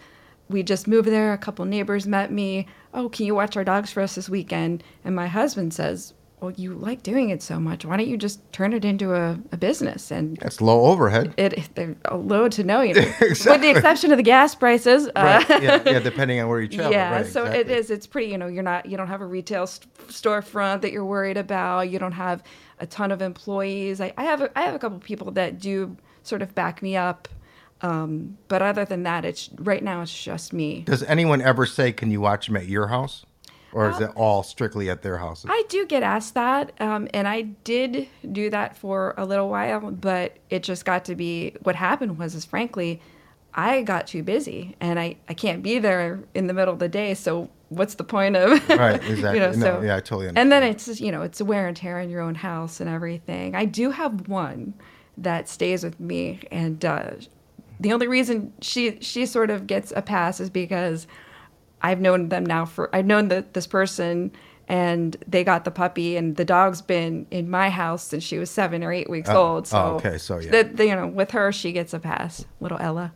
we 0.48 0.62
just 0.62 0.86
moved 0.88 1.08
there. 1.08 1.32
A 1.32 1.38
couple 1.38 1.64
neighbors 1.64 2.06
met 2.06 2.32
me. 2.32 2.66
Oh, 2.94 3.08
can 3.08 3.26
you 3.26 3.34
watch 3.34 3.56
our 3.56 3.64
dogs 3.64 3.92
for 3.92 4.00
us 4.02 4.14
this 4.14 4.28
weekend? 4.28 4.82
And 5.04 5.14
my 5.14 5.26
husband 5.26 5.74
says, 5.74 6.14
Well, 6.40 6.50
you 6.50 6.74
like 6.74 7.02
doing 7.02 7.30
it 7.30 7.42
so 7.42 7.58
much. 7.58 7.86
Why 7.86 7.96
don't 7.96 8.06
you 8.08 8.18
just 8.18 8.40
turn 8.52 8.74
it 8.74 8.84
into 8.84 9.14
a, 9.14 9.38
a 9.52 9.56
business? 9.56 10.10
And 10.10 10.36
That's 10.36 10.60
low 10.60 10.84
overhead. 10.86 11.32
it, 11.38 11.68
they're 11.74 11.96
low 12.12 12.48
to 12.50 12.62
no, 12.62 12.82
you 12.82 12.92
know, 12.92 13.00
with 13.20 13.42
the 13.42 13.70
exception 13.70 14.10
of 14.12 14.18
the 14.18 14.22
gas 14.22 14.54
prices. 14.54 15.08
uh, 15.08 15.42
Right. 15.48 15.62
yeah, 15.62 15.82
yeah, 15.86 15.98
depending 16.10 16.38
on 16.40 16.48
where 16.48 16.60
you 16.60 16.68
travel. 16.68 16.92
yeah, 16.92 17.10
right, 17.10 17.26
so 17.26 17.44
it 17.46 17.48
exactly. 17.62 17.74
is. 17.76 17.90
It's 17.90 18.06
pretty. 18.06 18.28
You 18.30 18.36
know, 18.38 18.48
you're 18.48 18.62
not. 18.62 18.84
You 18.84 18.98
don't 18.98 19.08
have 19.08 19.22
a 19.22 19.26
retail 19.26 19.66
st- 19.66 19.88
storefront 20.08 20.82
that 20.82 20.92
you're 20.92 21.06
worried 21.06 21.38
about. 21.38 21.88
You 21.90 21.98
don't 21.98 22.12
have 22.12 22.42
a 22.80 22.86
ton 22.86 23.12
of 23.12 23.22
employees. 23.22 24.02
I, 24.02 24.12
I 24.18 24.24
have. 24.24 24.42
A, 24.42 24.58
I 24.58 24.62
have 24.64 24.74
a 24.74 24.78
couple 24.78 24.98
people 24.98 25.30
that 25.32 25.58
do 25.58 25.96
sort 26.22 26.42
of 26.42 26.54
back 26.54 26.82
me 26.82 26.96
up. 26.96 27.28
Um, 27.82 28.36
but 28.48 28.60
other 28.62 28.84
than 28.84 29.02
that, 29.04 29.24
it's 29.24 29.48
right 29.56 29.82
now 29.82 30.02
it's 30.02 30.22
just 30.24 30.52
me. 30.52 30.82
Does 30.82 31.02
anyone 31.02 31.40
ever 31.40 31.64
say, 31.66 31.92
"Can 31.92 32.10
you 32.10 32.20
watch 32.20 32.46
them 32.46 32.56
at 32.56 32.66
your 32.66 32.88
house," 32.88 33.24
or 33.72 33.90
is 33.90 34.00
it 34.00 34.10
all 34.16 34.42
strictly 34.42 34.88
at 34.88 35.02
their 35.02 35.18
houses? 35.18 35.46
I 35.48 35.64
do 35.68 35.86
get 35.86 36.02
asked 36.02 36.34
that, 36.34 36.72
um, 36.80 37.08
and 37.12 37.28
I 37.28 37.42
did 37.42 38.08
do 38.32 38.50
that 38.50 38.76
for 38.76 39.14
a 39.16 39.24
little 39.24 39.48
while, 39.48 39.90
but 39.90 40.36
it 40.50 40.62
just 40.62 40.84
got 40.84 41.04
to 41.06 41.14
be 41.14 41.54
what 41.62 41.74
happened 41.76 42.18
was, 42.18 42.34
is 42.34 42.44
frankly, 42.44 43.00
I 43.54 43.82
got 43.82 44.06
too 44.06 44.22
busy, 44.22 44.76
and 44.80 44.98
I, 45.00 45.16
I 45.28 45.34
can't 45.34 45.62
be 45.62 45.78
there 45.78 46.20
in 46.34 46.46
the 46.46 46.52
middle 46.52 46.74
of 46.74 46.78
the 46.78 46.88
day. 46.88 47.14
So 47.14 47.50
what's 47.70 47.94
the 47.94 48.04
point 48.04 48.36
of 48.36 48.50
Right, 48.68 49.02
exactly. 49.02 49.34
you 49.34 49.40
know, 49.40 49.52
No, 49.52 49.52
so 49.52 49.80
yeah, 49.82 49.96
I 49.96 50.00
totally 50.00 50.28
understand. 50.28 50.38
And 50.38 50.52
then 50.52 50.62
it's 50.62 50.86
just, 50.86 51.00
you 51.00 51.10
know 51.10 51.22
it's 51.22 51.40
a 51.40 51.44
wear 51.44 51.66
and 51.66 51.76
tear 51.76 51.98
in 52.00 52.10
your 52.10 52.20
own 52.20 52.34
house 52.34 52.80
and 52.80 52.88
everything. 52.88 53.54
I 53.54 53.64
do 53.64 53.90
have 53.90 54.28
one 54.28 54.74
that 55.18 55.48
stays 55.48 55.82
with 55.82 55.98
me, 55.98 56.40
and 56.50 56.84
uh, 56.84 57.12
the 57.80 57.92
only 57.92 58.08
reason 58.08 58.52
she 58.60 58.98
she 59.00 59.26
sort 59.26 59.50
of 59.50 59.66
gets 59.66 59.92
a 59.96 60.02
pass 60.02 60.40
is 60.40 60.50
because 60.50 61.06
I've 61.82 62.00
known 62.00 62.28
them 62.30 62.44
now 62.46 62.64
for 62.64 62.94
I've 62.94 63.06
known 63.06 63.28
that 63.28 63.54
this 63.54 63.66
person 63.66 64.32
and 64.68 65.16
they 65.28 65.44
got 65.44 65.64
the 65.64 65.70
puppy 65.70 66.16
and 66.16 66.34
the 66.36 66.44
dog's 66.44 66.82
been 66.82 67.26
in 67.30 67.48
my 67.48 67.70
house 67.70 68.02
since 68.02 68.24
she 68.24 68.38
was 68.38 68.50
seven 68.50 68.82
or 68.82 68.92
eight 68.92 69.08
weeks 69.08 69.28
Oh, 69.30 69.54
old. 69.54 69.68
So 69.68 69.78
oh, 69.78 69.94
okay, 69.96 70.18
so 70.18 70.38
yeah. 70.38 70.50
the- 70.50 70.70
the- 70.74 70.86
you 70.86 70.96
know, 70.96 71.06
with 71.06 71.30
her 71.32 71.52
she 71.52 71.72
gets 71.72 71.94
a 71.94 71.98
pass. 72.00 72.44
Little 72.60 72.78
Ella. 72.78 73.12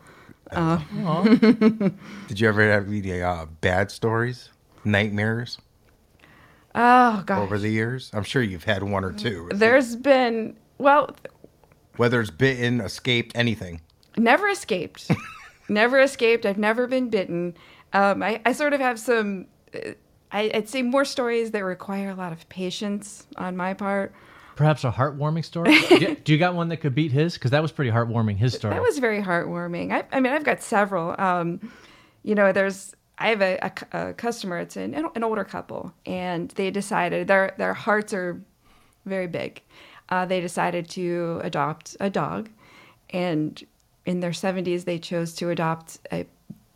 Did 2.29 2.41
you 2.41 2.49
ever 2.49 2.71
have 2.71 2.89
any 2.89 3.23
uh, 3.23 3.47
bad 3.61 3.91
stories, 3.91 4.51
nightmares 4.85 5.59
Oh 6.75 7.23
gosh. 7.27 7.39
over 7.39 7.59
the 7.59 7.69
years? 7.71 8.11
I'm 8.13 8.25
sure 8.25 8.43
you've 8.43 8.65
had 8.65 8.83
one 8.83 9.05
or 9.05 9.13
two. 9.13 9.49
There's 9.53 9.97
been 9.97 10.57
well, 10.79 11.15
Whether 11.97 12.21
it's 12.21 12.31
bitten, 12.31 12.81
escaped, 12.81 13.33
anything. 13.37 13.81
never 14.17 14.49
escaped. 14.49 15.11
never 15.69 16.01
escaped. 16.01 16.47
I've 16.47 16.59
never 16.59 16.87
been 16.87 17.11
bitten. 17.11 17.55
Um, 17.93 18.23
I, 18.23 18.41
I 18.45 18.53
sort 18.53 18.73
of 18.73 18.81
have 18.81 18.99
some, 18.99 19.47
uh, 19.75 19.91
I, 20.33 20.51
I'd 20.55 20.69
say 20.69 20.83
more 20.83 21.05
stories 21.05 21.51
that 21.51 21.65
require 21.65 22.11
a 22.11 22.15
lot 22.15 22.33
of 22.33 22.49
patience 22.49 23.27
on 23.37 23.57
my 23.57 23.75
part. 23.75 24.13
Perhaps 24.57 24.85
a 24.85 24.91
heartwarming 24.91 25.45
story. 25.45 25.81
do, 25.89 25.97
you, 25.97 26.15
do 26.17 26.33
you 26.33 26.39
got 26.39 26.55
one 26.55 26.69
that 26.69 26.79
could 26.79 26.95
beat 26.95 27.13
his? 27.13 27.35
Because 27.35 27.51
that 27.51 27.63
was 27.63 27.73
pretty 27.73 27.91
heartwarming. 27.91 28.37
His 28.37 28.55
story. 28.55 28.75
That 28.75 28.83
was 28.83 28.99
very 28.99 29.23
heartwarming. 29.23 29.93
I, 29.93 30.05
I 30.13 30.21
mean, 30.21 30.33
I've 30.33 30.45
got 30.45 30.63
several. 30.63 31.19
Um, 31.21 31.73
you 32.23 32.35
know, 32.35 32.53
there's, 32.53 32.95
I 33.19 33.29
have 33.29 33.43
a, 33.43 33.59
a 33.63 34.09
a 34.09 34.13
customer, 34.15 34.59
it's 34.59 34.77
an, 34.77 34.95
an 34.95 35.25
older 35.25 35.45
couple, 35.45 35.93
and 36.07 36.51
they 36.53 36.71
decided 36.71 37.27
their, 37.27 37.55
their 37.59 37.75
hearts 37.75 38.13
are 38.13 38.41
very 39.07 39.27
big. 39.27 39.63
Uh, 40.11 40.27
they 40.27 40.41
decided 40.41 40.89
to 40.91 41.41
adopt 41.43 41.97
a 42.01 42.11
dog, 42.11 42.51
and 43.11 43.65
in 44.07 44.21
their 44.21 44.31
70s, 44.31 44.85
they 44.85 44.99
chose 44.99 45.35
to 45.35 45.51
adopt 45.51 45.99
a 46.13 46.27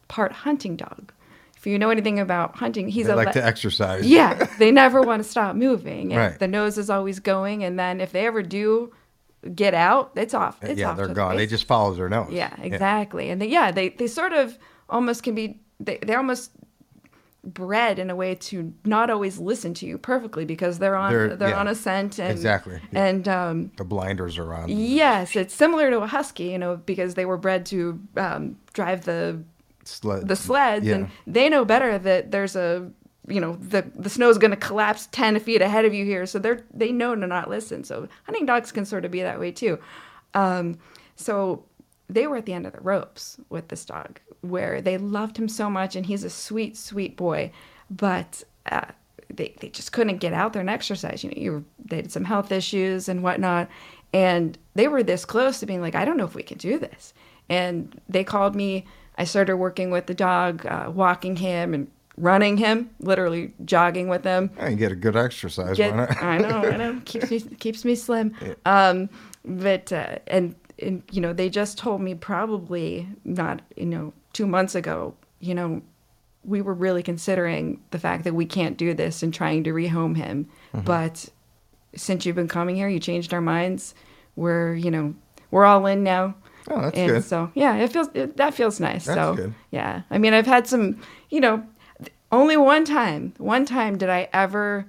part 0.08 0.32
hunting 0.32 0.76
dog. 0.76 1.12
If 1.56 1.66
you 1.66 1.78
know 1.78 1.88
anything 1.90 2.18
about 2.20 2.56
hunting, 2.56 2.88
he's 2.88 3.06
They 3.06 3.12
a 3.12 3.16
like 3.16 3.28
le- 3.28 3.32
to 3.34 3.44
exercise. 3.46 4.06
yeah, 4.06 4.46
they 4.58 4.70
never 4.70 5.00
want 5.00 5.23
to 5.23 5.28
stop 5.28 5.56
moving. 5.56 6.12
And 6.12 6.20
Right. 6.32 6.38
The 6.38 6.46
nose 6.49 6.76
is 6.76 6.90
always 6.90 7.20
going, 7.20 7.64
and 7.64 7.78
then 7.78 8.00
if 8.02 8.12
they 8.12 8.26
ever 8.26 8.42
do 8.42 8.92
get 9.54 9.73
out, 9.75 10.12
it's 10.14 10.34
off. 10.34 10.62
It's 10.62 10.78
yeah, 10.80 10.90
off 10.90 10.96
they're 10.99 11.06
to 11.06 11.14
the 11.14 11.14
gone. 11.14 11.37
They 11.37 11.46
just 11.46 11.66
follow 11.66 11.94
their 11.94 12.08
nose. 12.11 12.28
Yeah, 12.30 12.54
exactly. 12.61 13.30
And 13.30 13.40
they, 13.40 13.46
yeah, 13.49 13.70
they, 13.70 13.88
they 13.90 14.06
sort 14.06 14.32
of 14.34 14.58
almost 14.90 15.23
can 15.23 15.34
be, 15.34 15.61
they, 15.80 15.99
they're 16.02 16.18
almost 16.18 16.50
bred 17.42 17.99
in 17.99 18.08
a 18.08 18.16
way 18.16 18.34
to 18.34 18.73
not 18.87 19.11
always 19.11 19.38
listen 19.38 19.75
to 19.75 19.87
you 19.87 19.99
perfectly 19.99 20.44
because 20.46 20.78
they're 20.78 20.96
on, 20.96 21.12
They're- 21.12 21.37
they're, 21.37 21.49
yeah, 21.50 21.61
on 21.61 21.68
a 21.68 21.75
scent. 21.75 22.18
And, 22.18 22.30
exactly, 22.30 22.80
yeah. 22.92 23.04
And, 23.06 23.28
um, 23.28 23.70
The 23.76 23.84
blinders 23.84 24.38
are 24.38 24.52
on. 24.54 24.68
yes, 24.68 25.37
it's 25.37 25.54
similar 25.54 25.90
to 25.90 26.00
a 26.00 26.06
husky, 26.06 26.44
you 26.44 26.58
know, 26.58 26.76
because 26.76 27.14
they 27.14 27.26
were 27.26 27.37
bred 27.37 27.66
to 27.66 28.00
um, 28.16 28.56
drive 28.73 29.04
the, 29.04 29.42
Sled. 29.85 30.29
the 30.29 30.37
sleds 30.37 30.87
Yeah. 30.87 30.95
and 30.97 31.11
they 31.26 31.49
know 31.49 31.64
better 31.64 31.99
that 31.99 32.31
there's 32.31 32.57
a, 32.57 32.91
you 33.29 33.41
know, 33.41 33.55
the, 33.57 33.83
the 33.95 34.11
snow 34.11 34.29
is 34.31 34.38
going 34.38 34.50
to 34.50 34.57
collapse 34.57 35.09
10 35.12 35.38
feet 35.41 35.62
ahead 35.62 35.85
of 35.85 35.95
you 35.95 36.05
here. 36.05 36.26
So 36.26 36.38
they're, 36.38 36.64
they 36.73 36.93
know 36.93 37.14
to 37.14 37.26
not 37.26 37.49
listen. 37.49 37.85
So 37.85 38.09
hunting 38.25 38.47
dogs 38.47 38.71
can 38.73 38.85
sort 38.85 39.05
of 39.05 39.11
be 39.11 39.23
that 39.23 39.41
way 39.41 39.50
too. 39.53 39.79
Um, 40.35 40.79
so 41.17 41.64
they 42.09 42.26
were 42.26 42.37
at 42.37 42.47
the 42.47 42.53
end 42.53 42.67
of 42.67 42.73
the 42.73 42.81
ropes 42.81 43.38
with 43.49 43.69
this 43.69 43.85
dog 43.85 44.21
where 44.43 44.83
they 44.83 44.99
loved 44.99 45.37
him 45.38 45.49
so 45.49 45.71
much 45.71 45.97
and 45.97 46.05
he's 46.05 46.23
a 46.23 46.29
sweet 46.29 46.76
sweet 46.76 47.17
boy 47.17 47.50
but 47.91 48.43
uh, 48.71 48.85
they, 49.33 49.55
they 49.61 49.71
just 49.71 49.93
couldn't 49.93 50.19
get 50.19 50.35
out 50.35 50.53
there 50.53 50.61
and 50.61 50.69
exercise 50.69 51.25
you 51.25 51.31
know 51.31 51.37
you 51.41 51.64
they 51.83 51.97
had 51.97 52.12
some 52.12 52.25
health 52.25 52.53
issues 52.53 53.09
and 53.09 53.23
whatnot 53.23 53.69
and 54.12 54.59
they 54.75 54.87
were 54.87 55.03
this 55.03 55.25
close 55.25 55.61
to 55.61 55.67
being 55.67 55.81
like 55.81 55.95
i 55.95 56.05
don't 56.05 56.19
know 56.19 56.26
if 56.26 56.35
we 56.35 56.43
can 56.43 56.59
do 56.59 56.79
this 56.79 57.14
and 57.49 57.99
they 58.07 58.23
called 58.23 58.55
me 58.55 58.85
i 59.16 59.25
started 59.25 59.56
working 59.56 59.90
with 59.90 60.06
the 60.06 60.14
dog 60.14 60.64
uh, 60.66 60.90
walking 60.92 61.37
him 61.37 61.75
and 61.75 61.90
running 62.16 62.56
him 62.56 62.90
literally 63.00 63.52
jogging 63.64 64.09
with 64.09 64.25
him 64.25 64.50
I 64.59 64.75
get 64.75 64.92
a 64.92 64.94
good 64.94 65.16
exercise. 65.16 65.76
get? 65.76 65.92
I 66.23 66.38
know, 66.38 66.49
I 66.49 66.76
know, 66.76 67.00
keeps 67.04 67.30
me 67.30 67.40
keeps 67.40 67.85
me 67.85 67.97
slim. 67.97 68.35
Um, 68.64 69.09
but 69.44 69.92
uh, 69.92 70.18
and 70.26 70.54
and 70.78 71.02
you 71.11 71.21
know 71.21 71.33
they 71.33 71.49
just 71.49 71.78
told 71.78 72.00
me 72.00 72.14
probably 72.14 73.09
not 73.25 73.62
you 73.76 73.87
know 73.87 74.12
two 74.33 74.47
months 74.47 74.75
ago. 74.75 75.15
You 75.41 75.54
know, 75.54 75.82
we 76.45 76.62
were 76.62 76.75
really 76.75 77.02
considering 77.02 77.82
the 77.91 77.99
fact 77.99 78.25
that 78.25 78.34
we 78.34 78.47
can't 78.47 78.76
do 78.76 78.95
this 78.95 79.23
and 79.23 79.32
trying 79.32 79.65
to 79.65 79.71
rehome 79.71 80.17
him. 80.17 80.49
Mm-hmm. 80.75 80.84
But 80.84 81.28
since 81.95 82.25
you've 82.25 82.36
been 82.36 82.49
coming 82.49 82.76
here, 82.76 82.89
you 82.89 82.99
changed 82.99 83.34
our 83.34 83.41
minds. 83.41 83.95
We're 84.36 84.75
you 84.75 84.91
know 84.91 85.15
we're 85.50 85.65
all 85.65 85.86
in 85.86 86.02
now. 86.02 86.34
Oh, 86.71 86.81
that's 86.81 86.97
and 86.97 87.11
good. 87.11 87.25
so 87.25 87.50
yeah, 87.55 87.77
it 87.77 87.93
feels 87.93 88.09
it, 88.15 88.37
that 88.37 88.55
feels 88.55 88.81
nice. 88.81 89.05
That's 89.07 89.19
so 89.19 89.35
good. 89.35 89.55
yeah, 89.71 90.03
I 90.11 90.19
mean 90.19 90.33
I've 90.33 90.47
had 90.47 90.67
some 90.67 91.00
you 91.31 91.41
know 91.41 91.63
only 92.33 92.57
one 92.57 92.85
time 92.85 93.35
one 93.39 93.65
time 93.67 93.99
did 93.99 94.09
I 94.09 94.29
ever 94.33 94.87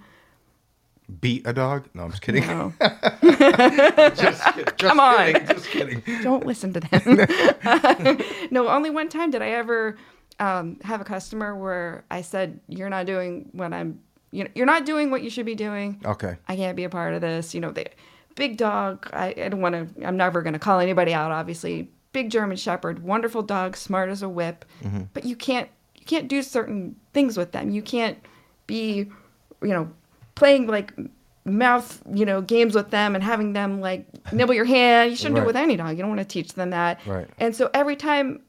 Beat 1.21 1.45
a 1.45 1.53
dog? 1.53 1.87
No, 1.93 2.03
I'm 2.03 2.09
just 2.09 2.23
kidding. 2.23 2.45
no. 2.47 2.73
just. 2.81 4.43
Just 4.55 4.77
Come 4.79 4.99
on. 4.99 5.33
kidding. 5.33 5.47
Just 5.47 5.67
kidding. 5.67 6.03
don't 6.23 6.45
listen 6.47 6.73
to 6.73 6.79
them. 6.79 8.19
no, 8.51 8.67
only 8.67 8.89
one 8.89 9.09
time 9.09 9.29
did 9.29 9.43
I 9.43 9.49
ever 9.49 9.97
um, 10.39 10.79
have 10.83 11.01
a 11.01 11.03
customer 11.03 11.55
where 11.55 12.05
I 12.09 12.21
said, 12.21 12.59
"You're 12.67 12.89
not 12.89 13.05
doing 13.05 13.49
what 13.51 13.71
I'm. 13.71 13.99
You 14.31 14.45
know, 14.45 14.49
you're 14.55 14.65
not 14.65 14.85
doing 14.85 15.11
what 15.11 15.21
you 15.21 15.29
should 15.29 15.45
be 15.45 15.53
doing. 15.53 16.01
Okay. 16.03 16.37
I 16.47 16.55
can't 16.55 16.75
be 16.75 16.85
a 16.85 16.89
part 16.89 17.13
of 17.13 17.21
this. 17.21 17.53
You 17.53 17.61
know, 17.61 17.71
the 17.71 17.85
big 18.35 18.57
dog. 18.57 19.09
I, 19.13 19.33
I 19.37 19.49
don't 19.49 19.61
want 19.61 19.95
to. 19.95 20.05
I'm 20.05 20.17
never 20.17 20.41
going 20.41 20.53
to 20.53 20.59
call 20.59 20.79
anybody 20.79 21.13
out. 21.13 21.31
Obviously, 21.31 21.89
big 22.11 22.29
German 22.29 22.57
Shepherd, 22.57 23.03
wonderful 23.03 23.41
dog, 23.41 23.75
smart 23.75 24.09
as 24.09 24.21
a 24.21 24.29
whip. 24.29 24.65
Mm-hmm. 24.83 25.03
But 25.13 25.25
you 25.25 25.35
can't. 25.35 25.69
You 25.95 26.05
can't 26.05 26.27
do 26.27 26.43
certain 26.43 26.95
things 27.13 27.35
with 27.37 27.51
them. 27.51 27.71
You 27.71 27.81
can't 27.81 28.19
be, 28.67 29.09
you 29.61 29.69
know, 29.69 29.89
playing 30.35 30.67
like 30.67 30.93
mouth, 31.45 32.01
you 32.11 32.25
know, 32.25 32.41
games 32.41 32.75
with 32.75 32.89
them 32.89 33.15
and 33.15 33.23
having 33.23 33.53
them 33.53 33.79
like 33.79 34.05
nibble 34.31 34.53
your 34.53 34.65
hand. 34.65 35.11
You 35.11 35.17
shouldn't 35.17 35.35
do 35.35 35.41
it 35.41 35.47
with 35.47 35.55
any 35.55 35.75
dog. 35.75 35.91
You 35.91 36.03
don't 36.03 36.09
want 36.09 36.19
to 36.19 36.25
teach 36.25 36.53
them 36.53 36.71
that. 36.71 36.99
Right. 37.05 37.27
And 37.39 37.55
so 37.55 37.69
every 37.73 37.95
time 37.95 38.41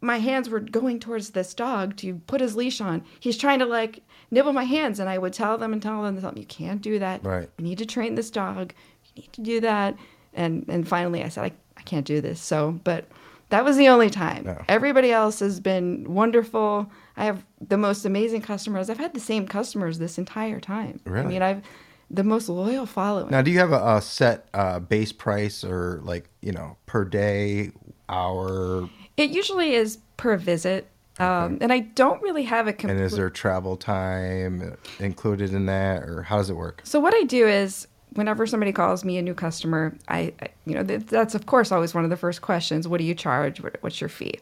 my 0.00 0.18
hands 0.18 0.48
were 0.48 0.60
going 0.60 1.00
towards 1.00 1.30
this 1.30 1.54
dog 1.54 1.96
to 1.96 2.14
put 2.26 2.40
his 2.40 2.56
leash 2.56 2.80
on, 2.80 3.04
he's 3.20 3.36
trying 3.36 3.58
to 3.60 3.66
like 3.66 4.02
nibble 4.30 4.52
my 4.52 4.64
hands, 4.64 4.98
and 4.98 5.08
I 5.08 5.18
would 5.18 5.32
tell 5.32 5.58
them 5.58 5.72
and 5.72 5.82
tell 5.82 6.02
them, 6.02 6.20
tell 6.20 6.30
them 6.30 6.38
you 6.38 6.46
can't 6.46 6.80
do 6.80 6.98
that. 6.98 7.24
Right. 7.24 7.48
You 7.58 7.64
need 7.64 7.78
to 7.78 7.86
train 7.86 8.14
this 8.14 8.30
dog. 8.30 8.74
You 9.14 9.22
need 9.22 9.32
to 9.32 9.40
do 9.40 9.60
that. 9.60 9.96
And 10.34 10.64
and 10.68 10.86
finally, 10.86 11.22
I 11.22 11.28
said, 11.28 11.44
I, 11.44 11.52
I 11.76 11.82
can't 11.82 12.06
do 12.06 12.20
this. 12.20 12.40
So, 12.40 12.80
but 12.84 13.06
that 13.50 13.64
was 13.64 13.76
the 13.76 13.88
only 13.88 14.08
time. 14.08 14.44
No. 14.44 14.64
Everybody 14.68 15.12
else 15.12 15.40
has 15.40 15.60
been 15.60 16.14
wonderful. 16.14 16.90
I 17.16 17.24
have 17.26 17.44
the 17.68 17.76
most 17.76 18.06
amazing 18.06 18.40
customers. 18.40 18.88
I've 18.88 18.98
had 18.98 19.12
the 19.12 19.20
same 19.20 19.46
customers 19.46 19.98
this 19.98 20.16
entire 20.16 20.58
time. 20.58 21.00
I 21.06 21.22
mean, 21.24 21.42
I've 21.42 21.62
the 22.10 22.24
most 22.24 22.48
loyal 22.48 22.86
following. 22.86 23.30
Now, 23.30 23.42
do 23.42 23.50
you 23.50 23.58
have 23.58 23.72
a, 23.72 23.96
a 23.96 24.02
set 24.02 24.48
uh, 24.54 24.78
base 24.78 25.12
price 25.12 25.64
or 25.64 26.00
like 26.02 26.28
you 26.40 26.52
know 26.52 26.76
per 26.86 27.04
day, 27.04 27.72
hour, 28.08 28.88
It 29.16 29.30
usually 29.30 29.74
is 29.74 29.98
per 30.16 30.36
visit. 30.36 30.88
Um, 31.18 31.58
and 31.60 31.70
I 31.72 31.80
don't 31.80 32.22
really 32.22 32.44
have 32.44 32.68
a 32.68 32.74
and 32.88 32.98
is 32.98 33.12
there 33.12 33.28
travel 33.28 33.76
time 33.76 34.76
included 34.98 35.52
in 35.52 35.66
that, 35.66 36.04
or 36.04 36.22
how 36.22 36.38
does 36.38 36.48
it 36.48 36.56
work? 36.56 36.80
So 36.84 37.00
what 37.00 37.14
I 37.14 37.24
do 37.24 37.46
is 37.46 37.86
whenever 38.14 38.46
somebody 38.46 38.72
calls 38.72 39.04
me 39.04 39.18
a 39.18 39.22
new 39.22 39.34
customer, 39.34 39.96
I, 40.08 40.32
I 40.40 40.48
you 40.66 40.74
know, 40.74 40.84
th- 40.84 41.06
that's 41.06 41.34
of 41.34 41.46
course 41.46 41.72
always 41.72 41.94
one 41.94 42.04
of 42.04 42.10
the 42.10 42.16
first 42.16 42.42
questions. 42.42 42.86
What 42.88 42.98
do 42.98 43.04
you 43.04 43.14
charge? 43.14 43.60
What, 43.60 43.76
what's 43.80 44.00
your 44.00 44.08
fee? 44.08 44.38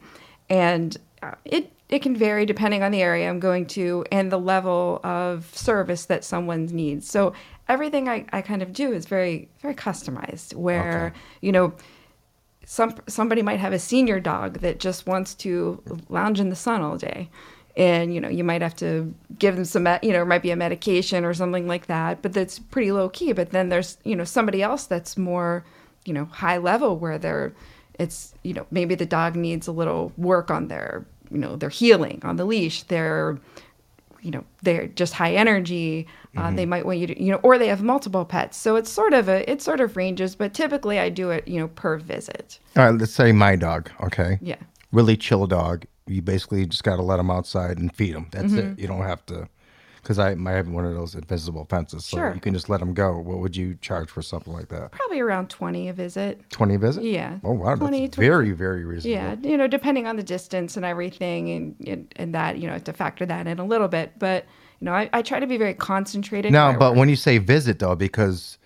And 0.48 0.96
uh, 1.22 1.35
it 1.44 1.72
it 1.88 2.02
can 2.02 2.16
vary 2.16 2.46
depending 2.46 2.83
on 2.83 2.92
the 2.92 3.02
area 3.02 3.28
I'm 3.28 3.40
going 3.40 3.66
to 3.66 4.04
and 4.12 4.30
the 4.30 4.38
level 4.38 5.00
of 5.02 5.50
service 5.54 6.06
that 6.06 6.24
someone 6.24 6.66
needs. 6.66 7.09
So 7.11 7.33
everything 7.68 8.09
I, 8.09 8.26
I 8.33 8.42
kind 8.42 8.62
of 8.62 8.72
do 8.72 8.92
is 8.92 9.06
very 9.06 9.48
very 9.61 9.74
customized. 9.74 10.54
Where 10.54 11.06
Okay. 11.06 11.18
you 11.40 11.52
know 11.52 11.72
some 12.64 12.94
somebody 13.09 13.42
might 13.42 13.59
have 13.61 13.72
a 13.72 13.78
senior 13.78 14.20
dog 14.20 14.61
that 14.61 14.78
just 14.78 15.06
wants 15.06 15.35
to 15.37 15.83
lounge 16.09 16.38
in 16.40 16.48
the 16.48 16.56
sun 16.56 16.83
all 16.83 16.96
day 16.96 17.28
and 17.76 18.14
you 18.14 18.20
know 18.20 18.28
you 18.28 18.44
might 18.44 18.62
have 18.62 18.74
to 18.74 19.12
give 19.38 19.54
them 19.54 19.64
some 19.64 19.87
you 20.02 20.12
know 20.12 20.22
it 20.22 20.26
might 20.26 20.42
be 20.42 20.50
a 20.50 20.56
medication 20.56 21.24
or 21.24 21.33
something 21.35 21.66
like 21.66 21.87
that 21.87 22.20
but 22.22 22.33
that's 22.33 22.59
pretty 22.59 22.92
low 22.92 23.09
key 23.09 23.33
but 23.33 23.50
then 23.50 23.68
there's 23.68 23.98
you 24.04 24.16
know 24.16 24.24
somebody 24.24 24.62
else 24.62 24.87
that's 24.87 25.16
more 25.16 25.64
you 26.04 26.12
know 26.12 26.24
high 26.26 26.59
level 26.59 26.96
where 26.96 27.18
they're 27.18 27.52
it's 27.98 28.35
you 28.42 28.54
know 28.54 28.66
maybe 28.70 28.94
the 28.94 29.06
dog 29.06 29.37
needs 29.37 29.66
a 29.66 29.72
little 29.72 30.12
work 30.16 30.50
on 30.50 30.68
their 30.68 31.04
you 31.30 31.38
know 31.38 31.56
their 31.56 31.68
heeling 31.68 32.20
on 32.24 32.37
the 32.37 32.44
leash 32.44 32.83
they're 32.85 33.38
you 34.20 34.30
know 34.30 34.44
they're 34.62 34.87
just 34.88 35.14
high 35.14 35.35
energy 35.35 36.06
uh, 36.37 36.50
they 36.50 36.66
might 36.66 36.85
want 36.85 36.98
you 36.98 37.06
to 37.06 37.22
you 37.22 37.33
know 37.33 37.40
or 37.42 37.59
they 37.59 37.68
have 37.68 37.83
multiple 37.83 38.24
pets 38.24 38.56
so 38.56 38.76
it's 38.76 38.90
sort 38.90 39.14
of 39.14 39.28
a 39.28 39.50
it 39.50 39.62
sort 39.62 39.80
of 39.80 39.96
ranges 39.96 40.35
but 40.35 40.52
typically 40.52 40.98
i 40.98 41.09
do 41.09 41.30
it 41.30 41.46
you 41.48 41.59
know 41.59 41.68
per 41.68 41.96
visit 41.98 42.59
All 42.76 42.85
right, 42.85 43.00
let's 43.00 43.12
say 43.12 43.33
my 43.33 43.56
dog. 43.56 43.90
Okay. 44.02 44.38
yeah 44.42 44.56
Really 44.92 45.16
chill 45.16 45.46
dog. 45.46 45.85
You 46.10 46.22
basically 46.22 46.66
just 46.66 46.84
got 46.84 46.96
to 46.96 47.02
let 47.02 47.16
them 47.18 47.30
outside 47.30 47.78
and 47.78 47.94
feed 47.94 48.14
them. 48.14 48.28
That's 48.32 48.52
Mm-hmm. 48.52 48.72
it. 48.72 48.78
You 48.78 48.86
don't 48.88 49.02
have 49.02 49.24
to 49.26 49.48
because 50.02 50.18
I, 50.18 50.30
I 50.32 50.50
have 50.52 50.66
one 50.66 50.86
of 50.86 50.94
those 50.94 51.14
invisible 51.14 51.66
fences, 51.68 52.06
so 52.06 52.16
Sure. 52.16 52.32
you 52.34 52.40
can 52.40 52.54
just 52.54 52.70
let 52.70 52.80
them 52.80 52.94
go. 52.94 53.18
What 53.18 53.38
would 53.40 53.54
you 53.54 53.76
charge 53.82 54.08
for 54.08 54.22
something 54.22 54.50
like 54.52 54.68
that? 54.70 54.92
Probably 54.92 55.20
around 55.20 55.50
20 55.50 55.88
a 55.90 55.92
visit. 55.92 56.40
Twenty 56.50 56.76
a 56.76 56.78
visit? 56.78 57.04
Yeah. 57.04 57.38
Oh 57.44 57.52
wow, 57.52 57.74
20, 57.74 58.00
that's 58.06 58.16
20. 58.16 58.28
very 58.28 58.50
very 58.52 58.84
reasonable. 58.84 59.14
Yeah, 59.42 59.50
you 59.50 59.56
know, 59.58 59.66
depending 59.68 60.06
on 60.06 60.16
the 60.16 60.22
distance 60.22 60.76
and 60.76 60.84
everything, 60.86 61.50
and 61.50 61.76
and, 61.86 62.14
and 62.16 62.34
that 62.34 62.58
you 62.58 62.66
know 62.66 62.78
to 62.78 62.92
factor 62.94 63.26
that 63.26 63.46
in 63.46 63.58
a 63.58 63.64
little 63.64 63.88
bit. 63.88 64.18
But 64.18 64.46
you 64.80 64.86
know, 64.86 64.92
I, 64.92 65.10
I 65.12 65.20
try 65.22 65.38
to 65.38 65.46
be 65.46 65.58
very 65.58 65.74
concentrated. 65.74 66.50
No, 66.50 66.74
but 66.78 66.92
work. 66.92 66.98
when 67.00 67.08
you 67.10 67.16
say 67.16 67.36
visit 67.38 67.78
though, 67.78 67.94
because 67.94 68.56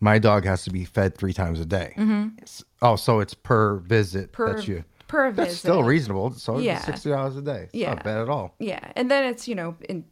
my 0.00 0.18
dog 0.18 0.44
has 0.44 0.64
to 0.64 0.70
be 0.70 0.84
fed 0.84 1.16
three 1.16 1.32
times 1.32 1.60
a 1.60 1.64
day. 1.64 1.94
S- 2.42 2.64
Oh, 2.84 2.96
so 2.96 3.20
it's 3.20 3.34
per 3.34 3.76
visit 3.76 4.32
Mm-hmm. 4.32 4.36
per 4.42 4.54
that 4.56 4.66
you. 4.66 4.82
Per 5.12 5.30
That's 5.30 5.48
visit. 5.50 5.58
still 5.60 5.82
reasonable. 5.82 6.30
So 6.32 6.58
Yeah. 6.58 6.80
sixty 6.80 7.10
dollars 7.10 7.36
a 7.36 7.42
day. 7.42 7.64
It's 7.64 7.74
Yeah. 7.74 7.94
not 7.94 8.02
bad 8.04 8.18
at 8.18 8.28
all. 8.30 8.54
Yeah, 8.58 8.80
and 8.96 9.10
then 9.10 9.24
it's 9.24 9.46
you 9.46 9.54
know 9.54 9.76
in 9.88 10.04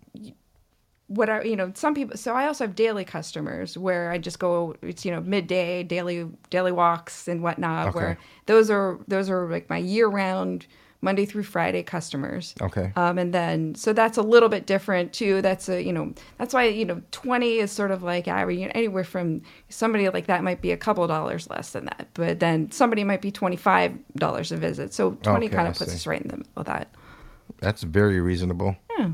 what 1.06 1.28
I 1.28 1.42
you 1.42 1.56
know 1.56 1.72
some 1.74 1.94
people. 1.94 2.16
So 2.16 2.34
I 2.34 2.46
also 2.46 2.64
have 2.64 2.74
daily 2.76 3.04
customers 3.04 3.76
where 3.76 4.10
I 4.12 4.18
just 4.18 4.38
go. 4.38 4.76
It's 4.82 5.04
you 5.04 5.10
know 5.10 5.20
midday 5.20 5.82
daily 5.82 6.28
daily 6.50 6.72
walks 6.72 7.26
and 7.28 7.42
whatnot. 7.42 7.88
Okay. 7.88 7.96
Where 7.98 8.18
those 8.46 8.70
are 8.70 8.98
those 9.08 9.28
are 9.30 9.50
like 9.50 9.68
my 9.70 9.78
year 9.78 10.06
round 10.08 10.66
Monday 11.02 11.24
through 11.24 11.44
Friday 11.44 11.82
customers. 11.82 12.54
Okay. 12.60 12.92
Um, 12.96 13.18
and 13.18 13.32
then 13.32 13.74
so 13.74 13.92
that's 13.92 14.18
a 14.18 14.22
little 14.22 14.48
bit 14.50 14.66
different 14.66 15.12
too. 15.12 15.40
That's 15.40 15.68
a 15.68 15.82
you 15.82 15.92
know 15.92 16.12
that's 16.38 16.52
why 16.52 16.64
you 16.66 16.84
know 16.84 17.00
twenty 17.10 17.58
is 17.58 17.70
sort 17.72 17.90
of 17.90 18.02
like 18.02 18.28
average. 18.28 18.58
You 18.58 18.66
know, 18.66 18.72
anywhere 18.74 19.04
from 19.04 19.42
somebody 19.68 20.08
like 20.10 20.26
that 20.26 20.44
might 20.44 20.60
be 20.60 20.72
a 20.72 20.76
couple 20.76 21.06
dollars 21.06 21.48
less 21.48 21.70
than 21.72 21.86
that, 21.86 22.08
but 22.14 22.40
then 22.40 22.70
somebody 22.70 23.02
might 23.04 23.22
be 23.22 23.30
twenty 23.30 23.56
five 23.56 23.94
dollars 24.16 24.52
a 24.52 24.56
visit. 24.56 24.92
So 24.92 25.12
twenty 25.22 25.46
Okay, 25.46 25.56
kind 25.56 25.68
I 25.68 25.70
of 25.70 25.78
puts 25.78 25.90
see. 25.92 25.96
us 25.96 26.06
right 26.06 26.20
in 26.20 26.28
the 26.28 26.36
middle 26.38 26.52
of 26.56 26.66
that. 26.66 26.94
That's 27.60 27.82
very 27.82 28.20
reasonable. 28.20 28.76
Yeah. 28.98 29.10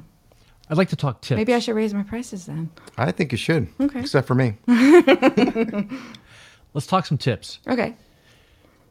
I'd 0.69 0.77
like 0.77 0.89
to 0.89 0.97
talk 0.97 1.21
tips. 1.23 1.37
Maybe 1.37 1.55
I 1.55 1.61
should 1.61 1.77
raise 1.77 1.95
my 1.95 2.03
prices 2.03 2.47
then. 2.47 2.71
I 2.99 3.13
think 3.13 3.31
you 3.31 3.39
should. 3.39 3.69
Okay. 3.81 4.01
Except 4.01 4.27
for 4.27 4.35
me. 4.35 4.55
Let's 6.75 6.87
talk 6.87 7.07
some 7.07 7.19
tips. 7.19 7.61
Okay. 7.69 7.95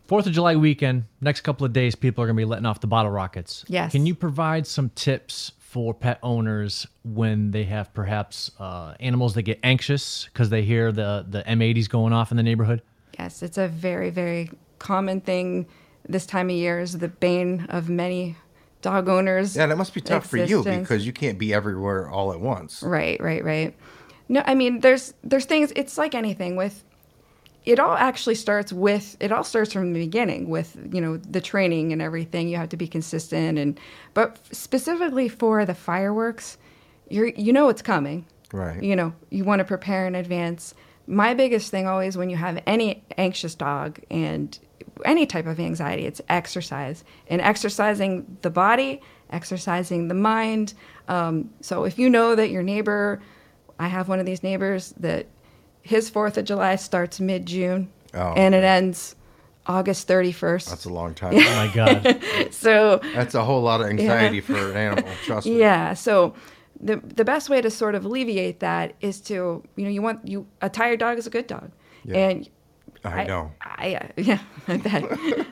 Fourth 0.07 0.27
of 0.27 0.33
July 0.33 0.55
weekend, 0.55 1.05
next 1.19 1.41
couple 1.41 1.65
of 1.65 1.73
days, 1.73 1.95
people 1.95 2.23
are 2.23 2.27
going 2.27 2.35
to 2.35 2.41
be 2.41 2.45
letting 2.45 2.65
off 2.65 2.79
the 2.79 2.87
bottle 2.87 3.11
rockets. 3.11 3.65
Yes. 3.67 3.91
Can 3.91 4.05
you 4.05 4.13
provide 4.13 4.67
some 4.67 4.89
tips 4.89 5.51
for 5.57 5.93
pet 5.93 6.19
owners 6.21 6.85
when 7.03 7.51
they 7.51 7.63
have 7.63 7.93
perhaps 7.93 8.51
uh, 8.59 8.93
animals 8.99 9.33
that 9.33 9.41
get 9.43 9.59
anxious 9.63 10.25
because 10.25 10.49
they 10.49 10.61
hear 10.61 10.91
the, 10.91 11.25
the 11.27 11.43
M80s 11.43 11.89
going 11.89 12.13
off 12.13 12.29
in 12.31 12.37
the 12.37 12.43
neighborhood? 12.43 12.81
Yes, 13.17 13.41
it's 13.41 13.57
a 13.57 13.67
very, 13.67 14.09
very 14.11 14.51
common 14.77 15.21
thing 15.21 15.65
this 16.07 16.25
time 16.25 16.49
of 16.49 16.55
year 16.55 16.79
is 16.79 16.97
the 16.97 17.07
bane 17.07 17.65
of 17.69 17.89
many 17.89 18.35
dog 18.81 19.09
owners. 19.09 19.55
Yeah, 19.55 19.65
that 19.65 19.77
must 19.77 19.93
be 19.93 20.01
tough 20.01 20.27
for 20.27 20.37
you 20.37 20.63
because 20.63 21.05
you 21.05 21.13
can't 21.13 21.39
be 21.39 21.53
everywhere 21.53 22.09
all 22.09 22.31
at 22.31 22.39
once. 22.39 22.83
Right, 22.83 23.19
right, 23.21 23.43
right. 23.43 23.75
No, 24.29 24.43
I 24.45 24.55
mean 24.55 24.79
there's 24.79 25.13
there's 25.23 25.45
things 25.45 25.71
it's 25.75 25.97
like 25.97 26.15
anything 26.15 26.55
with 26.55 26.83
it 27.65 27.79
all 27.79 27.95
actually 27.95 28.35
starts 28.35 28.71
with 28.71 29.17
it 29.19 29.31
all 29.31 29.43
starts 29.43 29.73
from 29.73 29.93
the 29.93 29.99
beginning 29.99 30.49
with 30.49 30.77
you 30.91 31.01
know 31.01 31.17
the 31.17 31.41
training 31.41 31.91
and 31.91 32.01
everything. 32.01 32.47
You 32.47 32.57
have 32.57 32.69
to 32.69 32.77
be 32.77 32.87
consistent 32.87 33.57
and 33.57 33.79
but 34.13 34.39
specifically 34.51 35.27
for 35.27 35.65
the 35.65 35.75
fireworks 35.75 36.57
you're 37.09 37.27
you 37.27 37.53
know 37.53 37.69
it's 37.69 37.81
coming. 37.81 38.25
Right. 38.53 38.81
you 38.81 38.95
know 38.95 39.13
you 39.31 39.43
want 39.43 39.59
to 39.59 39.65
prepare 39.65 40.07
in 40.07 40.15
advance. 40.15 40.73
My 41.07 41.33
biggest 41.33 41.71
thing 41.71 41.87
always 41.87 42.17
when 42.17 42.29
you 42.29 42.37
have 42.37 42.61
any 42.65 43.03
anxious 43.17 43.55
dog 43.55 43.99
and 44.09 44.57
any 45.03 45.25
type 45.25 45.45
of 45.45 45.59
anxiety 45.59 46.05
it's 46.05 46.21
exercise 46.29 47.03
and 47.27 47.41
exercising 47.41 48.37
the 48.41 48.49
body 48.49 49.01
exercising 49.31 50.07
the 50.07 50.13
mind. 50.13 50.75
Um, 51.07 51.49
so 51.61 51.83
if 51.83 51.97
you 51.97 52.09
know 52.09 52.35
that 52.35 52.49
your 52.49 52.63
neighbor 52.63 53.21
i 53.79 53.87
have 53.87 54.07
one 54.07 54.19
of 54.19 54.25
these 54.25 54.43
neighbors 54.43 54.93
that 54.97 55.27
his 55.85 56.09
fourth 56.09 56.37
of 56.37 56.43
july 56.45 56.75
starts 56.75 57.19
mid-june 57.19 57.87
Oh, 58.13 58.33
and 58.35 58.55
it 58.55 58.63
ends 58.63 59.15
august 59.67 60.07
31st 60.07 60.69
That's 60.69 60.85
a 60.85 60.89
long 60.89 61.13
time. 61.13 61.33
Oh 61.35 61.39
my 61.39 61.71
God. 61.73 62.21
so 62.51 62.99
That's 63.13 63.35
a 63.35 63.43
whole 63.43 63.61
lot 63.61 63.81
of 63.81 63.87
anxiety 63.87 64.39
for 64.41 64.55
an 64.71 64.77
animal. 64.77 65.11
Trust 65.25 65.47
me. 65.47 65.59
Yeah. 65.59 65.93
So 65.95 66.33
the 66.79 66.97
the 66.97 67.25
best 67.25 67.49
way 67.49 67.61
to 67.61 67.69
sort 67.69 67.95
of 67.95 68.05
alleviate 68.05 68.59
that 68.59 68.93
is 69.01 69.19
to 69.21 69.33
you 69.75 69.83
know 69.85 69.89
you 69.89 70.01
want 70.01 70.25
you 70.27 70.45
a 70.61 70.69
tired 70.69 70.99
dog 70.99 71.17
is 71.17 71.25
a 71.27 71.29
good 71.29 71.47
dog, 71.47 71.71
Yeah. 72.03 72.27
and 72.29 72.49
I 73.03 73.23
know. 73.25 73.51
I, 73.61 73.95
uh, 73.95 74.07
yeah, 74.17 74.39
I 74.67 74.77
bet. 74.77 75.03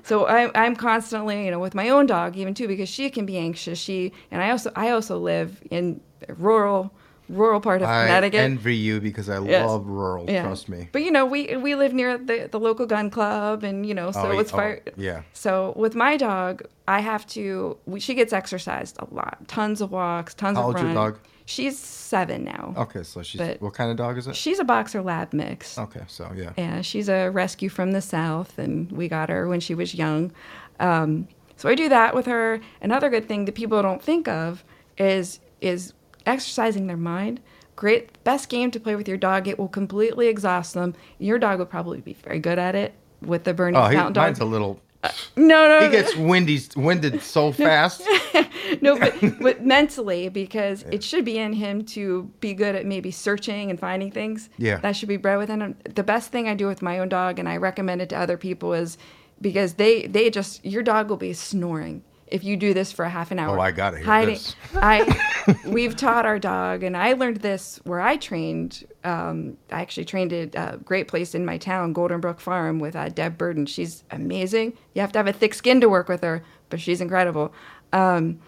so 0.03 0.25
I, 0.25 0.49
I'm 0.55 0.75
constantly, 0.75 1.45
you 1.45 1.51
know, 1.51 1.59
with 1.59 1.75
my 1.75 1.89
own 1.89 2.05
dog, 2.07 2.35
even 2.37 2.53
too, 2.53 2.67
because 2.67 2.89
she 2.89 3.09
can 3.09 3.25
be 3.25 3.37
anxious. 3.37 3.77
She 3.77 4.11
and 4.31 4.41
I 4.41 4.49
also, 4.51 4.71
I 4.75 4.89
also 4.91 5.17
live 5.19 5.61
in 5.69 6.01
a 6.29 6.33
rural, 6.33 6.91
rural 7.33 7.59
part 7.61 7.81
of 7.81 7.87
I 7.89 8.05
Connecticut. 8.05 8.39
envy 8.39 8.75
you 8.75 8.99
because 9.01 9.29
I 9.29 9.39
Yes. 9.39 9.67
love 9.67 9.85
rural. 9.87 10.29
Yeah. 10.29 10.43
Trust 10.43 10.69
me. 10.69 10.89
But 10.91 11.03
you 11.03 11.11
know, 11.11 11.25
we 11.25 11.55
we 11.57 11.75
live 11.75 11.93
near 11.93 12.17
the 12.17 12.47
the 12.51 12.59
local 12.59 12.85
gun 12.85 13.09
club, 13.09 13.63
and 13.63 13.85
you 13.85 13.93
know, 13.93 14.11
so 14.11 14.31
Oh, 14.31 14.39
it's 14.39 14.53
oh, 14.53 14.57
fire. 14.57 14.81
yeah. 14.97 15.21
So 15.33 15.73
with 15.75 15.95
my 15.95 16.17
dog, 16.17 16.63
I 16.87 16.99
have 17.01 17.25
to. 17.27 17.77
We, 17.85 17.99
she 17.99 18.13
gets 18.13 18.33
exercised 18.33 18.97
a 18.99 19.07
lot, 19.13 19.47
tons 19.47 19.81
of 19.81 19.91
walks, 19.91 20.33
tons 20.33 20.57
How 20.57 20.63
of 20.63 20.67
old's 20.67 20.81
your 20.81 20.93
dog? 20.93 21.19
She's 21.45 21.77
seven 21.77 22.45
now. 22.45 22.73
Okay, 22.77 23.03
so 23.03 23.21
she's 23.21 23.39
But- 23.41 23.61
what 23.61 23.73
kind 23.73 23.91
of 23.91 23.97
dog 23.97 24.17
is 24.17 24.27
it? 24.27 24.35
She's 24.35 24.59
a 24.59 24.63
boxer 24.63 25.01
lab 25.01 25.33
mix. 25.33 25.77
Okay, 25.77 26.03
so 26.07 26.31
yeah. 26.35 26.51
Yeah, 26.57 26.81
she's 26.81 27.09
a 27.09 27.29
rescue 27.29 27.67
from 27.69 27.91
the 27.91 27.99
south, 28.01 28.57
and 28.57 28.89
we 28.93 29.09
got 29.09 29.27
her 29.29 29.47
when 29.49 29.59
she 29.59 29.75
was 29.75 29.93
young. 29.93 30.31
Um, 30.79 31.27
so 31.57 31.67
I 31.69 31.75
do 31.75 31.89
that 31.89 32.15
with 32.15 32.25
her. 32.27 32.59
Another 32.81 33.09
good 33.09 33.27
thing 33.27 33.43
that 33.45 33.55
people 33.55 33.81
don't 33.81 34.01
think 34.01 34.27
of 34.27 34.63
is 34.97 35.39
is 35.61 35.93
exercising 36.25 36.87
their 36.87 36.97
mind. 36.97 37.39
Great, 37.75 38.23
best 38.23 38.49
game 38.49 38.69
to 38.71 38.79
play 38.79 38.95
with 38.95 39.07
your 39.07 39.17
dog. 39.17 39.47
It 39.47 39.57
will 39.57 39.67
completely 39.67 40.27
exhaust 40.27 40.73
them. 40.75 40.93
Your 41.17 41.39
dog 41.39 41.59
would 41.59 41.69
probably 41.69 42.01
be 42.01 42.13
very 42.13 42.39
good 42.39 42.59
at 42.59 42.75
it 42.75 42.93
with 43.21 43.43
the 43.45 43.53
Bernese 43.53 43.81
Oh, 43.81 43.87
he, 43.89 43.95
Mountain 43.95 44.13
Dog. 44.13 44.23
mine's 44.25 44.39
a 44.39 44.45
little. 44.45 44.79
Uh, 45.01 45.09
no, 45.35 45.67
no, 45.67 45.83
He 45.85 45.91
gets 45.91 46.15
windy, 46.15 46.59
winded 46.77 47.21
so 47.21 47.51
fast. 47.51 48.03
no, 48.81 48.97
but, 48.97 49.15
but 49.41 49.65
mentally, 49.65 50.29
because 50.29 50.83
it 50.83 51.03
should 51.03 51.25
be 51.25 51.37
in 51.39 51.51
him 51.53 51.83
to 51.85 52.31
be 52.39 52.53
good 52.53 52.75
at 52.75 52.85
maybe 52.85 53.11
searching 53.11 53.69
and 53.69 53.79
finding 53.79 54.11
things. 54.11 54.49
Yeah. 54.57 54.77
That 54.77 54.95
should 54.95 55.09
be 55.09 55.17
bred 55.17 55.39
within 55.39 55.61
him. 55.61 55.75
The 55.83 56.03
best 56.03 56.31
thing 56.31 56.47
I 56.47 56.53
do 56.53 56.67
with 56.67 56.81
my 56.81 56.99
own 56.99 57.09
dog, 57.09 57.37
and 57.39 57.49
I 57.49 57.57
recommend 57.57 58.01
it 58.01 58.09
to 58.09 58.17
other 58.17 58.37
people, 58.37 58.71
is 58.73 58.97
because 59.41 59.73
they 59.73 60.05
they 60.07 60.29
just 60.29 60.63
your 60.63 60.83
dog 60.83 61.09
will 61.09 61.17
be 61.17 61.33
snoring 61.33 62.03
if 62.33 62.43
you 62.43 62.57
do 62.57 62.73
this 62.73 62.91
for 62.91 63.05
a 63.05 63.09
half 63.09 63.31
an 63.31 63.37
hour. 63.39 63.57
Oh, 63.57 63.61
I 63.61 63.71
got 63.71 63.93
it. 63.93 64.03
Hiding- 64.03 64.33
this. 64.35 64.55
I 64.75 65.55
we've 65.67 65.95
taught 65.95 66.25
our 66.25 66.39
dog, 66.39 66.83
and 66.83 66.97
I 66.97 67.13
learned 67.13 67.37
this 67.37 67.79
where 67.83 68.01
I 68.01 68.17
trained. 68.17 68.83
Um, 69.03 69.57
I 69.71 69.81
actually 69.81 70.05
trained 70.05 70.33
at 70.33 70.55
a 70.55 70.77
great 70.77 71.07
place 71.07 71.35
in 71.35 71.45
my 71.45 71.57
town, 71.57 71.93
Golden 71.93 72.19
Brook 72.19 72.39
Farm, 72.39 72.79
with 72.79 72.95
uh, 72.95 73.09
Deb 73.09 73.37
Burden. 73.37 73.65
She's 73.65 74.03
amazing. 74.11 74.73
You 74.95 75.01
have 75.01 75.11
to 75.13 75.19
have 75.19 75.27
a 75.27 75.33
thick 75.33 75.53
skin 75.53 75.79
to 75.81 75.89
work 75.89 76.09
with 76.09 76.21
her, 76.23 76.43
but 76.69 76.79
she's 76.81 77.01
incredible. 77.01 77.53
Um, 77.91 78.39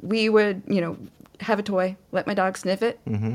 we 0.00 0.28
would, 0.28 0.62
you 0.66 0.80
know, 0.80 0.96
have 1.40 1.58
a 1.58 1.62
toy, 1.62 1.96
let 2.12 2.26
my 2.26 2.34
dog 2.34 2.56
sniff 2.56 2.82
it, 2.82 2.98
Mm-hmm. 3.04 3.34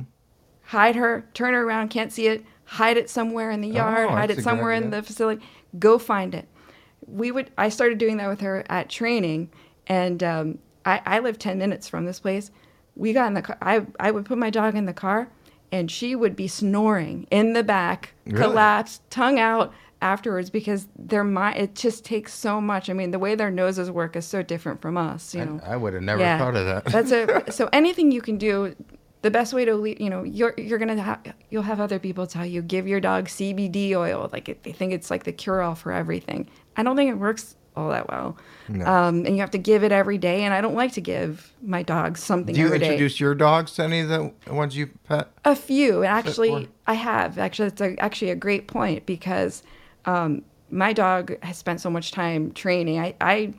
hide 0.64 0.96
her, 0.96 1.26
turn 1.34 1.54
her 1.54 1.64
around, 1.64 1.90
can't 1.90 2.12
see 2.12 2.28
it, 2.28 2.44
hide 2.66 2.98
it 2.98 3.10
somewhere 3.10 3.52
in 3.52 3.62
the 3.62 3.68
yard, 3.68 4.08
Oh, 4.10 4.14
hide 4.14 4.32
it 4.32 4.42
somewhere 4.44 4.72
in 4.72 4.90
the 4.90 5.04
facility, 5.04 5.44
go 5.78 5.98
find 6.00 6.34
it. 6.34 6.48
We 7.06 7.32
would, 7.32 7.52
I 7.58 7.68
started 7.70 7.98
doing 7.98 8.18
that 8.18 8.30
with 8.30 8.40
her 8.42 8.64
at 8.70 8.90
training, 8.90 9.50
and 9.88 10.24
um, 10.24 10.60
I, 10.86 11.02
I 11.06 11.20
live 11.20 11.38
10 11.40 11.58
minutes 11.58 11.88
from 11.88 12.06
this 12.06 12.20
place. 12.20 12.52
We 12.96 13.14
got 13.14 13.28
in 13.28 13.34
the 13.34 13.42
car, 13.42 13.58
I, 13.62 13.86
I 14.00 14.12
would 14.12 14.26
put 14.26 14.38
my 14.38 14.50
dog 14.50 14.76
in 14.76 14.86
the 14.86 14.94
car, 14.94 15.30
and 15.72 15.90
she 15.90 16.16
would 16.16 16.36
be 16.36 16.48
snoring 16.48 17.28
in 17.32 17.54
the 17.54 17.64
back, 17.64 18.14
Really? 18.26 18.44
collapsed, 18.44 19.02
tongue 19.10 19.40
out 19.40 19.74
afterwards 20.02 20.50
because 20.50 20.88
their 20.98 21.24
mind, 21.24 21.58
it 21.58 21.76
just 21.76 22.06
takes 22.06 22.34
so 22.34 22.62
much. 22.62 22.90
I 22.90 22.94
mean, 22.94 23.12
the 23.12 23.20
way 23.20 23.36
their 23.36 23.50
noses 23.50 23.90
work 23.90 24.16
is 24.16 24.26
so 24.26 24.44
different 24.44 24.82
from 24.82 24.98
us, 24.98 25.34
you 25.34 25.44
know. 25.46 25.60
I, 25.66 25.74
I 25.74 25.78
would 25.78 25.94
have 25.94 26.04
never 26.04 26.22
thought 26.22 26.56
of 26.56 26.66
that. 26.66 26.86
That's 26.86 27.12
a 27.12 27.52
so 27.52 27.70
anything 27.74 28.12
you 28.12 28.22
can 28.22 28.38
do. 28.38 28.76
The 29.24 29.32
best 29.32 29.54
way 29.54 29.64
to 29.64 29.86
you 29.86 30.10
know 30.10 30.24
you're 30.24 30.54
you're 30.58 30.78
gonna 30.78 31.02
ha- 31.02 31.22
you'll 31.50 31.64
have 31.64 31.80
other 31.80 31.98
people 31.98 32.28
tell 32.28 32.46
you 32.46 32.62
give 32.62 32.90
your 32.90 33.00
dog 33.00 33.28
CBD 33.30 33.96
oil 33.96 34.30
like 34.34 34.50
it, 34.50 34.64
they 34.64 34.74
think 34.74 34.92
it's 34.92 35.10
like 35.10 35.24
the 35.24 35.32
cure 35.32 35.62
all 35.62 35.76
for 35.76 35.94
everything. 35.94 36.50
I 36.76 36.84
don't 36.84 36.98
think 36.98 37.10
it 37.10 37.14
works 37.14 37.56
all 37.76 37.90
that 37.90 38.08
well, 38.10 38.38
No. 38.70 38.86
um, 38.86 39.26
and 39.26 39.36
you 39.36 39.40
have 39.42 39.52
to 39.52 39.58
give 39.58 39.84
it 39.84 39.92
every 39.92 40.18
day. 40.18 40.44
And 40.44 40.54
I 40.54 40.62
don't 40.62 40.76
like 40.76 40.94
to 40.94 41.02
give 41.02 41.52
my 41.62 41.84
dogs 41.84 42.22
something 42.24 42.54
Do 42.54 42.62
you 42.62 42.68
every 42.68 42.80
day. 42.80 42.86
introduce 42.86 43.20
your 43.20 43.36
dogs 43.36 43.74
to 43.76 43.84
any 43.84 44.02
of 44.02 44.10
the 44.10 44.32
ones 44.52 44.76
you 44.78 44.88
pet? 45.08 45.30
A 45.46 45.56
few, 45.56 46.04
actually, 46.04 46.70
I 46.88 46.94
have. 46.94 47.38
Actually, 47.38 47.70
it's 47.70 47.82
a, 47.82 47.96
actually 48.00 48.32
a 48.32 48.36
great 48.36 48.68
point 48.68 49.06
because 49.06 49.64
um, 50.06 50.44
my 50.70 50.94
dog 50.94 51.38
has 51.44 51.58
spent 51.58 51.82
so 51.82 51.90
much 51.90 52.12
time 52.12 52.52
training. 52.52 53.00
I, 53.00 53.16
I 53.22 53.54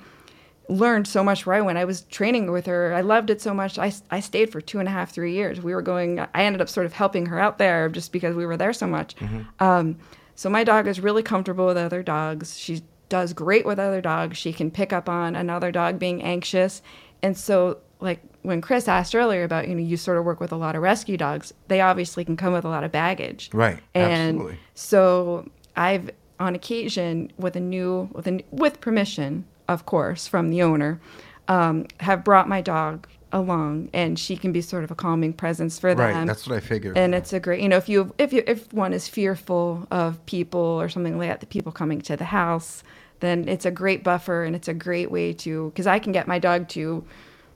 learned 0.68 1.06
so 1.06 1.22
much 1.22 1.44
right 1.46 1.60
when 1.62 1.76
I 1.76 1.84
was 1.84 2.02
training 2.02 2.50
with 2.50 2.66
her. 2.66 2.94
I 2.94 3.02
loved 3.02 3.28
it 3.30 3.40
so 3.42 3.52
much. 3.52 3.78
I, 3.78 3.92
I 4.10 4.20
stayed 4.20 4.50
for 4.50 4.60
two 4.60 4.78
and 4.78 4.88
a 4.88 4.90
half, 4.90 5.10
three 5.12 5.34
years. 5.34 5.60
We 5.60 5.74
were 5.74 5.82
going, 5.82 6.20
I 6.20 6.44
ended 6.44 6.62
up 6.62 6.68
sort 6.70 6.86
of 6.86 6.92
helping 6.94 7.26
her 7.26 7.38
out 7.38 7.58
there 7.58 7.88
just 7.90 8.12
because 8.12 8.34
we 8.34 8.46
were 8.46 8.56
there 8.56 8.72
so 8.72 8.86
much. 8.86 9.14
Um, 9.60 9.98
so 10.36 10.48
my 10.48 10.64
dog 10.64 10.86
is 10.86 11.00
really 11.00 11.22
comfortable 11.22 11.66
with 11.66 11.76
other 11.76 12.02
dogs. 12.02 12.58
She 12.58 12.82
does 13.08 13.32
great 13.32 13.66
with 13.66 13.78
other 13.78 14.00
dogs. 14.00 14.36
She 14.38 14.52
can 14.52 14.70
pick 14.70 14.92
up 14.92 15.08
on 15.08 15.36
another 15.36 15.70
dog 15.70 15.98
being 15.98 16.22
anxious. 16.22 16.82
And 17.22 17.36
so, 17.36 17.78
like, 18.00 18.20
when 18.42 18.60
Chris 18.60 18.88
asked 18.88 19.14
earlier 19.14 19.44
about 19.44 19.68
you 19.68 19.74
know 19.74 19.82
you 19.82 19.96
sort 19.96 20.18
of 20.18 20.24
work 20.24 20.40
with 20.40 20.52
a 20.52 20.56
lot 20.56 20.76
of 20.76 20.82
rescue 20.82 21.16
dogs, 21.16 21.54
they 21.68 21.80
obviously 21.80 22.24
can 22.24 22.36
come 22.36 22.52
with 22.52 22.64
a 22.64 22.68
lot 22.68 22.84
of 22.84 22.92
baggage. 22.92 23.50
Right, 23.52 23.80
And 23.94 24.36
absolutely. 24.36 24.58
so 24.74 25.48
I've 25.76 26.10
on 26.40 26.54
occasion 26.54 27.32
with 27.38 27.56
a 27.56 27.60
new 27.60 28.08
with 28.12 28.26
a 28.26 28.44
with 28.50 28.80
permission, 28.80 29.44
of 29.68 29.86
course, 29.86 30.26
from 30.26 30.50
the 30.50 30.62
owner, 30.62 31.00
um, 31.48 31.86
have 32.00 32.24
brought 32.24 32.48
my 32.48 32.60
dog 32.60 33.06
along, 33.34 33.90
and 33.92 34.18
she 34.18 34.36
can 34.36 34.52
be 34.52 34.62
sort 34.62 34.84
of 34.84 34.90
a 34.90 34.94
calming 34.94 35.32
presence 35.32 35.78
for 35.78 35.94
them. 35.94 36.16
Right, 36.16 36.26
that's 36.26 36.46
what 36.46 36.56
I 36.56 36.60
figured. 36.60 36.96
And 36.96 37.14
it's 37.14 37.32
a 37.32 37.40
great, 37.40 37.60
you 37.60 37.68
know, 37.68 37.76
if 37.76 37.88
you 37.88 38.14
if 38.16 38.32
you 38.32 38.44
if 38.46 38.72
one 38.72 38.92
is 38.92 39.08
fearful 39.08 39.86
of 39.90 40.24
people 40.24 40.60
or 40.60 40.88
something 40.88 41.18
like 41.18 41.28
that, 41.28 41.40
the 41.40 41.46
people 41.46 41.72
coming 41.72 42.00
to 42.02 42.16
the 42.16 42.24
house, 42.24 42.84
then 43.20 43.48
it's 43.48 43.66
a 43.66 43.70
great 43.70 44.04
buffer 44.04 44.44
and 44.44 44.54
it's 44.54 44.68
a 44.68 44.74
great 44.74 45.10
way 45.10 45.32
to 45.32 45.70
because 45.70 45.86
I 45.86 45.98
can 45.98 46.12
get 46.12 46.28
my 46.28 46.38
dog 46.38 46.68
to, 46.70 47.04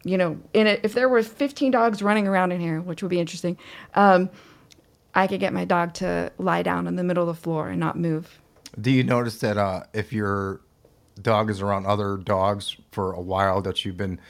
you 0.04 0.18
know, 0.18 0.38
in 0.52 0.66
it 0.66 0.80
if 0.82 0.94
there 0.94 1.08
were 1.08 1.22
15 1.22 1.70
dogs 1.70 2.02
running 2.02 2.26
around 2.26 2.50
in 2.50 2.60
here, 2.60 2.80
which 2.80 3.00
would 3.02 3.10
be 3.10 3.20
interesting, 3.20 3.56
um, 3.94 4.28
I 5.14 5.28
could 5.28 5.40
get 5.40 5.52
my 5.52 5.64
dog 5.64 5.94
to 5.94 6.32
lie 6.38 6.62
down 6.62 6.88
in 6.88 6.96
the 6.96 7.04
middle 7.04 7.28
of 7.28 7.34
the 7.34 7.40
floor 7.40 7.68
and 7.68 7.78
not 7.78 7.96
move. 7.96 8.40
Do 8.80 8.90
you 8.90 9.04
notice 9.04 9.38
that 9.38 9.56
uh, 9.56 9.84
if 9.94 10.12
your 10.12 10.60
dog 11.22 11.50
is 11.50 11.60
around 11.60 11.86
other 11.86 12.16
dogs 12.16 12.76
for 12.92 13.12
a 13.12 13.20
while 13.20 13.60
that 13.62 13.84
you've 13.84 13.96
been, 13.96 14.20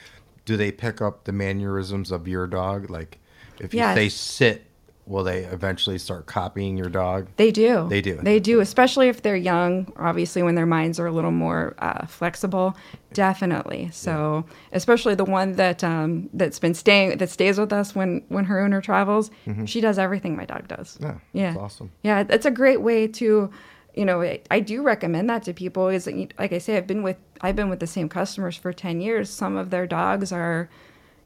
do 0.49 0.57
they 0.57 0.73
pick 0.73 1.03
up 1.03 1.25
the 1.25 1.33
mannerisms 1.33 2.11
of 2.11 2.27
your 2.27 2.47
dog? 2.47 2.89
Like 2.89 3.19
if 3.61 3.75
you 3.75 3.81
Yes. 3.81 3.95
say 3.95 4.09
sit, 4.09 4.65
will 5.05 5.23
they 5.23 5.41
eventually 5.45 5.99
start 5.99 6.25
copying 6.25 6.79
your 6.79 6.89
dog? 6.89 7.29
They 7.37 7.51
do. 7.51 7.87
They 7.91 8.01
do. 8.01 8.17
They 8.23 8.41
do, 8.41 8.61
especially 8.61 9.09
if 9.09 9.21
they're 9.21 9.37
young. 9.37 9.93
Obviously, 9.99 10.43
when 10.43 10.55
their 10.55 10.65
minds 10.65 10.99
are 10.99 11.07
a 11.07 11.13
little 11.13 11.33
more 11.33 11.75
uh, 11.81 12.07
flexible, 12.07 12.75
definitely. 13.13 13.91
So, 13.93 14.47
especially 14.73 15.15
the 15.15 15.27
one 15.27 15.53
that 15.57 15.85
um, 15.85 16.31
that's 16.33 16.59
been 16.59 16.73
staying 16.75 17.19
that 17.19 17.29
stays 17.29 17.59
with 17.59 17.71
us 17.73 17.95
when 17.95 18.25
when 18.29 18.47
her 18.47 18.59
owner 18.59 18.81
travels, 18.81 19.31
she 19.67 19.83
does 19.83 19.99
everything 19.99 20.35
my 20.35 20.47
dog 20.47 20.67
does. 20.67 20.97
Mm-hmm. 20.97 21.05
Yeah, 21.05 21.43
yeah, 21.43 21.47
that's 21.53 21.63
awesome. 21.63 21.91
Yeah, 22.03 22.23
that's 22.23 22.47
a 22.47 22.51
great 22.51 22.81
way 22.81 23.07
to, 23.21 23.51
you 23.95 24.05
know, 24.05 24.23
I, 24.23 24.41
I 24.51 24.61
do 24.61 24.83
recommend 24.83 25.29
that 25.31 25.43
to 25.45 25.53
people. 25.53 25.89
Is 25.89 26.07
like 26.39 26.53
I 26.53 26.59
say, 26.59 26.77
I've 26.77 26.87
been 26.87 27.03
with 27.03 27.17
I've 27.41 27.57
been 27.57 27.69
with 27.69 27.81
the 27.81 27.87
same 27.87 28.09
customers 28.09 28.57
for 28.57 28.73
ten 28.73 29.01
years. 29.01 29.31
Some 29.31 29.57
of 29.57 29.71
their 29.71 29.87
dogs 29.87 30.33
are, 30.33 30.69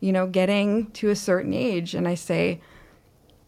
you 0.00 0.12
know, 0.12 0.26
getting 0.26 0.90
to 0.92 1.10
a 1.10 1.16
certain 1.16 1.52
age, 1.52 1.94
and 1.94 2.08
I 2.08 2.14
say 2.14 2.60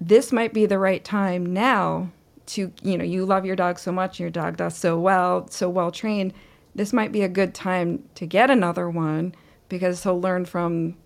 this 0.01 0.33
might 0.33 0.53
be 0.53 0.67
the 0.67 0.79
right 0.79 1.05
time 1.05 1.53
now 1.53 2.11
to 2.47 2.73
you 2.83 2.99
know 2.99 3.05
you 3.05 3.25
love 3.25 3.47
your 3.47 3.57
dog 3.57 3.79
so 3.79 3.91
much 3.91 4.21
your 4.21 4.31
dog 4.31 4.57
does 4.57 4.77
so 4.77 4.99
well 4.99 5.49
so 5.49 5.69
well 5.69 5.91
trained 5.91 6.33
this 6.75 6.93
might 6.93 7.13
be 7.13 7.23
a 7.23 7.29
good 7.29 7.55
time 7.55 8.03
to 8.15 8.27
get 8.27 8.51
another 8.51 8.91
one 8.91 9.35
because 9.69 10.03
he'll 10.03 10.21
learn 10.21 10.45
from 10.45 10.97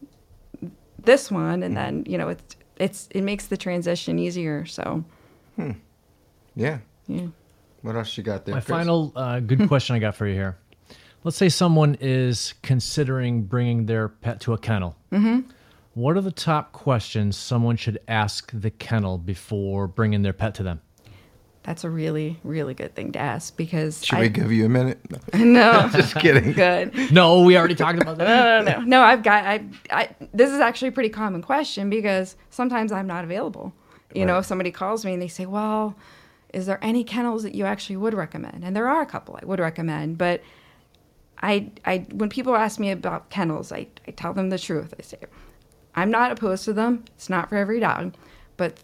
this 0.98 1.30
one 1.30 1.62
and 1.62 1.74
hmm. 1.74 1.74
then 1.74 2.04
you 2.06 2.18
know 2.18 2.28
it's 2.28 2.56
it's 2.76 3.08
it 3.12 3.22
makes 3.22 3.46
the 3.46 3.56
transition 3.56 4.18
easier 4.18 4.66
so 4.66 5.04
hmm. 5.56 5.72
Yeah. 6.56 6.78
yeah 7.06 7.28
What 7.82 7.96
else 7.96 8.16
you 8.16 8.22
got 8.22 8.44
there? 8.44 8.54
My 8.54 8.60
Chris? 8.60 8.68
final 8.68 9.12
uh, 9.14 9.40
good 9.40 9.68
question 9.68 9.96
I 9.96 9.98
got 9.98 10.14
for 10.14 10.26
you 10.26 10.34
here. 10.34 10.58
Let's 11.24 11.36
say 11.36 11.48
someone 11.48 11.96
is 12.00 12.54
considering 12.62 13.42
bringing 13.42 13.86
their 13.86 14.08
pet 14.08 14.40
to 14.42 14.52
a 14.52 14.58
kennel. 14.58 14.96
Mm-hmm. 15.12 15.50
What 15.94 16.16
are 16.16 16.20
the 16.20 16.30
top 16.32 16.72
questions 16.72 17.36
someone 17.36 17.76
should 17.76 17.98
ask 18.06 18.50
the 18.52 18.70
kennel 18.70 19.18
before 19.18 19.88
bringing 19.88 20.22
their 20.22 20.32
pet 20.32 20.54
to 20.56 20.62
them? 20.62 20.80
that's 21.64 21.84
a 21.84 21.90
really 21.90 22.38
really 22.44 22.72
good 22.72 22.94
thing 22.94 23.12
to 23.12 23.18
ask 23.18 23.54
because 23.54 24.02
Should 24.02 24.16
I, 24.16 24.20
we 24.22 24.28
give 24.30 24.50
you 24.50 24.64
a 24.64 24.70
minute? 24.70 25.00
no 25.34 25.90
Just 25.92 26.14
kidding. 26.14 26.52
good 26.54 27.12
No, 27.12 27.42
we 27.42 27.58
already 27.58 27.74
talked 27.74 28.00
about 28.00 28.16
that. 28.16 28.64
no, 28.64 28.72
no, 28.72 28.78
no. 28.78 28.84
No, 28.86 29.02
I've 29.02 29.22
got. 29.22 29.44
I, 29.44 29.64
I. 29.90 30.08
This 30.32 30.50
is 30.50 30.60
actually 30.60 30.88
a 30.88 30.92
pretty 30.92 31.10
common 31.10 31.42
question 31.42 31.90
because 31.90 32.36
sometimes 32.48 32.90
I'm 32.90 33.06
not 33.06 33.22
available. 33.24 33.74
You 34.14 34.24
know, 34.24 34.38
if 34.38 34.46
somebody 34.46 34.70
calls 34.70 35.04
me 35.04 35.12
and 35.12 35.20
they 35.20 35.28
say, 35.28 35.44
"Well, 35.44 35.94
is 36.54 36.66
there 36.66 36.78
any 36.82 37.04
kennels 37.04 37.42
that 37.42 37.54
you 37.54 37.64
actually 37.64 37.96
would 37.96 38.14
recommend?" 38.14 38.64
And 38.64 38.74
there 38.76 38.88
are 38.88 39.02
a 39.02 39.06
couple 39.06 39.38
I 39.42 39.44
would 39.46 39.58
recommend, 39.60 40.18
but 40.18 40.42
I, 41.40 41.70
I, 41.84 41.98
when 42.12 42.28
people 42.30 42.56
ask 42.56 42.80
me 42.80 42.90
about 42.90 43.30
kennels, 43.30 43.70
I, 43.70 43.86
I 44.06 44.10
tell 44.10 44.32
them 44.34 44.50
the 44.50 44.58
truth. 44.58 44.92
I 44.98 45.02
say, 45.02 45.18
I'm 45.94 46.10
not 46.10 46.32
opposed 46.32 46.64
to 46.64 46.72
them. 46.72 47.04
It's 47.16 47.30
not 47.30 47.48
for 47.48 47.56
every 47.56 47.78
dog, 47.80 48.14
but 48.56 48.78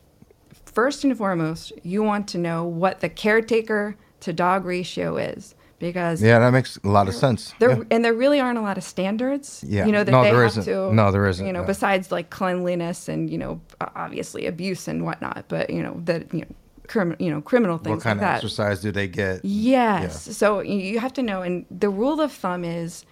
first 0.65 1.03
and 1.05 1.17
foremost, 1.17 1.73
you 1.83 2.03
want 2.03 2.29
to 2.29 2.39
know 2.39 2.65
what 2.65 3.01
the 3.01 3.09
caretaker 3.09 3.97
to 4.21 4.33
dog 4.33 4.65
ratio 4.65 5.17
is 5.17 5.55
because 5.81 6.23
Yeah, 6.23 6.39
that 6.39 6.51
makes 6.53 6.77
a 6.85 6.89
lot 6.89 7.09
of 7.09 7.15
sense. 7.15 7.53
there 7.59 7.71
Yeah. 7.71 7.83
and 7.91 8.05
there 8.05 8.15
really 8.15 8.41
aren't 8.41 8.59
a 8.59 8.63
lot 8.63 8.79
of 8.79 8.85
standards. 8.85 9.65
Yeah. 9.67 9.85
You 9.87 9.93
know 9.93 10.05
that 10.05 10.13
No, 10.13 10.23
they 10.23 10.31
there 10.31 10.43
have 10.43 10.51
isn't. 10.53 10.65
to. 10.65 10.95
No, 10.95 11.11
there 11.11 11.27
isn't, 11.27 11.45
You 11.47 11.53
know, 11.53 11.65
besides 11.65 12.11
like 12.13 12.31
cleanliness 12.31 13.09
and 13.09 13.29
you 13.29 13.37
know 13.39 13.61
obviously 13.97 14.47
abuse 14.47 14.87
and 14.89 15.05
whatnot, 15.05 15.45
but 15.49 15.71
you 15.71 15.83
know 15.83 16.01
that 16.05 16.33
you 16.33 16.41
know 16.43 16.47
criminal 16.89 17.17
you 17.25 17.31
know 17.31 17.41
criminal 17.41 17.79
things 17.79 17.97
What 17.97 18.03
kind 18.05 18.21
like 18.21 18.27
of 18.29 18.33
that. 18.33 18.37
exercise 18.37 18.81
do 18.81 18.93
they 18.93 19.09
get? 19.09 19.45
Yes. 19.45 20.37
So 20.37 20.61
you- 20.61 20.99
have 21.01 21.13
to 21.15 21.23
know, 21.23 21.43
and 21.43 21.65
the 21.71 21.89
rule 21.89 22.21
of 22.21 22.33
thumb 22.33 22.65
is 22.65 23.05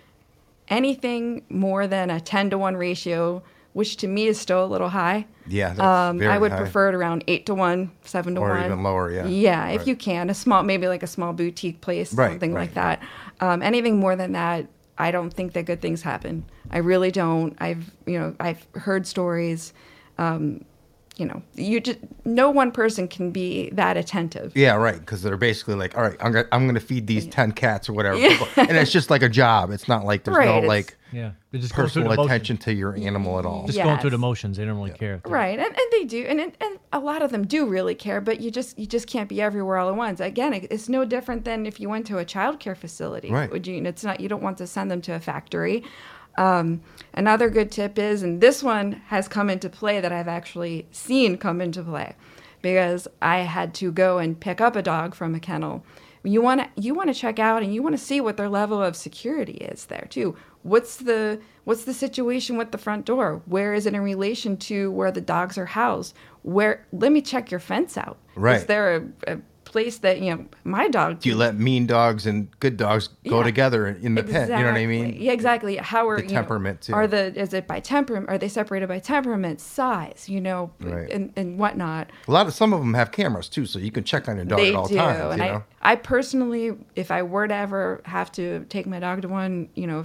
anything 0.68 1.42
more 1.48 1.86
than 1.86 2.10
a 2.10 2.20
ten 2.20 2.50
to 2.50 2.58
one 2.58 2.76
ratio, 2.76 3.42
which 3.72 3.96
to 3.98 4.06
me 4.08 4.26
is 4.26 4.38
still 4.38 4.64
a 4.64 4.66
little 4.66 4.88
high. 4.90 5.26
Yeah, 5.46 5.68
that's 5.70 5.80
Um, 5.80 6.22
I 6.22 6.38
would 6.38 6.52
high. 6.52 6.58
prefer 6.58 6.88
it 6.90 6.94
around 6.94 7.24
eight 7.26 7.46
to 7.46 7.54
one, 7.54 7.90
seven 8.04 8.34
to 8.36 8.40
Or 8.40 8.50
one, 8.50 8.64
even 8.64 8.82
lower, 8.82 9.10
yeah. 9.10 9.26
Yeah, 9.26 9.68
if 9.68 9.86
you 9.86 9.96
can, 9.96 10.30
a 10.30 10.34
small, 10.34 10.62
maybe 10.62 10.86
like 10.88 11.02
a 11.02 11.06
small 11.06 11.32
boutique 11.32 11.80
place, 11.80 12.14
Right, 12.14 12.30
something 12.30 12.52
like 12.52 12.74
right. 12.76 13.00
that. 13.00 13.02
Um, 13.40 13.62
anything 13.62 13.98
more 13.98 14.14
than 14.14 14.32
that, 14.32 14.66
I 14.98 15.10
don't 15.10 15.32
think 15.32 15.52
that 15.54 15.64
good 15.64 15.80
things 15.80 16.02
happen. 16.02 16.44
I 16.70 16.78
really 16.78 17.10
don't. 17.10 17.56
I've, 17.60 17.90
you 18.06 18.18
know, 18.18 18.34
I've 18.38 18.64
heard 18.74 19.06
stories. 19.06 19.72
Um, 20.18 20.64
you 21.22 21.28
know, 21.28 21.40
you 21.54 21.78
just 21.78 22.00
no 22.24 22.50
one 22.50 22.72
person 22.72 23.06
can 23.06 23.30
be 23.30 23.70
that 23.70 23.96
attentive. 23.96 24.50
Yeah, 24.56 24.74
right. 24.74 24.98
Because 24.98 25.22
they're 25.22 25.36
basically 25.36 25.76
like, 25.76 25.96
all 25.96 26.02
right, 26.02 26.16
I'm 26.20 26.32
gonna 26.32 26.48
I'm 26.50 26.66
gonna 26.66 26.80
feed 26.80 27.06
these 27.06 27.28
ten 27.28 27.52
cats 27.52 27.88
or 27.88 27.92
whatever, 27.92 28.16
Yeah. 28.18 28.44
and 28.56 28.76
it's 28.76 28.90
just 28.90 29.08
like 29.08 29.22
a 29.22 29.28
job. 29.28 29.70
It's 29.70 29.86
not 29.86 30.04
like 30.04 30.24
there's 30.24 30.36
Right, 30.36 30.62
no 30.62 30.66
like 30.66 30.96
Yeah, 31.12 31.30
they're 31.52 31.60
just 31.60 31.74
personal 31.74 32.10
attention 32.20 32.56
to 32.58 32.72
your 32.72 32.96
animal 32.96 33.38
at 33.38 33.46
all. 33.46 33.66
Just 33.66 33.78
going 33.78 34.00
through 34.00 34.10
the 34.10 34.16
Yes. 34.16 34.20
motions. 34.20 34.56
They 34.56 34.64
don't 34.64 34.76
really 34.78 34.90
care. 34.98 35.20
Right, 35.24 35.56
and, 35.60 35.68
and 35.68 35.86
they 35.92 36.04
do, 36.04 36.24
and, 36.24 36.40
and 36.40 36.52
and 36.60 36.78
a 36.92 36.98
lot 36.98 37.22
of 37.22 37.30
them 37.30 37.46
do 37.46 37.66
really 37.66 37.94
care, 37.94 38.20
but 38.20 38.40
you 38.40 38.50
just 38.50 38.76
you 38.80 38.86
just 38.86 39.06
can't 39.06 39.28
be 39.28 39.40
everywhere 39.40 39.76
all 39.78 39.88
at 39.90 39.94
once. 39.96 40.18
Again, 40.18 40.52
it's 40.54 40.88
no 40.88 41.04
different 41.04 41.44
than 41.44 41.66
if 41.66 41.78
you 41.78 41.88
went 41.88 42.04
to 42.08 42.18
a 42.18 42.24
child 42.24 42.58
care 42.58 42.74
facility. 42.74 43.30
Right. 43.30 43.48
Would 43.52 43.68
you? 43.68 43.80
It's 43.84 44.02
not. 44.02 44.18
You 44.18 44.28
don't 44.28 44.42
want 44.42 44.58
to 44.58 44.66
send 44.66 44.90
them 44.90 45.00
to 45.02 45.12
a 45.14 45.20
factory. 45.20 45.84
Um, 46.36 46.80
another 47.12 47.50
good 47.50 47.70
tip 47.70 47.98
is, 47.98 48.22
and 48.22 48.40
this 48.40 48.62
one 48.62 48.92
has 49.08 49.28
come 49.28 49.50
into 49.50 49.68
play 49.68 50.00
that 50.00 50.12
I've 50.12 50.28
actually 50.28 50.86
seen 50.90 51.36
come 51.36 51.60
into 51.60 51.82
play, 51.82 52.14
because 52.62 53.08
I 53.20 53.38
had 53.38 53.74
to 53.74 53.92
go 53.92 54.18
and 54.18 54.38
pick 54.38 54.60
up 54.60 54.76
a 54.76 54.82
dog 54.82 55.14
from 55.14 55.34
a 55.34 55.40
kennel. 55.40 55.84
You 56.24 56.40
want 56.40 56.60
to 56.60 56.80
you 56.80 56.94
want 56.94 57.08
to 57.12 57.20
check 57.20 57.40
out 57.40 57.64
and 57.64 57.74
you 57.74 57.82
want 57.82 57.94
to 57.96 58.02
see 58.02 58.20
what 58.20 58.36
their 58.36 58.48
level 58.48 58.80
of 58.80 58.94
security 58.94 59.54
is 59.54 59.86
there 59.86 60.06
too. 60.08 60.36
What's 60.62 60.96
the 60.96 61.40
what's 61.64 61.84
the 61.84 61.92
situation 61.92 62.56
with 62.56 62.70
the 62.70 62.78
front 62.78 63.06
door? 63.06 63.42
Where 63.46 63.74
is 63.74 63.86
it 63.86 63.94
in 63.94 64.00
relation 64.00 64.56
to 64.58 64.92
where 64.92 65.10
the 65.10 65.20
dogs 65.20 65.58
are 65.58 65.66
housed? 65.66 66.14
Where 66.42 66.86
let 66.92 67.10
me 67.10 67.22
check 67.22 67.50
your 67.50 67.58
fence 67.58 67.98
out. 67.98 68.18
Right. 68.36 68.58
Is 68.58 68.66
there 68.66 68.96
a, 68.96 69.32
a 69.32 69.38
place 69.72 69.98
that 69.98 70.20
you 70.20 70.34
know 70.36 70.44
my 70.64 70.88
dog? 70.88 71.20
Do 71.20 71.28
you 71.28 71.34
let 71.34 71.56
mean 71.56 71.86
dogs 71.86 72.26
and 72.26 72.48
good 72.60 72.76
dogs 72.76 73.08
go 73.28 73.38
Yeah. 73.38 73.44
together 73.44 73.86
in 73.88 74.14
the 74.14 74.22
pen? 74.22 74.48
You 74.50 74.56
know 74.58 74.64
what 74.66 74.74
I 74.74 74.86
mean? 74.86 75.04
Exactly. 75.06 75.24
Yeah, 75.26 75.32
exactly. 75.32 75.76
How 75.76 76.08
are 76.08 76.16
The 76.16 76.22
you 76.22 76.28
know, 76.28 76.34
temperament, 76.34 76.80
too. 76.82 76.92
Are 76.94 77.06
the 77.06 77.34
is 77.38 77.52
it 77.54 77.66
by 77.66 77.80
temperament? 77.80 78.28
Are 78.30 78.38
they 78.38 78.48
separated 78.48 78.88
by 78.88 78.98
temperament, 79.00 79.60
size? 79.60 80.28
You 80.28 80.40
know, 80.40 80.70
Right. 80.80 81.10
and 81.10 81.32
and 81.36 81.58
whatnot. 81.58 82.10
A 82.28 82.30
lot 82.30 82.46
of 82.46 82.54
some 82.54 82.72
of 82.72 82.80
them 82.80 82.94
have 82.94 83.10
cameras 83.10 83.48
too, 83.48 83.66
so 83.66 83.78
you 83.78 83.90
can 83.90 84.04
check 84.04 84.28
on 84.28 84.36
your 84.36 84.44
dog 84.44 84.58
they 84.58 84.68
at 84.70 84.74
all 84.76 84.86
do, 84.88 84.96
times. 84.96 85.18
and 85.32 85.38
you 85.38 85.44
I 85.44 85.48
know? 85.48 85.62
I 85.80 85.96
personally, 85.96 86.76
if 86.94 87.10
I 87.10 87.22
were 87.22 87.48
to 87.48 87.54
ever 87.54 88.00
have 88.04 88.30
to 88.32 88.64
take 88.68 88.86
my 88.86 89.00
dog 89.00 89.22
to 89.22 89.28
one, 89.28 89.68
you 89.74 89.86
know, 89.86 90.04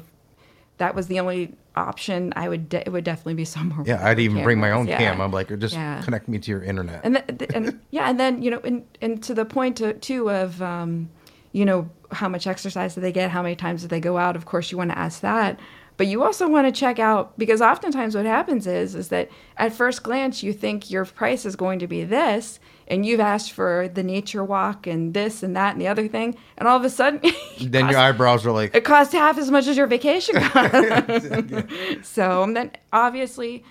that 0.78 0.96
was 0.96 1.08
the 1.08 1.20
only 1.20 1.54
option, 1.76 2.34
I 2.36 2.50
would 2.50 2.70
de- 2.70 2.82
it 2.88 2.92
would 2.92 3.04
definitely 3.04 3.36
be 3.36 3.46
somewhere. 3.56 3.84
Yeah, 3.86 4.06
I'd 4.06 4.20
even 4.20 4.44
bring 4.44 4.60
my 4.60 4.72
own 4.72 4.88
Yeah. 4.88 4.98
cam. 4.98 5.22
I'm 5.22 5.32
like, 5.32 5.52
or 5.52 5.58
just 5.58 5.76
Yeah. 5.76 6.02
connect 6.04 6.28
me 6.28 6.40
to 6.40 6.52
your 6.52 6.64
internet. 6.64 7.02
and 7.04 7.24
th- 7.40 7.52
and 7.54 7.80
yeah, 7.92 8.10
and 8.10 8.20
then 8.20 8.42
you 8.42 8.52
know, 8.52 8.62
and 8.64 8.84
and 9.02 9.22
to 9.24 9.34
the 9.34 9.46
point 9.46 9.78
to, 9.78 9.94
too 9.94 10.30
of, 10.30 10.62
um, 10.62 11.10
you 11.52 11.66
know, 11.66 11.90
how 12.12 12.30
much 12.30 12.48
exercise 12.48 12.96
do 12.96 13.02
they 13.02 13.12
get? 13.12 13.32
How 13.32 13.42
many 13.42 13.56
times 13.56 13.82
do 13.82 13.88
they 13.88 14.00
go 14.00 14.18
out? 14.18 14.36
Of 14.36 14.46
course, 14.46 14.72
you 14.72 14.78
want 14.78 14.92
to 14.92 14.98
ask 14.98 15.22
that, 15.22 15.60
but 15.98 16.08
you 16.08 16.24
also 16.24 16.48
want 16.48 16.68
to 16.68 16.72
check 16.80 17.00
out 17.00 17.38
because 17.38 17.62
oftentimes 17.62 18.16
what 18.16 18.26
happens 18.26 18.66
is 18.68 18.96
is 18.96 19.10
that 19.10 19.30
at 19.58 19.74
first 19.74 20.04
glance 20.04 20.42
you 20.44 20.54
think 20.54 20.90
your 20.92 21.06
price 21.06 21.46
is 21.46 21.56
going 21.56 21.80
to 21.80 21.88
be 21.88 22.04
this, 22.04 22.60
and 22.88 23.06
you've 23.06 23.20
asked 23.20 23.52
for 23.52 23.90
the 23.94 24.04
nature 24.04 24.44
walk 24.44 24.88
and 24.88 25.14
this 25.14 25.44
and 25.44 25.56
that 25.56 25.74
and 25.74 25.82
the 25.82 25.88
other 25.88 26.08
thing, 26.08 26.36
and 26.58 26.68
all 26.68 26.78
of 26.78 26.84
a 26.84 26.90
sudden, 26.90 27.22
then 27.62 27.90
your 27.90 28.00
eyebrows 28.00 28.46
are 28.46 28.52
like, 28.52 28.74
it 28.76 28.86
costs 28.86 29.14
half 29.14 29.38
as 29.38 29.52
much 29.52 29.68
as 29.68 29.78
your 29.78 29.88
vacation 29.88 30.36
cost. 30.42 32.06
so 32.06 32.44
and 32.44 32.56
then 32.56 32.72
obviously, 32.94 33.64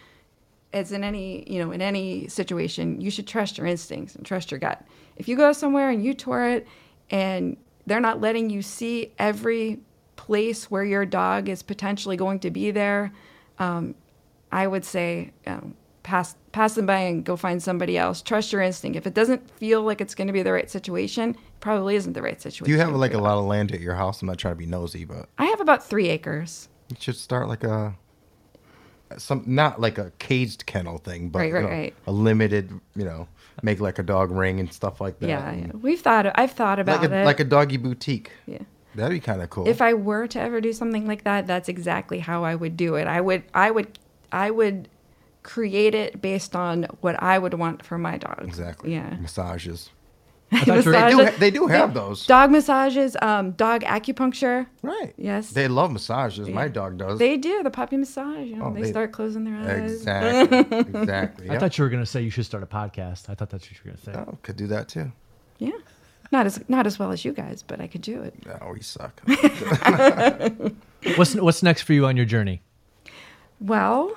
as 0.73 0.93
in 0.93 1.03
any 1.03 1.51
you 1.51 1.65
know 1.65 1.73
in 1.73 1.83
any 1.83 2.29
situation, 2.29 3.01
you 3.01 3.11
should 3.11 3.27
trust 3.27 3.59
your 3.59 3.67
instincts 3.67 4.15
and 4.15 4.25
trust 4.25 4.51
your 4.51 4.61
gut. 4.61 4.85
If 5.17 5.29
you 5.29 5.37
go 5.37 5.53
somewhere 5.53 5.91
and 5.91 6.05
you 6.05 6.13
tour 6.15 6.49
it, 6.49 6.67
and 7.11 7.57
they're 7.87 8.01
not 8.01 8.21
letting 8.21 8.51
you 8.51 8.63
see 8.63 9.13
every 9.19 9.81
place 10.17 10.71
where 10.71 10.85
your 10.85 11.07
dog 11.07 11.49
is 11.49 11.63
potentially 11.63 12.17
going 12.17 12.41
to 12.41 12.51
be 12.51 12.71
there, 12.71 13.13
um, 13.59 13.95
I 14.51 14.67
would 14.67 14.85
say 14.85 15.33
um, 15.47 15.75
pass 16.07 16.37
pass 16.53 16.75
them 16.77 16.87
by 16.87 16.99
and 17.01 17.25
go 17.25 17.37
find 17.37 17.61
somebody 17.63 17.99
else. 17.99 18.23
Trust 18.23 18.53
your 18.53 18.63
instinct. 18.63 18.97
If 18.97 19.07
it 19.07 19.13
doesn't 19.13 19.51
feel 19.59 19.83
like 19.83 20.01
it's 20.01 20.15
going 20.15 20.29
to 20.29 20.33
be 20.33 20.43
the 20.43 20.53
right 20.53 20.71
situation, 20.71 21.31
it 21.31 21.61
probably 21.61 21.97
isn't 21.97 22.13
the 22.13 22.23
right 22.23 22.41
situation. 22.41 22.65
Do 22.65 22.71
you 22.71 22.79
have 22.79 22.95
like 22.95 23.13
a 23.13 23.19
lot 23.19 23.37
of 23.39 23.45
land 23.45 23.73
at 23.73 23.81
your 23.81 23.95
house? 23.97 24.23
I'm 24.23 24.29
not 24.29 24.39
trying 24.39 24.55
to 24.55 24.59
be 24.59 24.67
nosy, 24.67 25.05
but 25.05 25.29
I 25.37 25.47
have 25.47 25.61
about 25.61 25.85
three 25.85 26.09
acres. 26.09 26.69
you 26.89 26.97
should 27.01 27.17
start 27.17 27.49
like 27.49 27.65
a 27.65 27.95
some 29.19 29.43
not 29.47 29.81
like 29.81 29.99
a 29.99 30.13
caged 30.19 30.67
kennel 30.67 30.99
thing, 30.99 31.29
but 31.29 31.41
Right, 31.41 31.53
right, 31.53 31.61
you 31.63 31.67
know, 31.69 31.73
right. 31.75 31.95
a 32.07 32.13
limited, 32.13 32.71
you 32.95 33.05
know, 33.05 33.29
make 33.63 33.81
like 33.81 33.99
a 33.99 34.03
dog 34.03 34.31
ring 34.31 34.61
and 34.61 34.73
stuff 34.73 35.01
like 35.01 35.19
that. 35.21 35.29
Yeah, 35.29 35.53
yeah, 35.53 35.67
we've 35.81 36.01
thought. 36.01 36.27
I've 36.39 36.53
thought 36.53 36.79
about 36.79 37.03
like 37.03 37.11
a 37.11 37.21
it. 37.21 37.25
like 37.25 37.41
a 37.41 37.45
doggy 37.45 37.77
boutique. 37.77 38.31
yeah. 38.47 38.59
That'd 38.95 39.11
be 39.13 39.21
kind 39.21 39.43
of 39.43 39.51
cool. 39.51 39.69
If 39.69 39.83
I 39.83 39.93
were 39.93 40.27
to 40.29 40.41
ever 40.41 40.61
do 40.63 40.73
something 40.73 41.07
like 41.07 41.25
that, 41.25 41.47
that's 41.47 41.69
exactly 41.69 42.19
how 42.19 42.45
I 42.45 42.55
would 42.55 42.79
do 42.79 42.95
it. 42.95 43.07
I 43.07 43.21
would, 43.21 43.43
I 43.53 43.71
would, 43.71 43.99
I 44.33 44.51
would 44.51 44.89
create 45.47 45.95
it 45.95 46.21
based 46.21 46.55
on 46.57 46.85
what 47.01 47.15
I 47.23 47.39
would 47.39 47.55
want 47.55 47.85
for 47.85 47.97
my 47.99 48.19
dog. 48.19 48.43
exactly. 48.43 48.93
Yeah. 48.93 49.17
Massages. 49.21 49.91
I 50.53 50.65
thought 50.65 50.85
you 51.11 51.19
were- 51.19 51.25
They 51.25 51.31
do, 51.31 51.39
they 51.39 51.51
do 51.51 51.67
have 51.69 51.95
those. 51.95 52.27
Dog 52.27 52.51
massages, 52.51 53.17
um, 53.23 53.53
dog 53.53 53.83
acupuncture. 53.83 54.67
Right. 54.83 55.13
Yes. 55.17 55.51
They 55.51 55.67
love 55.69 55.91
massages. 55.93 56.49
My 56.49 56.69
dog 56.69 56.99
does. 56.99 57.19
They 57.19 57.37
do 57.37 57.63
the 57.63 57.71
puppy 57.71 57.97
massage. 57.97 58.47
You 58.47 58.57
know, 58.57 58.67
Oh, 58.67 58.73
they, 58.75 58.83
they- 58.83 58.91
start 58.91 59.13
closing 59.13 59.45
their 59.45 59.57
eyes. 59.57 59.93
exactly. 59.93 60.59
exactly. 61.01 61.51
I 61.55 61.59
thought 61.59 61.77
you 61.79 61.85
were 61.85 61.91
going 61.91 62.03
to 62.03 62.07
say 62.07 62.23
you 62.23 62.31
should 62.31 62.45
start 62.47 62.63
a 62.63 62.67
podcast. 62.67 63.29
I 63.31 63.35
thought 63.35 63.51
that's 63.51 63.65
what 63.67 63.73
you 63.73 63.79
were 63.85 63.91
going 63.93 63.97
to 63.97 64.05
say. 64.05 64.13
Oh, 64.33 64.39
could 64.43 64.57
do 64.57 64.67
that 64.69 64.89
too. 64.89 65.11
Yeah, 65.59 65.71
not 66.33 66.45
as 66.47 66.63
not 66.69 66.87
as 66.87 66.99
well 66.99 67.11
as 67.13 67.25
you 67.25 67.33
guys, 67.33 67.63
but 67.63 67.81
I 67.81 67.87
could 67.87 68.03
do 68.03 68.21
it. 68.23 68.35
No, 68.47 68.73
we 68.75 68.81
suck. 68.83 69.21
What's 71.17 71.35
what's 71.37 71.63
next 71.63 71.83
for 71.83 71.93
you 71.93 72.05
on 72.07 72.17
your 72.17 72.27
journey? 72.27 72.63
Well, 73.61 74.17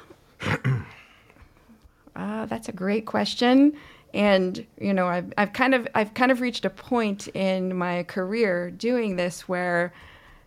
uh, 2.20 2.46
that's 2.46 2.68
a 2.68 2.74
great 2.74 3.06
question. 3.06 3.74
And 4.14 4.66
you 4.80 4.94
know, 4.94 5.08
I've, 5.08 5.32
I've 5.38 5.54
kind 5.54 5.74
of 5.74 5.88
I've 5.96 6.14
kind 6.14 6.32
of 6.32 6.42
reached 6.42 6.66
a 6.66 6.70
point 6.70 7.28
in 7.30 7.78
my 7.78 8.04
career 8.04 8.72
doing 8.72 9.16
this 9.16 9.48
where, 9.48 9.94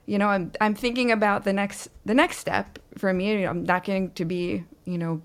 you 0.04 0.18
know, 0.18 0.28
I'm 0.28 0.52
I'm 0.60 0.74
thinking 0.74 1.10
about 1.10 1.44
the 1.44 1.52
next 1.52 1.88
the 2.04 2.14
next 2.14 2.38
step 2.38 2.78
for 2.98 3.12
me. 3.12 3.32
You 3.32 3.40
know, 3.40 3.50
I'm 3.50 3.64
not 3.64 3.84
getting 3.84 4.10
to 4.12 4.24
be 4.24 4.64
you 4.84 4.98
know 4.98 5.22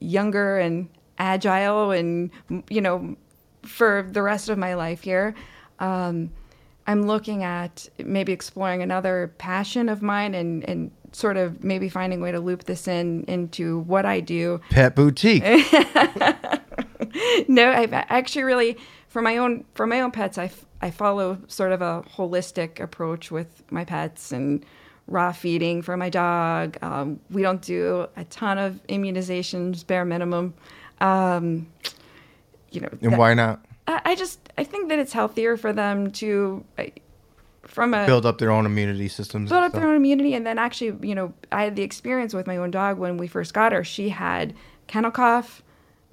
younger 0.00 0.58
and 0.58 0.88
agile 1.18 1.92
and 1.92 2.30
you 2.68 2.80
know 2.80 3.16
for 3.62 4.06
the 4.10 4.22
rest 4.22 4.48
of 4.50 4.58
my 4.58 4.74
life 4.74 5.02
here. 5.02 5.34
Um, 5.78 6.30
I'm 6.86 7.06
looking 7.06 7.44
at 7.44 7.88
maybe 7.98 8.32
exploring 8.32 8.82
another 8.82 9.32
passion 9.38 9.88
of 9.88 10.02
mine 10.02 10.34
and, 10.34 10.68
and 10.68 10.90
sort 11.12 11.36
of 11.36 11.62
maybe 11.62 11.88
finding 11.88 12.20
a 12.20 12.22
way 12.22 12.32
to 12.32 12.40
loop 12.40 12.64
this 12.64 12.88
in 12.88 13.24
into 13.24 13.80
what 13.80 14.06
I 14.06 14.20
do. 14.20 14.60
Pet 14.70 14.96
boutique. 14.96 15.42
no, 17.48 17.70
I've 17.70 17.92
actually 17.92 18.44
really 18.44 18.76
for 19.08 19.22
my 19.22 19.36
own 19.36 19.64
for 19.74 19.86
my 19.86 20.00
own 20.00 20.10
pets, 20.10 20.38
I, 20.38 20.44
f- 20.44 20.64
I 20.80 20.90
follow 20.90 21.38
sort 21.48 21.72
of 21.72 21.82
a 21.82 22.02
holistic 22.16 22.80
approach 22.80 23.30
with 23.30 23.62
my 23.70 23.84
pets 23.84 24.32
and 24.32 24.64
raw 25.06 25.32
feeding 25.32 25.82
for 25.82 25.96
my 25.96 26.08
dog. 26.08 26.78
Um, 26.82 27.20
we 27.30 27.42
don't 27.42 27.60
do 27.60 28.06
a 28.16 28.24
ton 28.24 28.58
of 28.58 28.80
immunizations, 28.88 29.86
bare 29.86 30.04
minimum. 30.04 30.54
Um, 31.00 31.66
you 32.70 32.80
know, 32.80 32.88
and 33.02 33.12
that- 33.12 33.18
why 33.18 33.34
not 33.34 33.64
I, 33.86 34.00
I 34.06 34.14
just 34.14 34.40
I 34.56 34.64
think 34.64 34.88
that 34.88 34.98
it's 34.98 35.12
healthier 35.12 35.56
for 35.56 35.72
them 35.72 36.10
to. 36.12 36.64
I, 36.78 36.92
from 37.72 37.94
a 37.94 38.06
build 38.06 38.26
up 38.26 38.38
their 38.38 38.50
own 38.50 38.66
immunity 38.66 39.08
systems? 39.08 39.50
build 39.50 39.64
up 39.64 39.72
their 39.72 39.88
own 39.88 39.96
immunity 39.96 40.34
and 40.34 40.46
then 40.46 40.58
actually 40.58 40.94
you 41.06 41.14
know 41.14 41.32
i 41.50 41.64
had 41.64 41.74
the 41.76 41.82
experience 41.82 42.34
with 42.34 42.46
my 42.46 42.56
own 42.56 42.70
dog 42.70 42.98
when 42.98 43.16
we 43.16 43.26
first 43.26 43.54
got 43.54 43.72
her 43.72 43.82
she 43.82 44.10
had 44.10 44.54
kennel 44.86 45.10
cough 45.10 45.62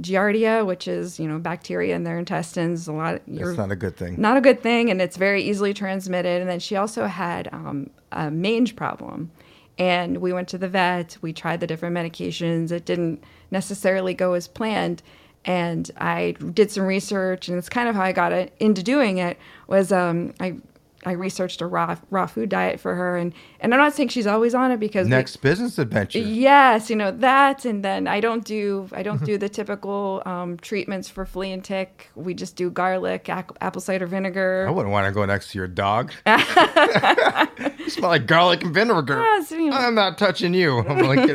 giardia 0.01 0.65
which 0.65 0.87
is 0.87 1.19
you 1.19 1.27
know 1.27 1.37
bacteria 1.37 1.93
in 1.95 2.03
their 2.03 2.17
intestines 2.17 2.87
a 2.87 2.93
lot 2.93 3.21
That's 3.27 3.57
not 3.57 3.71
a 3.71 3.75
good 3.75 3.97
thing. 3.97 4.15
not 4.19 4.37
a 4.37 4.41
good 4.41 4.61
thing 4.63 4.89
and 4.89 5.01
it's 5.01 5.17
very 5.17 5.43
easily 5.43 5.73
transmitted 5.73 6.39
and 6.41 6.49
then 6.49 6.59
she 6.61 6.77
also 6.77 7.05
had 7.07 7.49
um, 7.51 7.89
a 8.13 8.31
mange 8.31 8.75
problem 8.77 9.29
and 9.77 10.17
we 10.19 10.31
went 10.31 10.47
to 10.49 10.57
the 10.57 10.69
vet 10.69 11.17
we 11.21 11.33
tried 11.33 11.59
the 11.59 11.67
different 11.67 11.95
medications 11.95 12.71
it 12.71 12.85
didn't 12.85 13.21
necessarily 13.51 14.13
go 14.13 14.33
as 14.33 14.47
planned 14.47 15.03
and 15.43 15.91
i 15.97 16.31
did 16.53 16.71
some 16.71 16.83
research 16.85 17.49
and 17.49 17.57
it's 17.57 17.67
kind 17.69 17.89
of 17.89 17.95
how 17.95 18.03
i 18.03 18.13
got 18.13 18.31
it, 18.31 18.53
into 18.61 18.81
doing 18.81 19.17
it 19.17 19.37
was 19.67 19.91
um, 19.91 20.33
i 20.39 20.55
I 21.05 21.11
researched 21.13 21.61
a 21.61 21.65
raw 21.65 21.97
raw 22.09 22.25
food 22.25 22.49
diet 22.49 22.79
for 22.79 22.93
her, 22.95 23.15
and, 23.17 23.33
and 23.61 23.73
I'm 23.73 23.79
not 23.79 23.93
saying 23.93 24.09
she's 24.09 24.27
always 24.27 24.53
on 24.53 24.71
it 24.71 24.79
because 24.79 25.05
we- 25.05 25.11
Next 25.11 25.37
business 25.37 25.77
adventure. 25.79 26.19
Yes, 26.19 26.89
you 26.89 26.95
know 26.95 27.11
that, 27.11 27.63
and 27.65 27.83
then 27.85 28.07
I 28.07 28.19
don't 28.19 28.43
do 28.43 28.89
I 28.91 29.01
don't 29.03 29.23
do 29.23 29.37
the 29.45 29.47
typical 29.49 30.21
um, 30.25 30.57
treatments 30.57 31.07
for 31.09 31.25
flea 31.25 31.51
and 31.53 31.63
tick. 31.63 32.09
We 32.15 32.33
just 32.33 32.55
do 32.55 32.69
garlic, 32.69 33.29
ac- 33.29 33.55
apple 33.61 33.81
cider 33.81 34.07
vinegar. 34.07 34.65
I 34.67 34.71
wouldn't 34.71 34.91
want 34.91 35.07
to 35.07 35.11
go 35.13 35.25
next 35.25 35.51
to 35.51 35.57
your 35.57 35.67
dog. 35.67 36.11
you 37.79 37.89
smell 37.89 38.09
like 38.09 38.25
garlic 38.25 38.63
and 38.63 38.73
vinegar. 38.73 39.15
You 39.51 39.69
know. 39.69 39.77
I'm 39.77 39.95
not 39.95 40.17
touching 40.17 40.53
you. 40.53 40.79
I'm 40.79 40.99
like, 40.99 41.27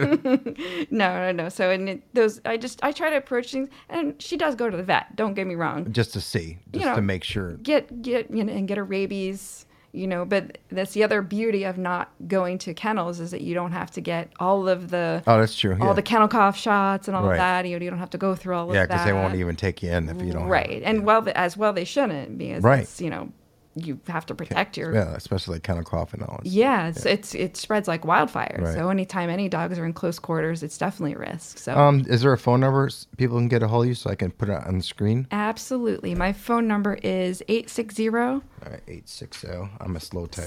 No, 0.91 1.19
no, 1.21 1.33
no. 1.33 1.49
So 1.49 1.71
and 1.71 1.89
it, 1.89 2.15
those 2.15 2.41
I 2.45 2.57
just 2.57 2.83
I 2.85 2.93
try 2.93 3.11
to 3.11 3.17
approach 3.17 3.53
things, 3.53 3.69
and 3.89 4.21
she 4.21 4.37
does 4.37 4.55
go 4.55 4.71
to 4.71 4.77
the 4.77 4.83
vet. 4.83 5.17
Don't 5.17 5.35
get 5.35 5.47
me 5.47 5.55
wrong. 5.55 5.93
just 5.93 6.13
to 6.13 6.21
see, 6.21 6.59
just 6.73 6.85
know, 6.85 6.95
to 6.97 7.03
make 7.03 7.25
sure. 7.25 7.55
Get 7.55 8.03
get 8.03 8.31
you 8.31 8.45
know 8.45 8.53
and 8.53 8.69
get 8.69 8.77
her 8.79 8.85
rabies. 8.85 9.64
You 9.95 10.09
know, 10.09 10.25
but 10.25 10.59
that's 10.73 10.93
the 10.93 11.05
other 11.05 11.23
beauty 11.23 11.63
of 11.63 11.79
not 11.79 12.11
going 12.27 12.59
to 12.59 12.75
kennels 12.75 13.21
is 13.21 13.31
that 13.31 13.43
you 13.43 13.55
don't 13.55 13.71
have 13.71 13.93
to 13.93 14.01
get 14.01 14.29
all 14.41 14.69
of 14.69 14.91
the 14.91 15.23
Oh, 15.25 15.39
that's 15.39 15.57
true. 15.57 15.79
all 15.81 15.87
yeah. 15.89 15.93
the 15.93 16.03
kennel 16.03 16.27
cough 16.27 16.57
shots 16.57 17.07
and 17.07 17.17
all 17.17 17.23
Right. 17.23 17.35
of 17.35 17.39
that. 17.39 17.65
You 17.67 17.79
know, 17.79 17.85
you 17.85 17.91
don't 17.91 18.01
have 18.01 18.11
to 18.11 18.19
go 18.19 18.35
through 18.35 18.57
all 18.57 18.69
of 18.71 18.75
yeah, 18.75 18.83
that. 18.83 18.89
because 18.89 19.05
they 19.07 19.13
won't 19.13 19.37
even 19.37 19.55
take 19.55 19.85
you 19.85 19.93
in 19.93 20.09
if 20.09 20.21
you 20.21 20.33
don't. 20.33 20.49
right 20.49 20.83
and 20.85 21.05
well 21.05 21.27
as 21.37 21.57
well 21.57 21.73
they 21.73 21.85
shouldn't 21.85 22.37
because 22.39 22.65
Right. 22.65 22.81
it's, 22.81 23.01
you 23.01 23.09
know 23.09 23.31
you 23.77 23.99
have 24.09 24.25
to 24.27 24.35
protect 24.35 24.77
your 24.77 24.95
Yeah, 24.95 25.15
especially 25.15 25.55
like 25.57 25.63
kennel 25.63 25.83
cough 25.85 26.15
and 26.15 26.23
all. 26.23 26.41
yeah, 26.45 26.89
it's, 26.89 27.05
it's 27.07 27.35
it 27.35 27.57
spreads 27.57 27.89
like 27.89 28.05
wildfire 28.05 28.61
Right. 28.63 28.75
so 28.75 28.89
anytime 28.89 29.31
any 29.31 29.49
dogs 29.49 29.79
are 29.79 29.85
in 29.87 29.93
close 29.93 30.19
quarters 30.19 30.63
it's 30.63 30.79
definitely 30.79 31.15
a 31.15 31.19
risk 31.19 31.59
so 31.59 31.77
Um, 31.77 32.05
is 32.09 32.23
there 32.23 32.33
a 32.33 32.39
phone 32.39 32.61
number 32.61 32.89
people 33.17 33.37
can 33.39 33.49
get 33.49 33.63
a 33.63 33.69
hold 33.69 33.85
of 33.85 33.89
you 33.89 33.95
so 33.95 34.11
I 34.11 34.15
can 34.15 34.31
put 34.31 34.49
it 34.49 34.55
on 34.67 34.79
the 34.79 34.85
screen? 34.85 35.27
absolutely 35.31 36.15
my 36.15 36.33
phone 36.33 36.67
number 36.69 36.95
is 37.03 37.43
860 37.49 38.09
All 38.09 38.43
right, 38.71 38.81
eight 38.89 39.09
six 39.09 39.41
zero. 39.41 39.71
I'm 39.81 39.97
a 39.97 40.01
slow 40.01 40.27
type. 40.27 40.47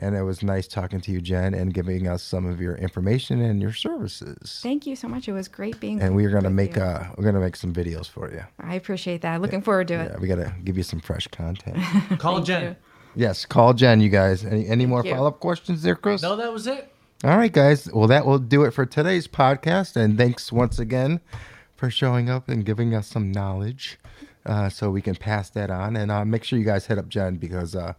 And 0.00 0.14
it 0.14 0.22
was 0.22 0.42
nice 0.44 0.68
talking 0.68 1.00
to 1.00 1.10
you, 1.10 1.20
Jenn, 1.20 1.54
and 1.54 1.74
giving 1.74 2.06
us 2.06 2.22
some 2.22 2.46
of 2.46 2.60
your 2.60 2.76
information 2.76 3.40
and 3.42 3.60
your 3.60 3.72
services. 3.72 4.60
Thank 4.62 4.86
you 4.86 4.94
so 4.94 5.08
much. 5.08 5.26
It 5.28 5.32
was 5.32 5.48
great 5.48 5.80
being 5.80 6.00
And 6.00 6.14
we're 6.14 6.30
gonna 6.30 6.50
make 6.50 6.76
you. 6.76 6.82
uh 6.82 7.08
we're 7.16 7.24
gonna 7.24 7.40
make 7.40 7.56
some 7.56 7.72
videos 7.74 8.08
for 8.08 8.30
you. 8.32 8.42
I 8.60 8.74
appreciate 8.76 9.22
that. 9.22 9.40
Looking 9.40 9.60
forward 9.62 9.88
to 9.88 9.94
it. 9.94 10.12
Yeah, 10.12 10.18
we 10.20 10.28
gotta 10.28 10.54
give 10.64 10.76
you 10.76 10.84
some 10.84 11.00
fresh 11.00 11.26
content. 11.28 11.78
Call 12.20 12.40
Jenn. 12.42 12.62
you. 12.62 12.76
yes, 13.16 13.44
call 13.44 13.74
Jenn, 13.74 14.00
you 14.00 14.08
guys. 14.08 14.44
Any 14.44 14.66
any 14.68 14.86
more 14.86 15.02
follow 15.02 15.26
up 15.28 15.40
questions 15.40 15.82
there, 15.82 15.96
Chris? 15.96 16.22
No, 16.22 16.36
that 16.36 16.52
was 16.52 16.66
it. 16.68 16.92
All 17.24 17.36
right, 17.36 17.52
guys. 17.52 17.90
Well, 17.92 18.06
that 18.06 18.24
will 18.24 18.38
do 18.38 18.62
it 18.62 18.70
for 18.70 18.86
today's 18.86 19.26
podcast. 19.26 19.96
And 19.96 20.16
thanks 20.16 20.52
once 20.52 20.78
again 20.78 21.18
for 21.74 21.90
showing 21.90 22.30
up 22.30 22.48
and 22.48 22.64
giving 22.64 22.94
us 22.94 23.08
some 23.08 23.32
knowledge 23.32 23.98
uh, 24.46 24.68
so 24.68 24.90
we 24.90 25.02
can 25.02 25.16
pass 25.16 25.50
that 25.50 25.68
on. 25.70 25.96
And 25.96 26.12
uh, 26.12 26.24
make 26.24 26.44
sure 26.44 26.56
you 26.60 26.64
guys 26.64 26.86
hit 26.86 26.96
up 26.98 27.08
Jenn 27.08 27.34
because 27.36 27.74
uh, 27.74 27.94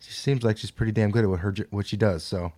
she 0.00 0.12
seems 0.12 0.42
like 0.42 0.58
she's 0.58 0.70
pretty 0.70 0.92
damn 0.92 1.10
good 1.10 1.24
at 1.24 1.30
what 1.30 1.40
her 1.40 1.54
what 1.70 1.86
she 1.86 1.96
does. 1.96 2.22
So 2.24 2.52